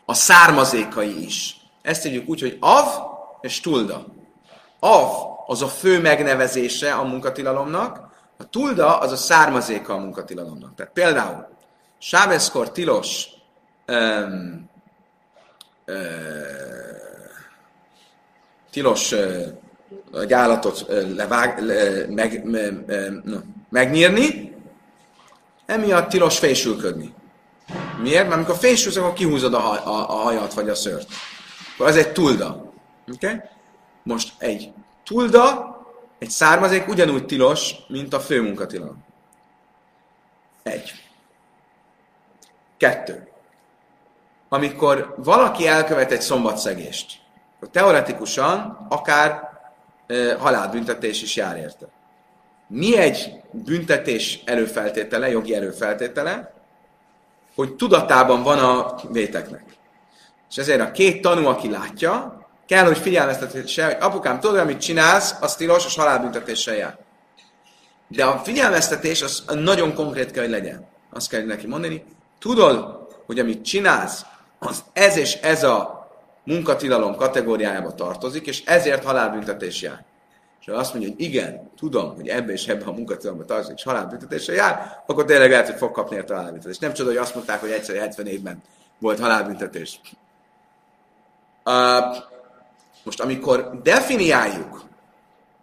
a 0.05 0.15
származékai 0.15 1.25
is. 1.25 1.57
Ezt 1.83 2.03
tegyük 2.03 2.29
úgy, 2.29 2.41
hogy 2.41 2.57
av 2.61 2.87
és 3.41 3.61
tulda. 3.61 4.21
Av 4.85 5.31
az 5.47 5.63
a 5.63 5.69
fő 5.69 6.01
megnevezése 6.01 6.93
a 6.93 7.03
munkatilalomnak, 7.03 8.09
a 8.39 8.49
tulda 8.49 8.99
az 8.99 9.13
a 9.13 9.17
származéka 9.17 9.95
a 9.95 9.99
munkatilalomnak. 9.99 10.75
Tehát 10.75 10.93
például 10.93 11.49
Sábeszkor 11.99 12.73
tilos 12.73 13.27
um, 13.89 14.71
uh, 15.87 15.97
tilos 18.71 19.13
uh, 19.13 19.47
egy 20.15 20.33
állatot 20.33 20.87
uh, 20.89 21.15
levág, 21.15 21.59
le, 21.59 22.07
meg, 22.09 22.45
me, 22.45 22.71
me, 22.87 23.09
no, 23.25 23.37
megnyírni, 23.69 24.57
emiatt 25.67 26.09
tilos 26.09 26.39
fésülködni. 26.39 27.15
Miért? 28.01 28.23
Mert 28.23 28.35
amikor 28.35 28.57
fésülsz, 28.57 28.97
akkor 28.97 29.13
kihúzod 29.13 29.55
a, 29.55 29.71
a, 29.71 30.11
a 30.11 30.23
hajat 30.23 30.55
vagy 30.55 30.69
a 30.69 30.75
szőrt. 30.75 31.09
Akkor 31.75 31.87
az 31.87 31.97
egy 31.97 32.13
tulda. 32.13 32.73
Okay? 33.15 33.41
Most 34.03 34.33
egy 34.39 34.73
tulda, 35.05 35.77
egy 36.19 36.31
származék 36.31 36.89
ugyanúgy 36.89 37.27
tilos, 37.27 37.75
mint 37.89 38.15
a 38.15 38.21
főmunkatilalom. 38.21 39.05
Egy. 40.63 40.93
Kettő. 42.77 43.29
Amikor 44.49 45.15
valaki 45.17 45.67
elkövet 45.67 46.13
egy 46.13 46.21
szombatszegést, 46.21 47.21
akkor 47.57 47.69
teoretikusan 47.69 48.87
akár 48.89 49.51
e, 50.07 50.35
halálbüntetés 50.35 51.23
is 51.23 51.37
jár 51.37 51.57
érte. 51.57 51.87
Mi 52.67 52.97
egy 52.97 53.41
büntetés 53.51 54.43
előfeltétele, 54.45 55.31
jogi 55.31 55.55
előfeltétele, 55.55 56.55
hogy 57.55 57.75
tudatában 57.75 58.43
van 58.43 58.59
a 58.59 58.95
véteknek. 59.11 59.65
És 60.51 60.57
ezért 60.57 60.81
a 60.81 60.91
két 60.91 61.23
tanú, 61.23 61.47
aki 61.47 61.71
látja, 61.71 62.42
kell, 62.67 62.85
hogy 62.85 62.99
figyelmeztetéssel, 62.99 63.87
hogy 63.87 63.97
apukám, 64.01 64.41
tudod, 64.41 64.59
amit 64.59 64.81
csinálsz, 64.81 65.35
az 65.41 65.57
tilos, 65.57 65.87
és 65.87 65.95
halálbüntetéssel 65.95 66.75
jár. 66.75 66.99
De 68.09 68.25
a 68.25 68.39
figyelmeztetés 68.39 69.23
az 69.23 69.45
nagyon 69.55 69.95
konkrét 69.95 70.31
kell, 70.31 70.43
hogy 70.43 70.53
legyen. 70.53 70.87
Azt 71.13 71.29
kell 71.29 71.45
neki 71.45 71.67
mondani, 71.67 72.05
tudod, 72.39 73.09
hogy 73.27 73.39
amit 73.39 73.65
csinálsz, 73.65 74.25
az 74.59 74.85
ez 74.93 75.17
és 75.17 75.35
ez 75.35 75.65
a 75.65 76.09
munkatilalom 76.45 77.17
kategóriájába 77.17 77.95
tartozik, 77.95 78.47
és 78.47 78.65
ezért 78.65 79.05
halálbüntetés 79.05 79.83
jár. 79.83 80.05
És 80.61 80.67
ha 80.67 80.75
azt 80.75 80.93
mondja, 80.93 81.11
hogy 81.11 81.21
igen, 81.21 81.71
tudom, 81.77 82.15
hogy 82.15 82.29
ebbe 82.29 82.53
és 82.53 82.67
ebbe 82.67 82.85
a 82.85 82.93
munkatilalomba 82.93 83.45
tartozik, 83.45 83.77
és 83.77 83.83
halálbüntetéssel 83.83 84.55
jár, 84.55 85.03
akkor 85.07 85.25
tényleg 85.25 85.51
lehet, 85.51 85.67
hogy 85.67 85.77
fog 85.77 85.91
kapni 85.91 86.17
érte 86.17 86.35
halálbüntetést. 86.35 86.81
Nem 86.81 86.93
csoda, 86.93 87.09
hogy 87.09 87.19
azt 87.19 87.35
mondták, 87.35 87.61
hogy 87.61 87.71
egyszer 87.71 87.97
70 87.97 88.27
évben 88.27 88.63
volt 88.99 89.21
halálbüntetés. 89.21 90.01
Uh, 91.65 92.32
most, 93.03 93.21
amikor 93.21 93.81
definiáljuk 93.83 94.83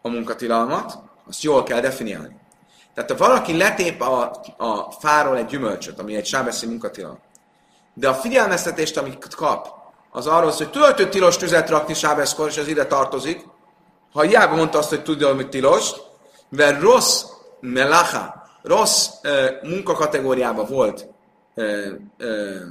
a 0.02 0.10
munkatilalmat, 0.10 1.00
azt 1.28 1.44
jól 1.44 1.64
kell 1.64 1.80
definiálni. 1.80 2.36
Tehát 2.94 3.12
ha 3.12 3.18
valaki 3.18 3.58
letép 3.58 4.02
a, 4.02 4.42
a 4.58 4.92
fáról 4.92 5.38
egy 5.38 5.46
gyümölcsöt, 5.46 6.00
ami 6.00 6.16
egy 6.16 6.26
sábeszi 6.26 6.66
munkatilalom, 6.66 7.20
de 7.94 8.10
a 8.10 8.14
figyelmeztetést, 8.14 8.98
amit 8.98 9.36
kap, 9.36 9.78
az 10.12 10.28
arról 10.28 10.52
szól, 10.52 10.68
hogy 10.68 10.82
töltő 10.82 11.10
tilos 11.10 11.38
tüzet 11.38 11.70
rakni 11.70 11.94
sábeszkor, 11.94 12.48
és 12.48 12.58
ez 12.58 12.68
ide 12.68 12.86
tartozik, 12.86 13.46
ha 14.14 14.22
hiába 14.22 14.56
mondta 14.56 14.78
azt, 14.78 14.90
hogy 14.90 15.04
tudja, 15.04 15.34
hogy 15.34 15.50
tilos, 15.50 15.92
mert 16.50 16.82
rossz 16.82 17.24
melacha, 17.60 18.44
rossz 18.62 19.08
uh, 19.24 19.70
munkakategóriába 19.70 20.66
volt 20.66 21.08
uh, 21.56 21.88
uh, 22.20 22.62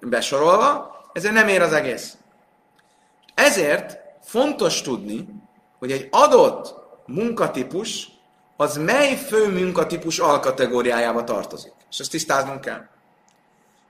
besorolva, 0.00 0.94
ezért 1.12 1.34
nem 1.34 1.48
ér 1.48 1.62
az 1.62 1.72
egész. 1.72 2.16
Ezért 3.34 3.98
fontos 4.24 4.82
tudni, 4.82 5.28
hogy 5.78 5.92
egy 5.92 6.08
adott 6.10 6.74
munkatípus 7.06 8.08
az 8.56 8.76
mely 8.76 9.16
fő 9.16 9.52
munkatípus 9.52 10.18
alkategóriájába 10.18 11.24
tartozik. 11.24 11.72
És 11.90 11.98
ezt 11.98 12.10
tisztáznunk 12.10 12.60
kell. 12.60 12.86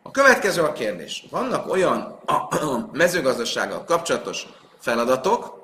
A 0.03 0.11
következő 0.11 0.63
a 0.63 0.73
kérdés. 0.73 1.27
Vannak 1.31 1.71
olyan 1.71 2.21
mezőgazdasággal 2.93 3.85
kapcsolatos 3.85 4.47
feladatok, 4.79 5.63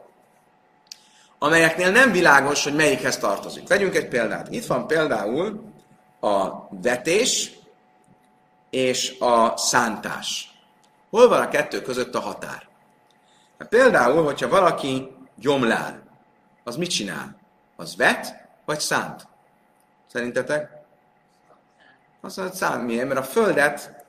amelyeknél 1.39 1.91
nem 1.91 2.13
világos, 2.13 2.65
hogy 2.65 2.75
melyikhez 2.75 3.19
tartozik. 3.19 3.69
Vegyünk 3.69 3.95
egy 3.95 4.09
példát. 4.09 4.49
Itt 4.51 4.67
van 4.67 4.87
például 4.87 5.61
a 6.21 6.49
vetés 6.83 7.53
és 8.71 9.19
a 9.19 9.57
szántás. 9.57 10.55
Hol 11.11 11.29
van 11.29 11.41
a 11.41 11.49
kettő 11.49 11.83
között 11.83 12.15
a 12.15 12.21
határ? 12.21 12.70
Hát 13.61 13.69
például, 13.69 14.25
hogyha 14.25 14.49
valaki 14.49 15.17
gyomlál, 15.37 16.03
az 16.65 16.77
mit 16.77 16.91
csinál? 16.91 17.37
Az 17.77 17.97
vet, 17.97 18.35
vagy 18.65 18.81
szánt? 18.81 19.29
Szerintetek? 20.13 20.71
Azt 22.21 22.37
mondja, 22.37 22.55
hogy 22.55 22.69
szánt 22.69 22.87
miért? 22.87 23.09
Mert 23.09 23.21
a 23.21 23.23
földet 23.23 24.05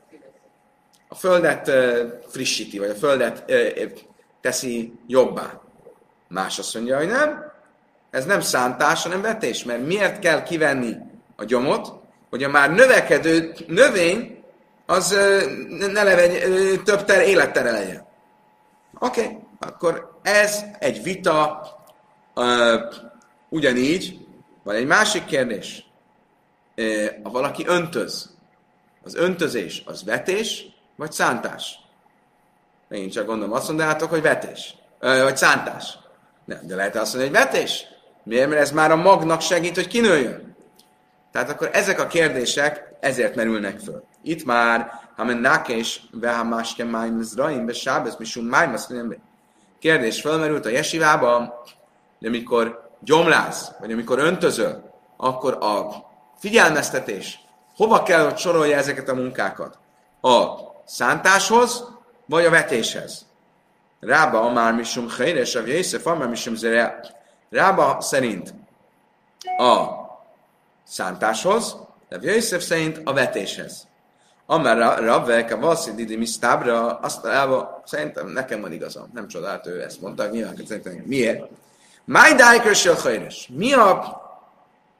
a 1.07 1.15
földet 1.15 1.67
uh, 1.67 1.75
frissíti, 2.27 2.79
vagy 2.79 2.89
a 2.89 2.95
földet 2.95 3.43
uh, 3.51 3.91
teszi 4.41 4.99
jobbá. 5.07 5.61
Más 6.27 6.59
azt 6.59 6.73
mondja, 6.73 6.97
hogy 6.97 7.07
nem. 7.07 7.51
Ez 8.09 8.25
nem 8.25 8.41
szántás, 8.41 9.03
hanem 9.03 9.21
vetés. 9.21 9.63
Mert 9.63 9.85
miért 9.85 10.19
kell 10.19 10.43
kivenni 10.43 10.97
a 11.35 11.43
gyomot, 11.43 11.93
hogy 12.29 12.43
a 12.43 12.49
már 12.49 12.71
növekedő 12.71 13.53
növény 13.67 14.43
az 14.85 15.09
ne 15.91 16.03
leve, 16.03 16.27
több 16.83 17.03
ter, 17.03 17.27
élettere 17.27 17.71
legyen. 17.71 18.09
Oké, 19.03 19.21
okay. 19.21 19.37
akkor 19.59 20.19
ez 20.21 20.63
egy 20.79 21.03
vita 21.03 21.61
uh, 22.35 22.93
ugyanígy, 23.49 24.27
van 24.63 24.75
egy 24.75 24.85
másik 24.85 25.25
kérdés. 25.25 25.85
Uh, 26.77 27.07
ha 27.23 27.29
valaki 27.29 27.65
öntöz, 27.67 28.35
az 29.03 29.15
öntözés 29.15 29.83
az 29.85 30.03
vetés, 30.03 30.65
vagy 30.95 31.11
szántás? 31.11 31.79
Én 32.89 33.09
csak 33.09 33.25
gondolom, 33.25 33.53
azt 33.53 33.67
mondanátok, 33.67 34.09
hogy 34.09 34.21
vetés. 34.21 34.75
Uh, 35.01 35.23
vagy 35.23 35.37
szántás. 35.37 35.97
Nem, 36.45 36.59
de 36.63 36.75
lehet 36.75 36.95
azt 36.95 37.13
mondani, 37.13 37.35
hogy 37.35 37.45
vetés? 37.45 37.85
Miért? 38.23 38.49
Mert 38.49 38.61
ez 38.61 38.71
már 38.71 38.91
a 38.91 38.95
magnak 38.95 39.41
segít, 39.41 39.75
hogy 39.75 39.87
kinőjön. 39.87 40.55
Tehát 41.31 41.49
akkor 41.49 41.69
ezek 41.73 41.99
a 41.99 42.07
kérdések 42.07 42.90
ezért 43.01 43.35
merülnek 43.35 43.79
föl. 43.79 44.03
Itt 44.23 44.45
már, 44.45 44.99
ha 45.15 45.23
men 45.23 45.37
nákés, 45.37 46.03
veha 46.11 46.43
máske 46.43 46.83
májm 46.83 47.21
zraim, 47.21 47.65
be 47.65 47.73
sábesz, 47.73 48.17
misum 48.17 48.45
májm, 48.45 48.73
azt 48.73 48.89
nem 48.89 49.15
Kérdés 49.79 50.21
felmerült 50.21 50.65
a 50.65 50.69
jesivában, 50.69 51.53
hogy 52.19 52.27
amikor 52.27 52.89
gyomlász, 52.99 53.71
vagy 53.79 53.91
amikor 53.91 54.19
öntözöl, 54.19 54.93
akkor 55.17 55.57
a 55.61 55.87
figyelmeztetés 56.39 57.39
hova 57.75 58.03
kell, 58.03 58.23
hogy 58.23 58.37
sorolja 58.37 58.77
ezeket 58.77 59.09
a 59.09 59.13
munkákat? 59.13 59.77
A 60.21 60.47
szántáshoz, 60.85 61.87
vagy 62.25 62.45
a 62.45 62.49
vetéshez? 62.49 63.25
Rába 63.99 64.41
Amár 64.41 64.73
Misum 64.73 65.09
Heires, 65.17 65.55
a 65.55 65.65
Jézsef 65.65 66.05
Amár 66.05 66.27
Misum 66.27 66.55
Zere. 66.55 66.99
Rába 67.49 68.01
szerint 68.01 68.53
a 69.57 69.85
szántáshoz, 70.83 71.77
de 72.19 72.31
Jézsef 72.31 72.63
szerint 72.63 73.01
a 73.03 73.13
vetéshez. 73.13 73.87
Amár 74.45 74.99
Rabvek, 74.99 75.51
a 75.51 75.59
Vasszid 75.59 75.95
Didi 75.95 76.15
Misztábra, 76.15 76.99
azt 76.99 77.25
elva, 77.25 77.81
szerintem 77.85 78.27
nekem 78.27 78.61
van 78.61 78.71
igazam. 78.71 79.09
Nem 79.13 79.27
csodált 79.27 79.67
ő 79.67 79.81
ezt 79.81 80.01
mondta, 80.01 80.27
nyilván 80.27 80.55
szerintem 80.67 81.03
miért? 81.05 81.49
Máj 82.05 82.35
Heires. 83.03 83.49
Mi 83.53 83.73
a 83.73 84.21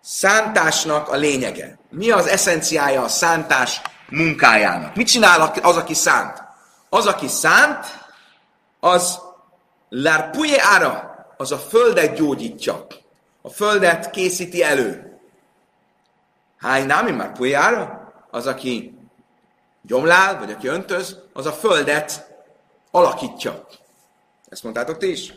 szántásnak 0.01 1.09
a 1.09 1.15
lényege? 1.15 1.77
Mi 1.89 2.11
az 2.11 2.27
eszenciája 2.27 3.03
a 3.03 3.07
szántás 3.07 3.81
munkájának? 4.09 4.95
Mit 4.95 5.07
csinál 5.07 5.53
az, 5.61 5.77
aki 5.77 5.93
szánt? 5.93 6.43
Az, 6.89 7.05
aki 7.05 7.27
szánt, 7.27 7.85
az 8.79 9.19
lárpuje 9.89 10.63
ára, 10.63 11.25
az 11.37 11.51
a 11.51 11.57
földet 11.57 12.15
gyógyítja. 12.15 12.87
A 13.41 13.49
földet 13.49 14.09
készíti 14.09 14.63
elő. 14.63 15.10
Hány 16.61 16.85
námi 16.85 17.11
már 17.11 17.31
pujára? 17.31 18.11
Az, 18.31 18.47
aki 18.47 18.97
gyomlál, 19.81 20.39
vagy 20.39 20.51
aki 20.51 20.67
öntöz, 20.67 21.17
az 21.33 21.45
a 21.45 21.51
földet 21.51 22.27
alakítja. 22.91 23.67
Ezt 24.49 24.63
mondtátok 24.63 24.97
ti 24.97 25.11
is? 25.11 25.33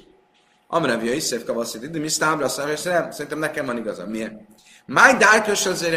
Amrevja 0.66 1.12
is 1.12 1.22
szép 1.22 1.44
kavaszít, 1.44 1.90
de 1.90 1.98
mi 1.98 2.08
sztábra 2.08 2.48
nem, 2.84 3.10
szerintem 3.10 3.38
nekem 3.38 3.66
van 3.66 3.76
igaza. 3.76 4.06
Miért? 4.06 4.32
Máj 4.86 5.16
dárkös 5.16 5.66
azért 5.66 5.94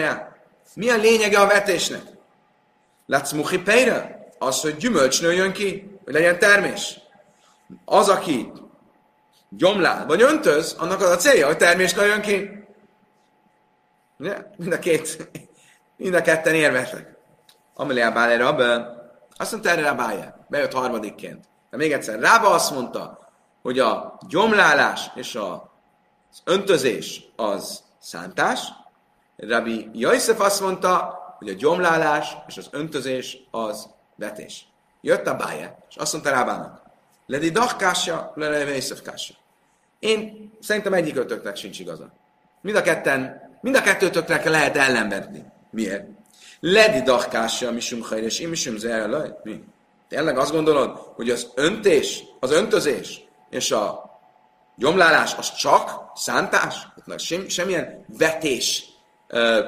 Mi 0.73 0.89
a 0.89 0.95
lényege 0.95 1.39
a 1.39 1.47
vetésnek? 1.47 2.01
Látsz 3.05 3.31
muhi 3.31 3.61
Az, 4.37 4.61
hogy 4.61 4.77
gyümölcs 4.77 5.21
nőjön 5.21 5.51
ki, 5.51 5.99
hogy 6.03 6.13
legyen 6.13 6.39
termés. 6.39 6.99
Az, 7.85 8.09
aki 8.09 8.51
gyomlál, 9.49 10.05
vagy 10.05 10.21
öntöz, 10.21 10.75
annak 10.77 11.01
az 11.01 11.09
a 11.09 11.15
célja, 11.15 11.45
hogy 11.45 11.57
termés 11.57 11.93
jön 11.93 12.21
ki. 12.21 12.66
Ugye? 14.19 14.37
Mind 14.57 14.73
a 14.73 14.79
két, 14.79 15.29
mind 15.97 16.13
a 16.13 16.21
ketten 16.21 16.55
érvetek. 16.55 17.15
Amelia 17.73 18.11
Bále 18.11 18.37
Rabbe, 18.37 18.95
azt 19.37 19.51
mondta 19.51 19.69
erre 19.69 19.81
Rabája, 19.81 20.45
bejött 20.49 20.73
harmadikként. 20.73 21.45
De 21.69 21.77
még 21.77 21.91
egyszer, 21.91 22.19
Rába 22.19 22.49
azt 22.49 22.71
mondta, 22.71 23.29
hogy 23.61 23.79
a 23.79 24.17
gyomlálás 24.27 25.09
és 25.15 25.35
az 25.35 26.41
öntözés 26.43 27.29
az 27.35 27.83
szántás. 27.99 28.59
Rabbi 29.37 29.89
Jajszef 29.93 30.39
azt 30.39 30.61
mondta, 30.61 31.19
hogy 31.37 31.49
a 31.49 31.53
gyomlálás 31.53 32.37
és 32.47 32.57
az 32.57 32.67
öntözés 32.71 33.37
az 33.51 33.89
vetés. 34.15 34.67
Jött 35.01 35.27
a 35.27 35.35
báje, 35.35 35.77
és 35.89 35.95
azt 35.95 36.13
mondta 36.13 36.31
Rábának, 36.31 36.81
Ledi 37.25 37.49
dachkása, 37.49 38.31
ledi 38.35 38.81
kása. 39.03 39.33
Én 39.99 40.51
szerintem 40.59 40.93
egyik 40.93 41.15
ötöknek 41.15 41.55
sincs 41.55 41.79
igaza. 41.79 42.11
Mind 42.61 42.77
a 42.77 42.81
ketten, 42.81 43.46
mind 43.61 43.75
a 43.75 43.81
kettőtöknek 43.81 44.45
lehet 44.45 44.77
ellenvetni. 44.77 45.43
Miért? 45.69 46.05
Ledi 46.59 47.01
dachkása, 47.01 47.71
misum 47.71 48.01
hajres, 48.01 48.39
én 48.39 48.49
misum 48.49 48.77
zerelaj. 48.77 49.33
Mi? 49.43 49.63
Tényleg 50.09 50.37
azt 50.37 50.51
gondolod, 50.51 50.97
hogy 51.15 51.29
az 51.29 51.51
öntés, 51.55 52.23
az 52.39 52.51
öntözés 52.51 53.27
és 53.49 53.71
a 53.71 54.19
gyomlálás 54.75 55.35
az 55.35 55.53
csak 55.53 56.11
szántás? 56.15 56.87
Sem, 57.17 57.47
semmilyen 57.47 58.05
vetés 58.17 58.85
ö, 59.27 59.65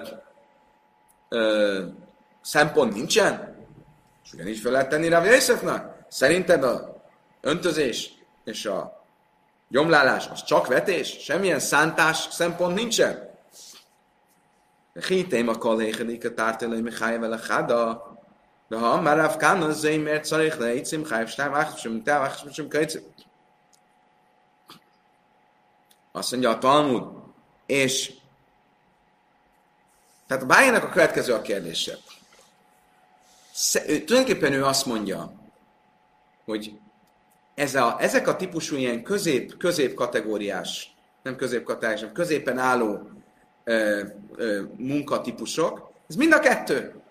ö, 1.30 1.84
szempont 2.42 2.94
nincsen? 2.94 3.58
És 4.26 4.34
ugyanígy 4.34 4.60
fel 4.60 4.72
lehet 4.72 4.90
tenni 4.90 5.10
rá 5.10 5.24
Szerinted 6.08 6.64
a 6.64 7.02
öntözés 7.42 8.14
és 8.44 8.66
a 8.66 9.04
gyomlálás 9.68 10.28
az 10.32 10.44
csak 10.44 10.68
vetés? 10.68 11.18
Semmilyen 11.20 11.60
szántás 11.60 12.28
szempont 12.32 12.76
nincsen? 12.76 13.29
Hitém 15.06 15.48
a 15.48 15.58
kollégedik 15.58 16.26
a 16.26 16.34
tártelői 16.34 16.82
Mihály 16.82 17.20
vele 17.20 17.38
Chada, 17.38 18.18
de 18.68 18.78
ha 18.78 19.02
már 19.02 19.18
Rav 19.18 19.38
Kána 19.38 19.72
zé, 19.72 19.98
mert 19.98 20.26
szarich 20.26 20.60
le, 20.60 20.74
Icim 20.74 21.04
Chájv, 21.04 21.28
Stáv, 21.28 21.56
Áchsum, 21.56 22.04
Táv, 22.04 22.22
Áchsum, 22.22 22.70
Kajcim. 22.70 23.02
Azt 26.12 26.32
mondja 26.32 26.50
a 26.50 26.58
Talmud, 26.58 27.04
és 27.66 28.14
tehát 30.28 30.44
a 30.44 30.46
bájának 30.46 30.84
a 30.84 30.90
következő 30.90 31.34
a 31.34 31.42
kérdése. 31.42 31.98
Tulajdonképpen 33.86 34.54
ő 34.54 34.66
azt 34.66 34.86
mondja, 34.86 35.34
hogy 36.46 36.80
ez 37.56 37.76
a, 37.76 37.96
ezek 38.00 38.28
a 38.28 38.36
típusú 38.36 38.76
ilyen 38.76 39.04
közép, 39.04 39.58
középkategóriás, 39.58 40.96
nem 41.24 41.36
középkategóriás, 41.36 42.00
hanem 42.00 42.16
középen 42.16 42.58
álló 42.58 43.10
munkatípusok, 44.78 45.92
ez 46.10 46.16
mind 46.16 46.34
a 46.34 46.40
kettő. 46.40 47.02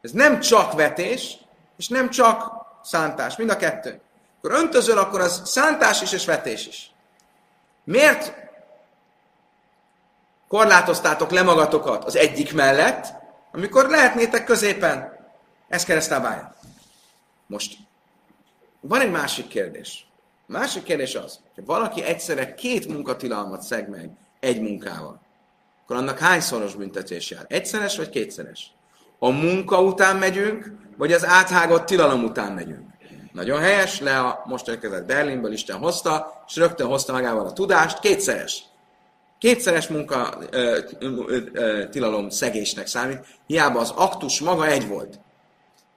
Ez 0.00 0.10
nem 0.10 0.40
csak 0.40 0.72
vetés, 0.72 1.38
és 1.76 1.88
nem 1.88 2.10
csak 2.10 2.52
szántás, 2.82 3.36
mind 3.36 3.50
a 3.50 3.56
kettő. 3.56 4.00
Akkor 4.38 4.52
öntözöl, 4.58 4.98
akkor 4.98 5.20
az 5.20 5.42
szántás 5.44 6.02
is 6.02 6.12
és 6.12 6.24
vetés 6.24 6.66
is. 6.66 6.92
Miért 7.84 8.34
korlátoztátok 10.48 11.30
le 11.30 11.42
magatokat 11.42 12.04
az 12.04 12.16
egyik 12.16 12.54
mellett, 12.54 13.06
amikor 13.52 13.88
lehetnétek 13.88 14.44
középen. 14.44 15.12
Ez 15.68 15.84
keresztábálja. 15.84 16.54
Most 17.46 17.76
van 18.80 19.00
egy 19.00 19.10
másik 19.10 19.48
kérdés. 19.48 20.06
A 20.48 20.52
másik 20.52 20.82
kérdés 20.82 21.14
az, 21.14 21.40
hogy 21.54 21.64
valaki 21.64 22.02
egyszerre 22.02 22.54
két 22.54 22.88
munkatilalmat 22.88 23.62
szeg 23.62 23.88
meg 23.88 24.10
egy 24.40 24.60
munkával, 24.60 25.20
akkor 25.84 25.96
annak 25.96 26.18
hányszoros 26.18 26.74
büntetés 26.74 27.30
jár? 27.30 27.44
Egyszeres 27.48 27.96
vagy 27.96 28.08
kétszeres? 28.08 28.72
A 29.18 29.30
munka 29.30 29.82
után 29.82 30.16
megyünk, 30.16 30.72
vagy 30.96 31.12
az 31.12 31.24
áthágott 31.24 31.86
tilalom 31.86 32.24
után 32.24 32.52
megyünk? 32.52 32.88
Nagyon 33.32 33.60
helyes, 33.60 34.00
le 34.00 34.18
a 34.18 34.42
most 34.46 34.68
érkezett 34.68 35.06
Berlinből, 35.06 35.52
Isten 35.52 35.78
hozta, 35.78 36.44
és 36.46 36.56
rögtön 36.56 36.86
hozta 36.86 37.12
magával 37.12 37.46
a 37.46 37.52
tudást, 37.52 37.98
kétszeres. 38.00 38.62
Kétszeres 39.38 39.88
munka 39.88 40.38
ö, 40.50 40.78
ö, 40.98 41.38
ö, 41.52 41.88
tilalom 41.88 42.28
szegésnek 42.28 42.86
számít, 42.86 43.26
hiába 43.46 43.80
az 43.80 43.90
aktus 43.90 44.40
maga 44.40 44.66
egy 44.66 44.88
volt. 44.88 45.20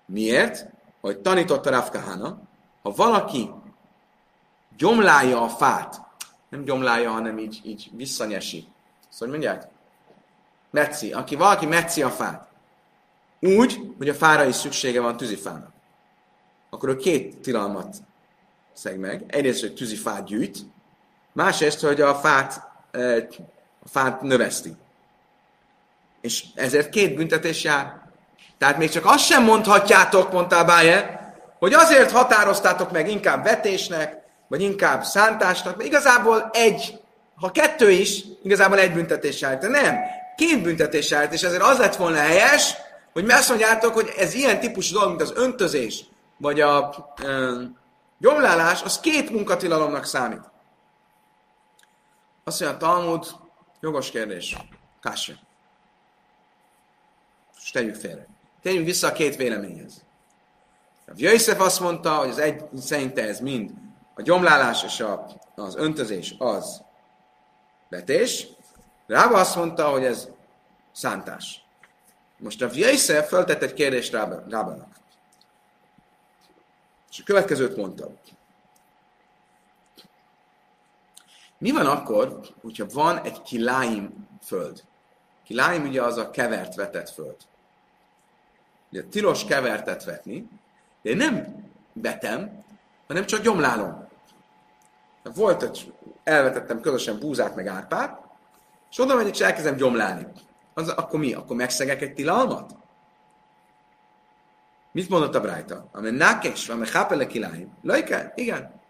Miért? 0.05 0.65
Hogy 1.01 1.17
tanította 1.19 1.69
Rav 1.69 1.89
ha 2.81 2.91
valaki 2.91 3.49
gyomlálja 4.77 5.41
a 5.41 5.49
fát, 5.49 6.01
nem 6.49 6.63
gyomlálja, 6.63 7.11
hanem 7.11 7.37
így, 7.37 7.59
így 7.63 7.89
visszanyesi. 7.93 8.67
Szóval 9.09 9.27
mondják? 9.27 9.67
Metszi. 10.77 11.13
Aki 11.13 11.35
valaki 11.35 11.65
metszi 11.65 12.01
a 12.01 12.09
fát, 12.09 12.47
úgy, 13.39 13.79
hogy 13.97 14.09
a 14.09 14.13
fára 14.13 14.45
is 14.45 14.55
szüksége 14.55 15.01
van 15.01 15.17
tűzifának, 15.17 15.71
akkor 16.69 16.89
ő 16.89 16.95
két 16.95 17.37
tilalmat 17.37 17.95
szeg 18.73 18.99
meg. 18.99 19.23
Egyrészt, 19.27 19.61
hogy 19.61 19.73
tűzifát 19.73 20.25
gyűjt, 20.25 20.57
másrészt, 21.33 21.81
hogy 21.81 22.01
a 22.01 22.15
fát, 22.15 22.67
a 23.83 23.89
fát 23.89 24.21
növeszti. 24.21 24.75
És 26.21 26.45
ezért 26.55 26.89
két 26.89 27.15
büntetés 27.15 27.63
jár. 27.63 28.01
Tehát 28.57 28.77
még 28.77 28.89
csak 28.89 29.05
azt 29.05 29.25
sem 29.25 29.43
mondhatjátok, 29.43 30.31
mondta 30.31 30.65
Báje, 30.65 31.33
hogy 31.59 31.73
azért 31.73 32.11
határoztátok 32.11 32.91
meg 32.91 33.09
inkább 33.09 33.43
vetésnek, 33.43 34.21
vagy 34.47 34.61
inkább 34.61 35.03
szántásnak, 35.03 35.77
mert 35.77 35.89
igazából 35.89 36.49
egy, 36.53 36.99
ha 37.35 37.51
kettő 37.51 37.89
is, 37.91 38.23
igazából 38.43 38.79
egy 38.79 38.93
büntetés 38.93 39.41
járt. 39.41 39.61
De 39.61 39.67
nem, 39.67 39.95
két 40.37 40.63
büntetés 40.63 41.09
járt, 41.09 41.33
és 41.33 41.43
ezért 41.43 41.61
az 41.61 41.77
lett 41.77 41.95
volna 41.95 42.17
helyes, 42.17 42.75
hogy 43.13 43.25
mi 43.25 43.31
azt 43.31 43.49
mondjátok, 43.49 43.93
hogy 43.93 44.13
ez 44.17 44.33
ilyen 44.33 44.59
típusú 44.59 44.93
dolog, 44.93 45.09
mint 45.09 45.21
az 45.21 45.33
öntözés, 45.35 46.05
vagy 46.37 46.61
a 46.61 46.95
e, 47.15 47.25
gyomlálás, 48.17 48.83
az 48.83 48.99
két 48.99 49.29
munkatilalomnak 49.29 50.05
számít. 50.05 50.41
Azt 52.43 52.59
mondja, 52.59 52.77
a 52.77 52.79
Talmud, 52.79 53.25
jogos 53.79 54.09
kérdés. 54.09 54.57
Kásja. 55.01 55.35
És 57.63 57.71
tegyük 57.71 57.95
félre. 57.95 58.27
Tegyünk 58.61 58.85
vissza 58.85 59.07
a 59.07 59.11
két 59.11 59.35
véleményhez. 59.35 60.03
A 61.07 61.11
Jöjszef 61.15 61.59
azt 61.59 61.79
mondta, 61.79 62.15
hogy 62.15 62.29
az 62.29 62.37
egy 62.37 62.63
szerinte 62.79 63.21
ez 63.21 63.39
mind 63.39 63.71
a 64.15 64.21
gyomlálás 64.21 64.83
és 64.83 64.99
a, 64.99 65.27
az 65.55 65.75
öntözés 65.75 66.35
az 66.37 66.81
vetés. 67.89 68.47
Rába 69.07 69.39
azt 69.39 69.55
mondta, 69.55 69.89
hogy 69.89 70.03
ez 70.03 70.29
szántás. 70.91 71.65
Most 72.37 72.61
a 72.61 72.69
Jöjszef 72.73 73.27
föltett 73.27 73.61
egy 73.61 73.73
kérdést 73.73 74.11
Rábának. 74.11 74.95
És 77.11 77.19
a 77.19 77.23
következőt 77.23 77.77
mondta. 77.77 78.09
Mi 81.57 81.71
van 81.71 81.85
akkor, 81.85 82.39
hogyha 82.61 82.85
van 82.93 83.21
egy 83.21 83.41
kiláim 83.41 84.27
föld? 84.43 84.83
Kiláim 85.43 85.85
ugye 85.85 86.01
az 86.01 86.17
a 86.17 86.29
kevert 86.29 86.75
vetett 86.75 87.09
föld. 87.09 87.35
Ugye 88.91 89.03
tilos 89.03 89.45
kevertet 89.45 90.03
vetni, 90.03 90.49
de 91.01 91.09
én 91.09 91.17
nem 91.17 91.65
vetem, 91.93 92.63
hanem 93.07 93.25
csak 93.25 93.41
gyomlálom. 93.41 94.07
Volt, 95.23 95.61
hogy 95.61 95.93
elvetettem 96.23 96.81
közösen 96.81 97.19
búzát 97.19 97.55
meg 97.55 97.67
árpát, 97.67 98.26
és 98.97 99.03
oda 99.03 99.15
megyek, 99.15 99.33
és 99.33 99.39
elkezdem 99.39 99.75
gyomlálni. 99.75 100.27
Az, 100.73 100.89
akkor 100.89 101.19
mi? 101.19 101.33
Akkor 101.33 101.55
megszegek 101.55 102.01
egy 102.01 102.13
tilalmat? 102.13 102.75
Mit 104.91 105.09
mondott 105.09 105.35
a 105.35 105.41
Brájta? 105.41 105.89
Ami 105.91 106.09
nákes, 106.09 106.69
ami 106.69 106.87
hápele 106.91 107.27
kiláim. 107.27 107.77
Lajka? 107.83 108.31
Igen. 108.35 108.81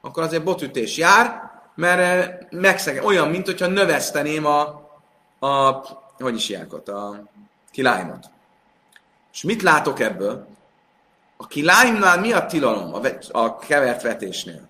Akkor 0.00 0.22
azért 0.22 0.44
botütés 0.44 0.96
jár, 0.96 1.50
mert 1.74 2.00
eh, 2.00 2.38
megszegem. 2.50 3.04
Olyan, 3.04 3.28
mint 3.28 3.46
hogyha 3.46 3.66
növeszteném 3.66 4.46
a, 4.46 4.60
a 5.38 5.84
hogy 6.18 6.34
is 6.34 6.48
ilyenkot, 6.48 6.88
a 6.88 7.22
kiláimot. 7.70 8.30
És 9.32 9.42
mit 9.42 9.62
látok 9.62 10.00
ebből? 10.00 10.46
A 11.36 11.46
kiláimnál 11.46 12.20
mi 12.20 12.32
a 12.32 12.46
tilalom 12.46 12.94
a, 12.94 13.00
a 13.30 13.58
kevert 13.58 14.02
vetésnél? 14.02 14.68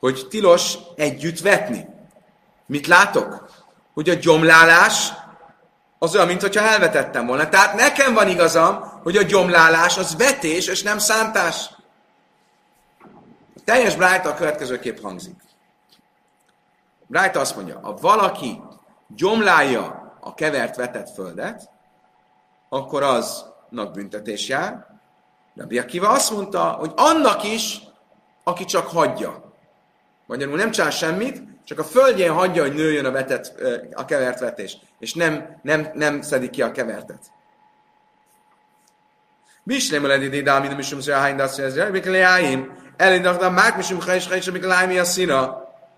Hogy 0.00 0.26
tilos 0.28 0.78
együtt 0.96 1.40
vetni. 1.40 1.94
Mit 2.66 2.86
látok? 2.86 3.50
Hogy 3.94 4.08
a 4.08 4.14
gyomlálás 4.14 5.12
az 5.98 6.14
olyan, 6.14 6.26
mintha 6.26 6.60
elvetettem 6.60 7.26
volna. 7.26 7.48
Tehát 7.48 7.74
nekem 7.74 8.14
van 8.14 8.28
igazam, 8.28 9.00
hogy 9.02 9.16
a 9.16 9.22
gyomlálás 9.22 9.98
az 9.98 10.16
vetés, 10.16 10.66
és 10.66 10.82
nem 10.82 10.98
szántás. 10.98 11.70
A 13.56 13.60
teljes 13.64 13.96
Brájta 13.96 14.30
a 14.30 14.34
következőképp 14.34 15.00
hangzik. 15.00 15.42
Brájta 17.06 17.40
azt 17.40 17.56
mondja, 17.56 17.80
ha 17.82 17.94
valaki 17.94 18.60
gyomlálja 19.08 20.16
a 20.20 20.34
kevert 20.34 20.76
vetett 20.76 21.10
földet, 21.14 21.70
akkor 22.68 23.02
aznak 23.02 23.92
büntetés 23.92 24.48
jár, 24.48 24.86
Rabbi 25.56 25.78
Akiva 25.78 26.08
azt 26.08 26.30
mondta, 26.30 26.62
hogy 26.62 26.92
annak 26.96 27.44
is, 27.44 27.80
aki 28.44 28.64
csak 28.64 28.88
hagyja. 28.88 29.52
Magyarul 30.26 30.56
nem 30.56 30.70
csinál 30.70 30.90
semmit, 30.90 31.42
csak 31.66 31.78
a 31.78 31.84
földjén 31.84 32.32
hagyja, 32.32 32.62
hogy 32.62 32.74
nőjön 32.74 33.04
a, 33.04 33.10
vetett, 33.10 33.52
a 33.92 34.04
kevert 34.04 34.40
vetés, 34.40 34.76
és 34.98 35.14
nem, 35.14 35.58
nem, 35.62 35.90
nem 35.94 36.22
szedik 36.22 36.50
ki 36.50 36.62
a 36.62 36.72
kevertet. 36.72 37.20
Bislem 39.62 40.04
a 40.04 40.06
ledi 40.06 40.42
dámi, 40.42 40.66
nem 40.66 40.78
is 40.78 40.92
um 40.92 41.00
szia 41.00 41.16
hány 41.16 41.36
dasz, 41.36 41.58
ez 41.58 41.74
mikor 41.74 42.10
leáim, 42.10 42.72
elindak, 42.96 43.40
de 43.40 43.48
mák 43.48 43.76
misum 43.76 44.00
hajs 44.00 44.28
hajs, 44.28 44.48
amikor 44.48 44.68
lájmi 44.68 44.98
a 44.98 45.04
szína. 45.04 45.40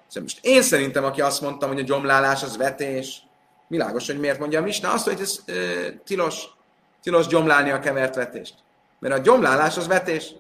Szóval 0.06 0.22
most 0.22 0.38
én 0.42 0.62
szerintem, 0.62 1.04
aki 1.04 1.20
azt 1.20 1.40
mondtam, 1.40 1.68
hogy 1.68 1.78
a 1.78 1.82
gyomlálás 1.82 2.42
az 2.42 2.56
vetés, 2.56 3.22
világos, 3.66 4.06
hogy 4.06 4.18
miért 4.18 4.38
mondja 4.38 4.60
a 4.60 4.62
Misna 4.62 4.92
azt, 4.92 5.04
hogy 5.04 5.20
ez 5.20 5.38
ö, 5.46 5.88
tilos, 6.04 6.44
tilos 7.02 7.26
gyomlálni 7.26 7.70
a 7.70 7.78
kevert 7.78 8.14
vetést. 8.14 8.54
Mert 8.98 9.14
a 9.14 9.18
gyomlálás 9.18 9.76
az 9.76 9.86
vetés. 9.86 10.32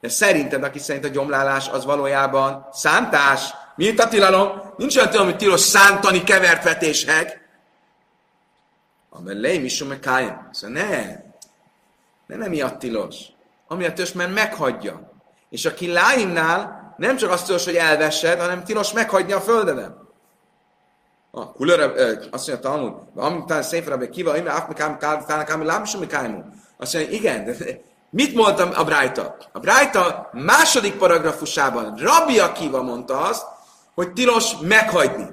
De 0.00 0.08
szerinted, 0.08 0.64
aki 0.64 0.78
szerint 0.78 1.04
a 1.04 1.08
gyomlálás 1.08 1.68
az 1.68 1.84
valójában 1.84 2.68
szántás, 2.72 3.54
mint 3.78 4.00
a 4.00 4.08
tilalom, 4.08 4.60
nincs 4.76 4.96
olyan 4.96 5.08
tilalom, 5.08 5.30
hogy 5.30 5.40
tilos 5.40 5.60
szántani 5.60 6.22
kevert 6.22 6.64
vetéshek. 6.64 7.48
Amelé, 9.10 9.58
mi 9.58 9.70
meg 9.88 10.00
kájem. 10.00 10.48
Szóval 10.52 10.82
ne, 10.82 10.96
ne 12.26 12.36
nem 12.36 12.50
miatt 12.50 12.78
tilos. 12.78 13.16
Amiatt 13.68 13.94
tilos, 13.94 14.12
mert 14.12 14.34
meghagyja. 14.34 15.12
És 15.50 15.64
aki 15.64 15.92
láimnál 15.92 16.94
nem 16.96 17.16
csak 17.16 17.30
azt 17.30 17.46
tilos, 17.46 17.64
hogy 17.64 17.76
elvessed, 17.76 18.40
hanem 18.40 18.64
tilos 18.64 18.92
meghagyni 18.92 19.32
a 19.32 19.40
földeden. 19.40 20.08
A 21.30 21.52
kulőre, 21.52 21.84
azt 22.30 22.48
mondja 22.48 22.70
Talmud, 22.70 22.94
amit 23.14 23.62
szépen 23.62 23.88
rabbi 23.88 24.08
kiva, 24.08 24.36
imre, 24.36 24.52
afmikám, 24.52 24.98
kálnakám, 24.98 25.64
lámsum, 25.64 26.02
Azt 26.76 26.94
mondja, 26.94 27.12
igen, 27.12 27.56
Mit 28.10 28.34
mondtam 28.34 28.70
a 28.74 28.84
Brájta? 28.84 29.36
A 29.52 29.58
Brájta 29.58 30.30
második 30.32 30.94
paragrafusában 30.94 31.94
Rabbi 31.96 32.38
Akiva 32.38 32.82
mondta 32.82 33.20
azt, 33.20 33.46
hogy 33.98 34.12
tilos 34.12 34.52
meghagyni. 34.62 35.26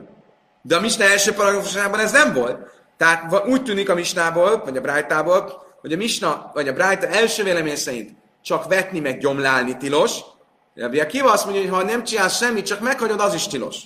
De 0.61 0.76
a 0.76 0.80
Misna 0.80 1.03
első 1.03 1.34
paragrafusában 1.34 1.99
ez 1.99 2.11
nem 2.11 2.34
volt. 2.34 2.57
Tehát 2.97 3.45
úgy 3.47 3.63
tűnik 3.63 3.89
a 3.89 3.93
Misnából, 3.93 4.61
vagy 4.63 4.78
a 4.78 4.82
Brájtából, 4.82 5.66
hogy 5.82 5.93
a 5.93 5.97
Misna, 5.97 6.51
vagy 6.53 6.68
a 6.68 6.74
Brájta 6.74 7.07
első 7.07 7.43
vélemény 7.43 7.76
szerint 7.76 8.11
csak 8.41 8.68
vetni 8.68 8.99
meg 8.99 9.18
gyomlálni 9.18 9.78
tilos. 9.78 10.20
Rabbi 10.76 10.99
Akiva 10.99 11.32
azt 11.32 11.45
mondja, 11.45 11.61
hogy 11.61 11.72
ha 11.72 11.84
nem 11.84 12.03
csinálsz 12.03 12.38
semmit, 12.38 12.66
csak 12.66 12.80
meghagyod, 12.80 13.20
az 13.20 13.34
is 13.34 13.47
tilos. 13.47 13.78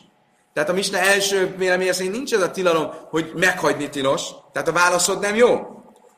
Tehát 0.53 0.69
a 0.69 0.73
Misna 0.73 0.97
első 0.97 1.55
vélemény 1.57 1.91
szerint 1.91 2.15
nincs 2.15 2.33
ez 2.33 2.41
a 2.41 2.51
tilalom, 2.51 2.91
hogy 3.09 3.31
meghagyni 3.35 3.89
tilos. 3.89 4.21
Tehát 4.53 4.67
a 4.67 4.71
válaszod 4.71 5.19
nem 5.19 5.35
jó. 5.35 5.51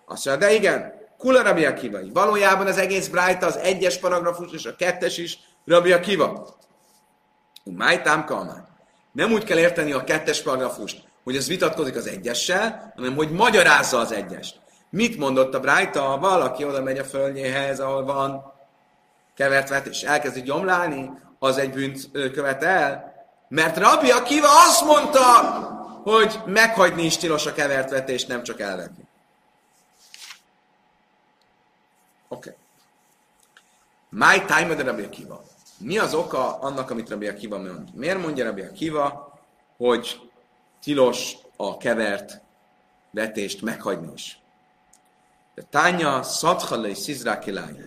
Azt 0.05 0.25
mondja, 0.25 0.47
de 0.47 0.53
igen, 0.53 0.93
Kula 1.17 1.41
Rabbi 1.41 1.65
Akivai. 1.65 2.09
Valójában 2.13 2.67
az 2.67 2.77
egész 2.77 3.07
Brájta, 3.07 3.45
az 3.45 3.57
egyes 3.57 3.97
paragrafus 3.97 4.51
és 4.53 4.65
a 4.65 4.75
kettes 4.75 5.17
is 5.17 5.39
Rabbi 5.65 5.91
Akiva. 5.91 6.59
Májtám 7.63 8.25
kalmán. 8.25 8.67
Nem 9.11 9.31
úgy 9.31 9.43
kell 9.43 9.57
érteni 9.57 9.91
a 9.91 10.03
kettes 10.03 10.41
paragrafust, 10.41 11.03
hogy 11.23 11.35
ez 11.35 11.47
vitatkozik 11.47 11.95
az 11.95 12.07
egyessel, 12.07 12.93
hanem 12.95 13.15
hogy 13.15 13.31
magyarázza 13.31 13.97
az 13.99 14.11
egyest. 14.11 14.59
Mit 14.89 15.17
mondott 15.17 15.53
a 15.53 15.59
Brájta, 15.59 16.01
ha 16.01 16.17
valaki 16.17 16.65
oda 16.65 16.81
megy 16.81 16.97
a 16.97 17.03
földjéhez, 17.03 17.79
ahol 17.79 18.03
van 18.05 18.53
kevertvet, 19.35 19.85
és 19.85 20.01
elkezdi 20.01 20.41
gyomlálni, 20.41 21.11
az 21.39 21.57
egy 21.57 21.71
bűnt 21.71 22.11
követel? 22.11 23.13
Mert 23.47 23.77
Rabbi 23.77 24.11
Akiva 24.11 24.47
azt 24.67 24.85
mondta, 24.85 25.21
hogy 26.03 26.39
meghagyni 26.45 27.03
is 27.03 27.17
tilos 27.17 27.45
a 27.45 27.53
kevert 27.53 27.89
vetést, 27.89 28.27
nem 28.27 28.43
csak 28.43 28.59
elvetni. 28.59 29.03
Oké. 32.27 32.55
Okay. 34.09 34.33
My 34.33 34.45
time 34.45 34.75
de 34.75 34.83
Rabbi 34.83 35.03
Akiva. 35.03 35.43
Mi 35.83 35.97
az 35.97 36.13
oka 36.13 36.59
annak, 36.59 36.89
amit 36.89 37.09
Rabbi 37.09 37.27
Akiva 37.27 37.57
mond? 37.57 37.95
Miért 37.95 38.21
mondja 38.21 38.45
Rabbi 38.45 38.61
Akiva, 38.61 39.33
hogy 39.77 40.29
tilos 40.81 41.37
a 41.55 41.77
kevert 41.77 42.41
vetést 43.11 43.61
meghagyni 43.61 44.11
is? 44.13 44.39
De 45.55 45.63
tánya 45.69 46.23
szadhalai 46.23 46.93
szizrá 46.93 47.39
kilány. 47.39 47.77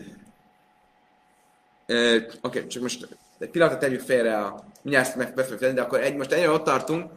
Oké, 1.86 2.38
okay, 2.42 2.66
csak 2.66 2.82
most 2.82 3.08
egy 3.38 3.50
pillanatot 3.50 3.80
tegyük 3.80 4.00
félre 4.00 4.38
a 4.38 4.64
mindjárt 4.82 5.16
ezt 5.16 5.34
befejezni, 5.34 5.72
de 5.72 5.82
akkor 5.82 6.00
egy, 6.00 6.16
most 6.16 6.32
egyre 6.32 6.50
ott 6.50 6.64
tartunk, 6.64 7.10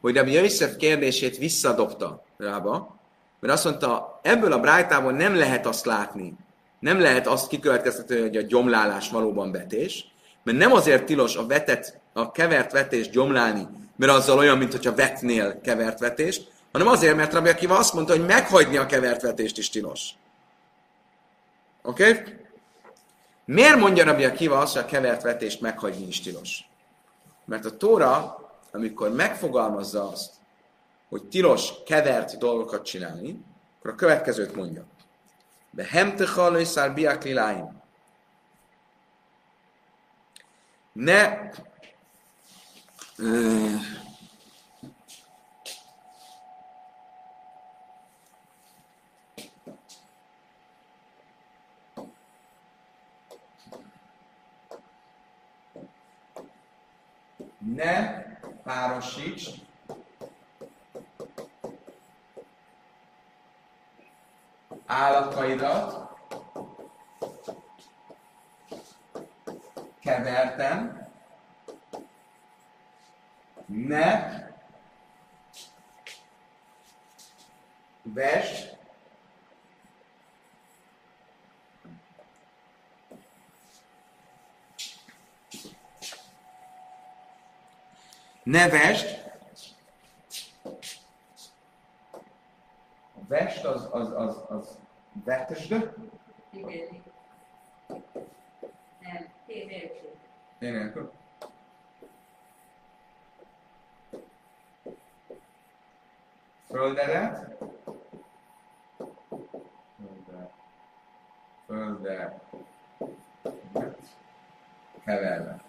hogy 0.00 0.16
Rabbi 0.16 0.32
Yosef 0.32 0.76
kérdését 0.76 1.36
visszadobta 1.36 2.24
rába, 2.36 2.96
mert 3.40 3.52
azt 3.52 3.64
mondta, 3.64 4.20
ebből 4.22 4.52
a 4.52 4.60
brájtából 4.60 5.12
nem 5.12 5.36
lehet 5.36 5.66
azt 5.66 5.84
látni, 5.84 6.34
nem 6.78 7.00
lehet 7.00 7.26
azt 7.26 7.48
kikövetkeztetni, 7.48 8.20
hogy 8.20 8.36
a 8.36 8.42
gyomlálás 8.42 9.10
valóban 9.10 9.52
vetés, 9.52 10.13
mert 10.44 10.58
nem 10.58 10.72
azért 10.72 11.04
tilos 11.04 11.36
a 11.36 11.46
vetet, 11.46 12.00
a 12.12 12.32
kevert 12.32 12.72
vetést 12.72 13.10
gyomlálni, 13.10 13.68
mert 13.96 14.12
azzal 14.12 14.38
olyan, 14.38 14.58
mintha 14.58 14.94
vetnél 14.94 15.60
kevert 15.60 15.98
vetést, 15.98 16.52
hanem 16.72 16.86
azért, 16.86 17.16
mert 17.16 17.32
Rabbi 17.32 17.48
Akiva 17.48 17.78
azt 17.78 17.94
mondta, 17.94 18.12
hogy 18.12 18.26
meghagyni 18.26 18.76
a 18.76 18.86
kevert 18.86 19.22
vetést 19.22 19.58
is 19.58 19.70
tilos. 19.70 20.08
Oké? 21.82 22.08
Okay? 22.08 22.34
Miért 23.44 23.76
mondja 23.76 24.04
Rabbi 24.04 24.24
Akiva 24.24 24.58
azt, 24.58 24.74
hogy 24.74 24.82
a 24.82 24.86
kevert 24.86 25.22
vetést 25.22 25.60
meghagyni 25.60 26.06
is 26.06 26.20
tilos? 26.20 26.68
Mert 27.44 27.64
a 27.64 27.76
Tóra, 27.76 28.38
amikor 28.72 29.12
megfogalmazza 29.12 30.08
azt, 30.08 30.32
hogy 31.08 31.22
tilos 31.22 31.72
kevert 31.86 32.38
dolgokat 32.38 32.84
csinálni, 32.84 33.44
akkor 33.78 33.90
a 33.90 33.94
következőt 33.94 34.54
mondja. 34.54 34.84
De 35.70 35.84
hemtechal 35.84 36.56
és 36.56 36.74
biak 36.94 37.24
liláim. 37.24 37.82
Ne 40.94 41.50
ne 57.58 58.24
párosíts 58.64 59.50
állataidat 64.86 66.13
kevertem, 70.04 71.08
ne 73.66 74.42
ves 78.02 78.74
nevest, 88.44 89.22
a 93.14 93.20
vest 93.28 93.64
az, 93.64 93.88
az, 93.90 94.12
az, 94.12 94.36
az 94.48 94.78
vetesd. 95.24 95.94
T 99.54 99.66
nélkül. 99.66 100.10
T 100.58 100.60
nélkül. 100.60 101.12
Földedet. 106.68 107.56
Földe. 109.96 110.50
Földe. 111.66 112.40
Keverve. 115.04 115.60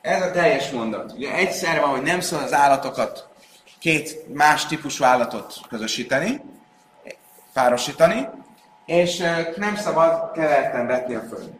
Ez 0.00 0.22
a 0.22 0.30
teljes 0.30 0.70
mondat. 0.70 1.12
Ugye 1.12 1.34
egyszer 1.34 1.80
van, 1.80 1.90
hogy 1.90 2.02
nem 2.02 2.20
szól 2.20 2.42
az 2.42 2.52
állatokat, 2.52 3.28
két 3.78 4.34
más 4.34 4.66
típusú 4.66 5.04
állatot 5.04 5.54
közösíteni, 5.68 6.40
párosítani, 7.52 8.28
és 8.88 9.18
nem 9.56 9.74
szabad 9.76 10.32
keverten 10.32 10.86
vetni 10.86 11.14
a 11.14 11.20
föld. 11.20 11.58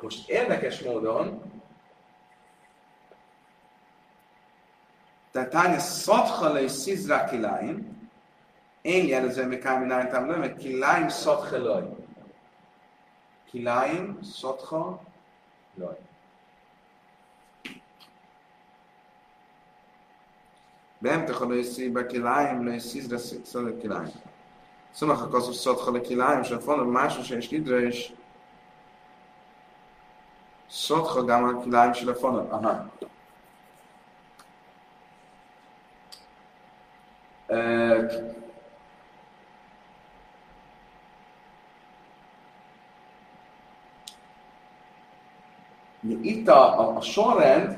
Most 0.00 0.28
érdekes 0.28 0.80
módon, 0.80 1.52
tehát 5.30 5.50
tánya 5.50 5.78
és 6.60 6.70
szizra 6.70 7.24
kiláim, 7.24 8.08
én 8.82 9.06
jelzem, 9.06 9.48
mi 9.48 9.58
kámi 9.58 9.86
nájtám, 9.86 10.26
nem, 10.26 10.56
kiláim 10.56 11.08
szathalai. 11.08 11.96
Kiláim 13.50 14.18
szathalai. 14.22 14.98
באמצע 21.03 21.45
לא 21.45 21.55
יסי 21.55 21.89
בכליים, 21.89 22.67
לא 22.67 22.71
יסיז 22.71 23.13
לסוד 23.13 23.67
הכליים. 23.79 24.07
סומך 24.93 25.21
הכוס 25.21 25.63
סותך 25.63 25.87
לכליים, 25.87 26.43
שאפון 26.43 26.93
משהו 26.93 27.25
שיש 27.25 27.53
נדרש, 27.53 28.13
סותך 30.69 31.17
גם 31.27 31.59
הכליים 31.59 31.93
של 31.93 32.09
הפון. 32.09 32.47
אהה. 32.51 32.81
Uh, 37.49 37.53
Itt 46.21 46.47
a, 46.49 46.53
a, 46.53 46.97
a 46.97 47.01
sorrend 47.01 47.77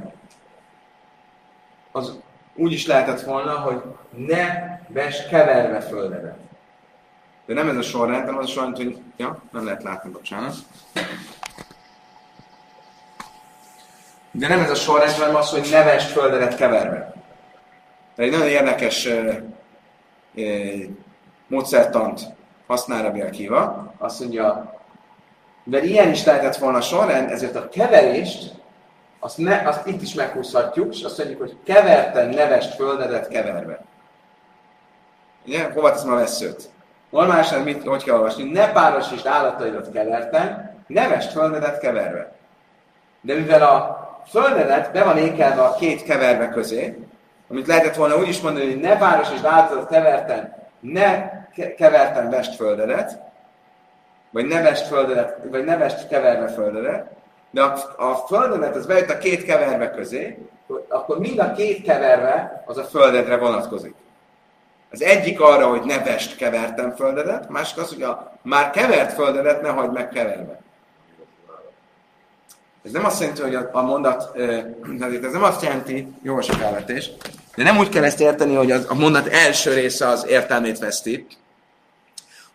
az 1.91 2.19
úgy 2.57 2.72
is 2.72 2.86
lehetett 2.86 3.20
volna, 3.20 3.59
hogy 3.59 3.82
ne 4.16 4.78
ves 4.88 5.26
keverve 5.26 5.80
földedet. 5.80 6.36
De 7.46 7.54
nem 7.54 7.68
ez 7.68 7.76
a 7.76 7.82
sorrend, 7.82 8.24
hanem 8.24 8.36
az 8.36 8.44
a 8.44 8.52
sorrend, 8.52 8.76
hogy... 8.76 8.98
Ja, 9.16 9.42
nem 9.52 9.64
lehet 9.64 9.82
látni, 9.82 10.11
bocsánat. 10.11 10.54
De 14.30 14.48
nem 14.48 14.61
ez 14.61 14.70
a 14.70 14.74
sorrend, 14.74 15.12
hanem 15.12 15.34
az, 15.34 15.50
hogy 15.50 15.68
ne 15.70 15.82
vest 15.82 16.11
földedet 16.11 16.57
keverve. 16.57 17.14
De 18.14 18.22
egy 18.22 18.30
nagyon 18.30 18.46
érdekes 18.46 19.07
uh, 19.07 19.34
uh, 20.34 20.82
módszertant 21.46 22.20
használ 22.66 23.02
Rabbi 23.02 23.20
Akiva. 23.20 23.94
Azt 23.98 24.20
mondja, 24.20 24.74
mivel 25.64 25.84
ilyen 25.84 26.11
is 26.11 26.24
lehetett 26.24 26.57
volna 26.57 26.80
sorrend, 26.80 27.30
ezért 27.30 27.57
a 27.57 27.68
keverést, 27.68 28.54
azt, 29.18 29.38
ne, 29.38 29.62
azt 29.68 29.86
itt 29.86 30.02
is 30.02 30.14
meghúzhatjuk, 30.14 30.94
és 30.94 31.02
azt 31.02 31.18
mondjuk, 31.18 31.40
hogy 31.40 31.56
keverten 31.64 32.28
nevest 32.28 32.74
földedet 32.74 33.28
keverve. 33.28 33.80
Ugye? 35.46 35.70
Hova 35.74 35.92
teszem 35.92 36.12
a 36.12 36.16
veszőt? 36.16 36.68
Normálisan 37.10 37.62
mit, 37.62 37.86
hogy 37.86 38.04
kell 38.04 38.14
olvasni? 38.14 38.50
Ne 38.50 38.72
párosítsd 38.72 39.26
állataidat 39.26 39.92
keverten, 39.92 40.74
nevest 40.86 41.32
földedet 41.32 41.78
keverve. 41.78 42.32
De 43.20 43.34
mivel 43.34 43.62
a 43.62 44.04
földedet 44.28 44.92
be 44.92 45.04
van 45.04 45.18
ékelve 45.18 45.62
a 45.62 45.74
két 45.74 46.02
keverve 46.02 46.48
közé, 46.48 47.06
amit 47.50 47.66
lehetett 47.66 47.94
volna 47.94 48.16
úgy 48.16 48.28
is 48.28 48.40
mondani, 48.40 48.66
hogy 48.66 48.80
ne 48.80 48.96
párosítsd 48.96 49.44
állataidat 49.44 49.88
keverten, 49.88 50.56
ne 50.80 51.30
keverten 51.76 52.30
vest 52.30 52.54
földedet, 52.54 53.18
vagy 54.30 54.46
nevest 54.46 54.86
földelet, 54.86 55.38
vagy 55.50 55.64
nevest 55.64 56.08
keverve 56.08 56.48
földelet, 56.48 57.15
de 57.57 57.62
a, 57.62 57.94
a 57.96 58.14
földelet 58.14 58.76
az 58.76 58.86
bejött 58.86 59.11
a 59.11 59.18
két 59.18 59.44
keverve 59.44 59.90
közé, 59.90 60.38
akkor 60.88 61.18
mind 61.18 61.38
a 61.38 61.52
két 61.52 61.82
keverve 61.82 62.62
az 62.66 62.76
a 62.76 62.84
földedre 62.84 63.36
vonatkozik. 63.36 63.94
Az 64.90 65.02
egyik 65.02 65.40
arra, 65.40 65.68
hogy 65.68 65.82
nevest 65.82 66.36
kevertem 66.36 66.94
földedet, 66.94 67.48
másik 67.48 67.78
az, 67.78 67.88
hogy 67.88 68.02
a 68.02 68.38
már 68.42 68.70
kevert 68.70 69.12
földedet 69.12 69.62
ne 69.62 69.68
hagyd 69.68 69.92
meg 69.92 70.09
keverve. 70.09 70.61
Ez 72.84 72.92
nem 72.92 73.04
azt 73.04 73.20
jelenti, 73.20 73.42
hogy 73.42 73.54
a, 73.54 73.68
a 73.72 73.82
mondat, 73.82 74.36
ez 75.22 75.32
nem 75.32 75.42
azt 75.42 75.62
jelenti, 75.62 76.12
jó 76.22 76.36
a 76.36 76.42
elvetés, 76.62 77.11
de 77.54 77.62
nem 77.62 77.78
úgy 77.78 77.88
kell 77.88 78.04
ezt 78.04 78.20
érteni, 78.20 78.54
hogy 78.54 78.70
a, 78.70 78.78
a 78.88 78.94
mondat 78.94 79.26
első 79.26 79.72
része 79.72 80.09
az 80.09 80.26
értelmét 80.28 80.78
veszti, 80.78 81.26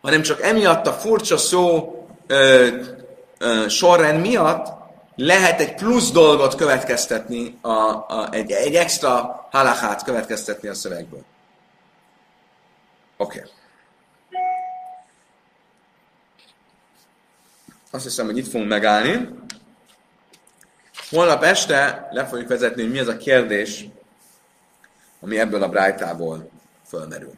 hanem 0.02 0.22
csak 0.22 0.42
emiatt 0.42 0.88
a 0.88 0.94
furcsa 0.94 1.38
szó 1.38 1.96
ö, 2.28 2.68
ö, 3.38 3.68
sorrend 3.68 4.22
miatt 4.22 4.81
lehet 5.16 5.60
egy 5.60 5.76
plusz 5.76 6.12
dolgot 6.12 6.56
következtetni, 6.56 7.58
a, 7.62 7.70
a, 7.70 8.28
egy, 8.32 8.52
egy 8.52 8.76
extra 8.76 9.48
halachát 9.52 10.04
következtetni 10.04 10.68
a 10.68 10.74
szövegből. 10.74 11.24
Oké. 13.18 13.38
Okay. 13.40 13.52
Azt 17.92 18.04
hiszem, 18.04 18.26
hogy 18.26 18.38
itt 18.38 18.48
fogunk 18.48 18.70
megállni. 18.70 19.30
Holnap 21.10 21.44
este 21.44 22.08
le 22.12 22.26
fogjuk 22.26 22.48
vezetni, 22.48 22.82
hogy 22.82 22.92
mi 22.92 23.00
az 23.00 23.08
a 23.08 23.18
kérdés, 23.18 23.86
ami 25.22 25.40
ebből 25.40 25.64
a 25.64 25.70
brájtából 25.70 26.50
fölmerül. 26.88 27.34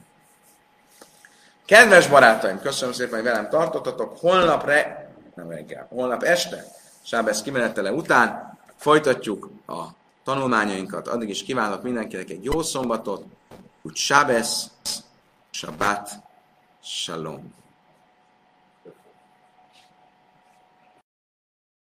Kedves 1.66 2.08
barátaim, 2.08 2.60
köszönöm 2.60 2.94
szépen, 2.94 3.14
hogy 3.14 3.24
velem 3.24 3.50
tartottatok. 3.50 4.18
Holnap 4.20 4.66
re... 4.66 5.12
nem 5.36 5.50
reggel, 5.50 5.88
holnap 5.90 6.24
este, 6.24 6.66
Sábesz 7.04 7.42
kimenetele 7.42 7.92
után 7.92 8.58
folytatjuk 8.76 9.50
a 9.68 9.84
tanulmányainkat. 10.24 11.08
Addig 11.08 11.30
is 11.30 11.44
kívánok 11.44 11.84
mindenkinek 11.84 12.30
egy 12.30 12.44
jó 12.44 12.62
szombatot, 12.62 13.26
úgy 13.82 13.96
Sábesz, 13.96 14.70
Shabbat, 15.50 16.10
Shalom. 16.84 17.54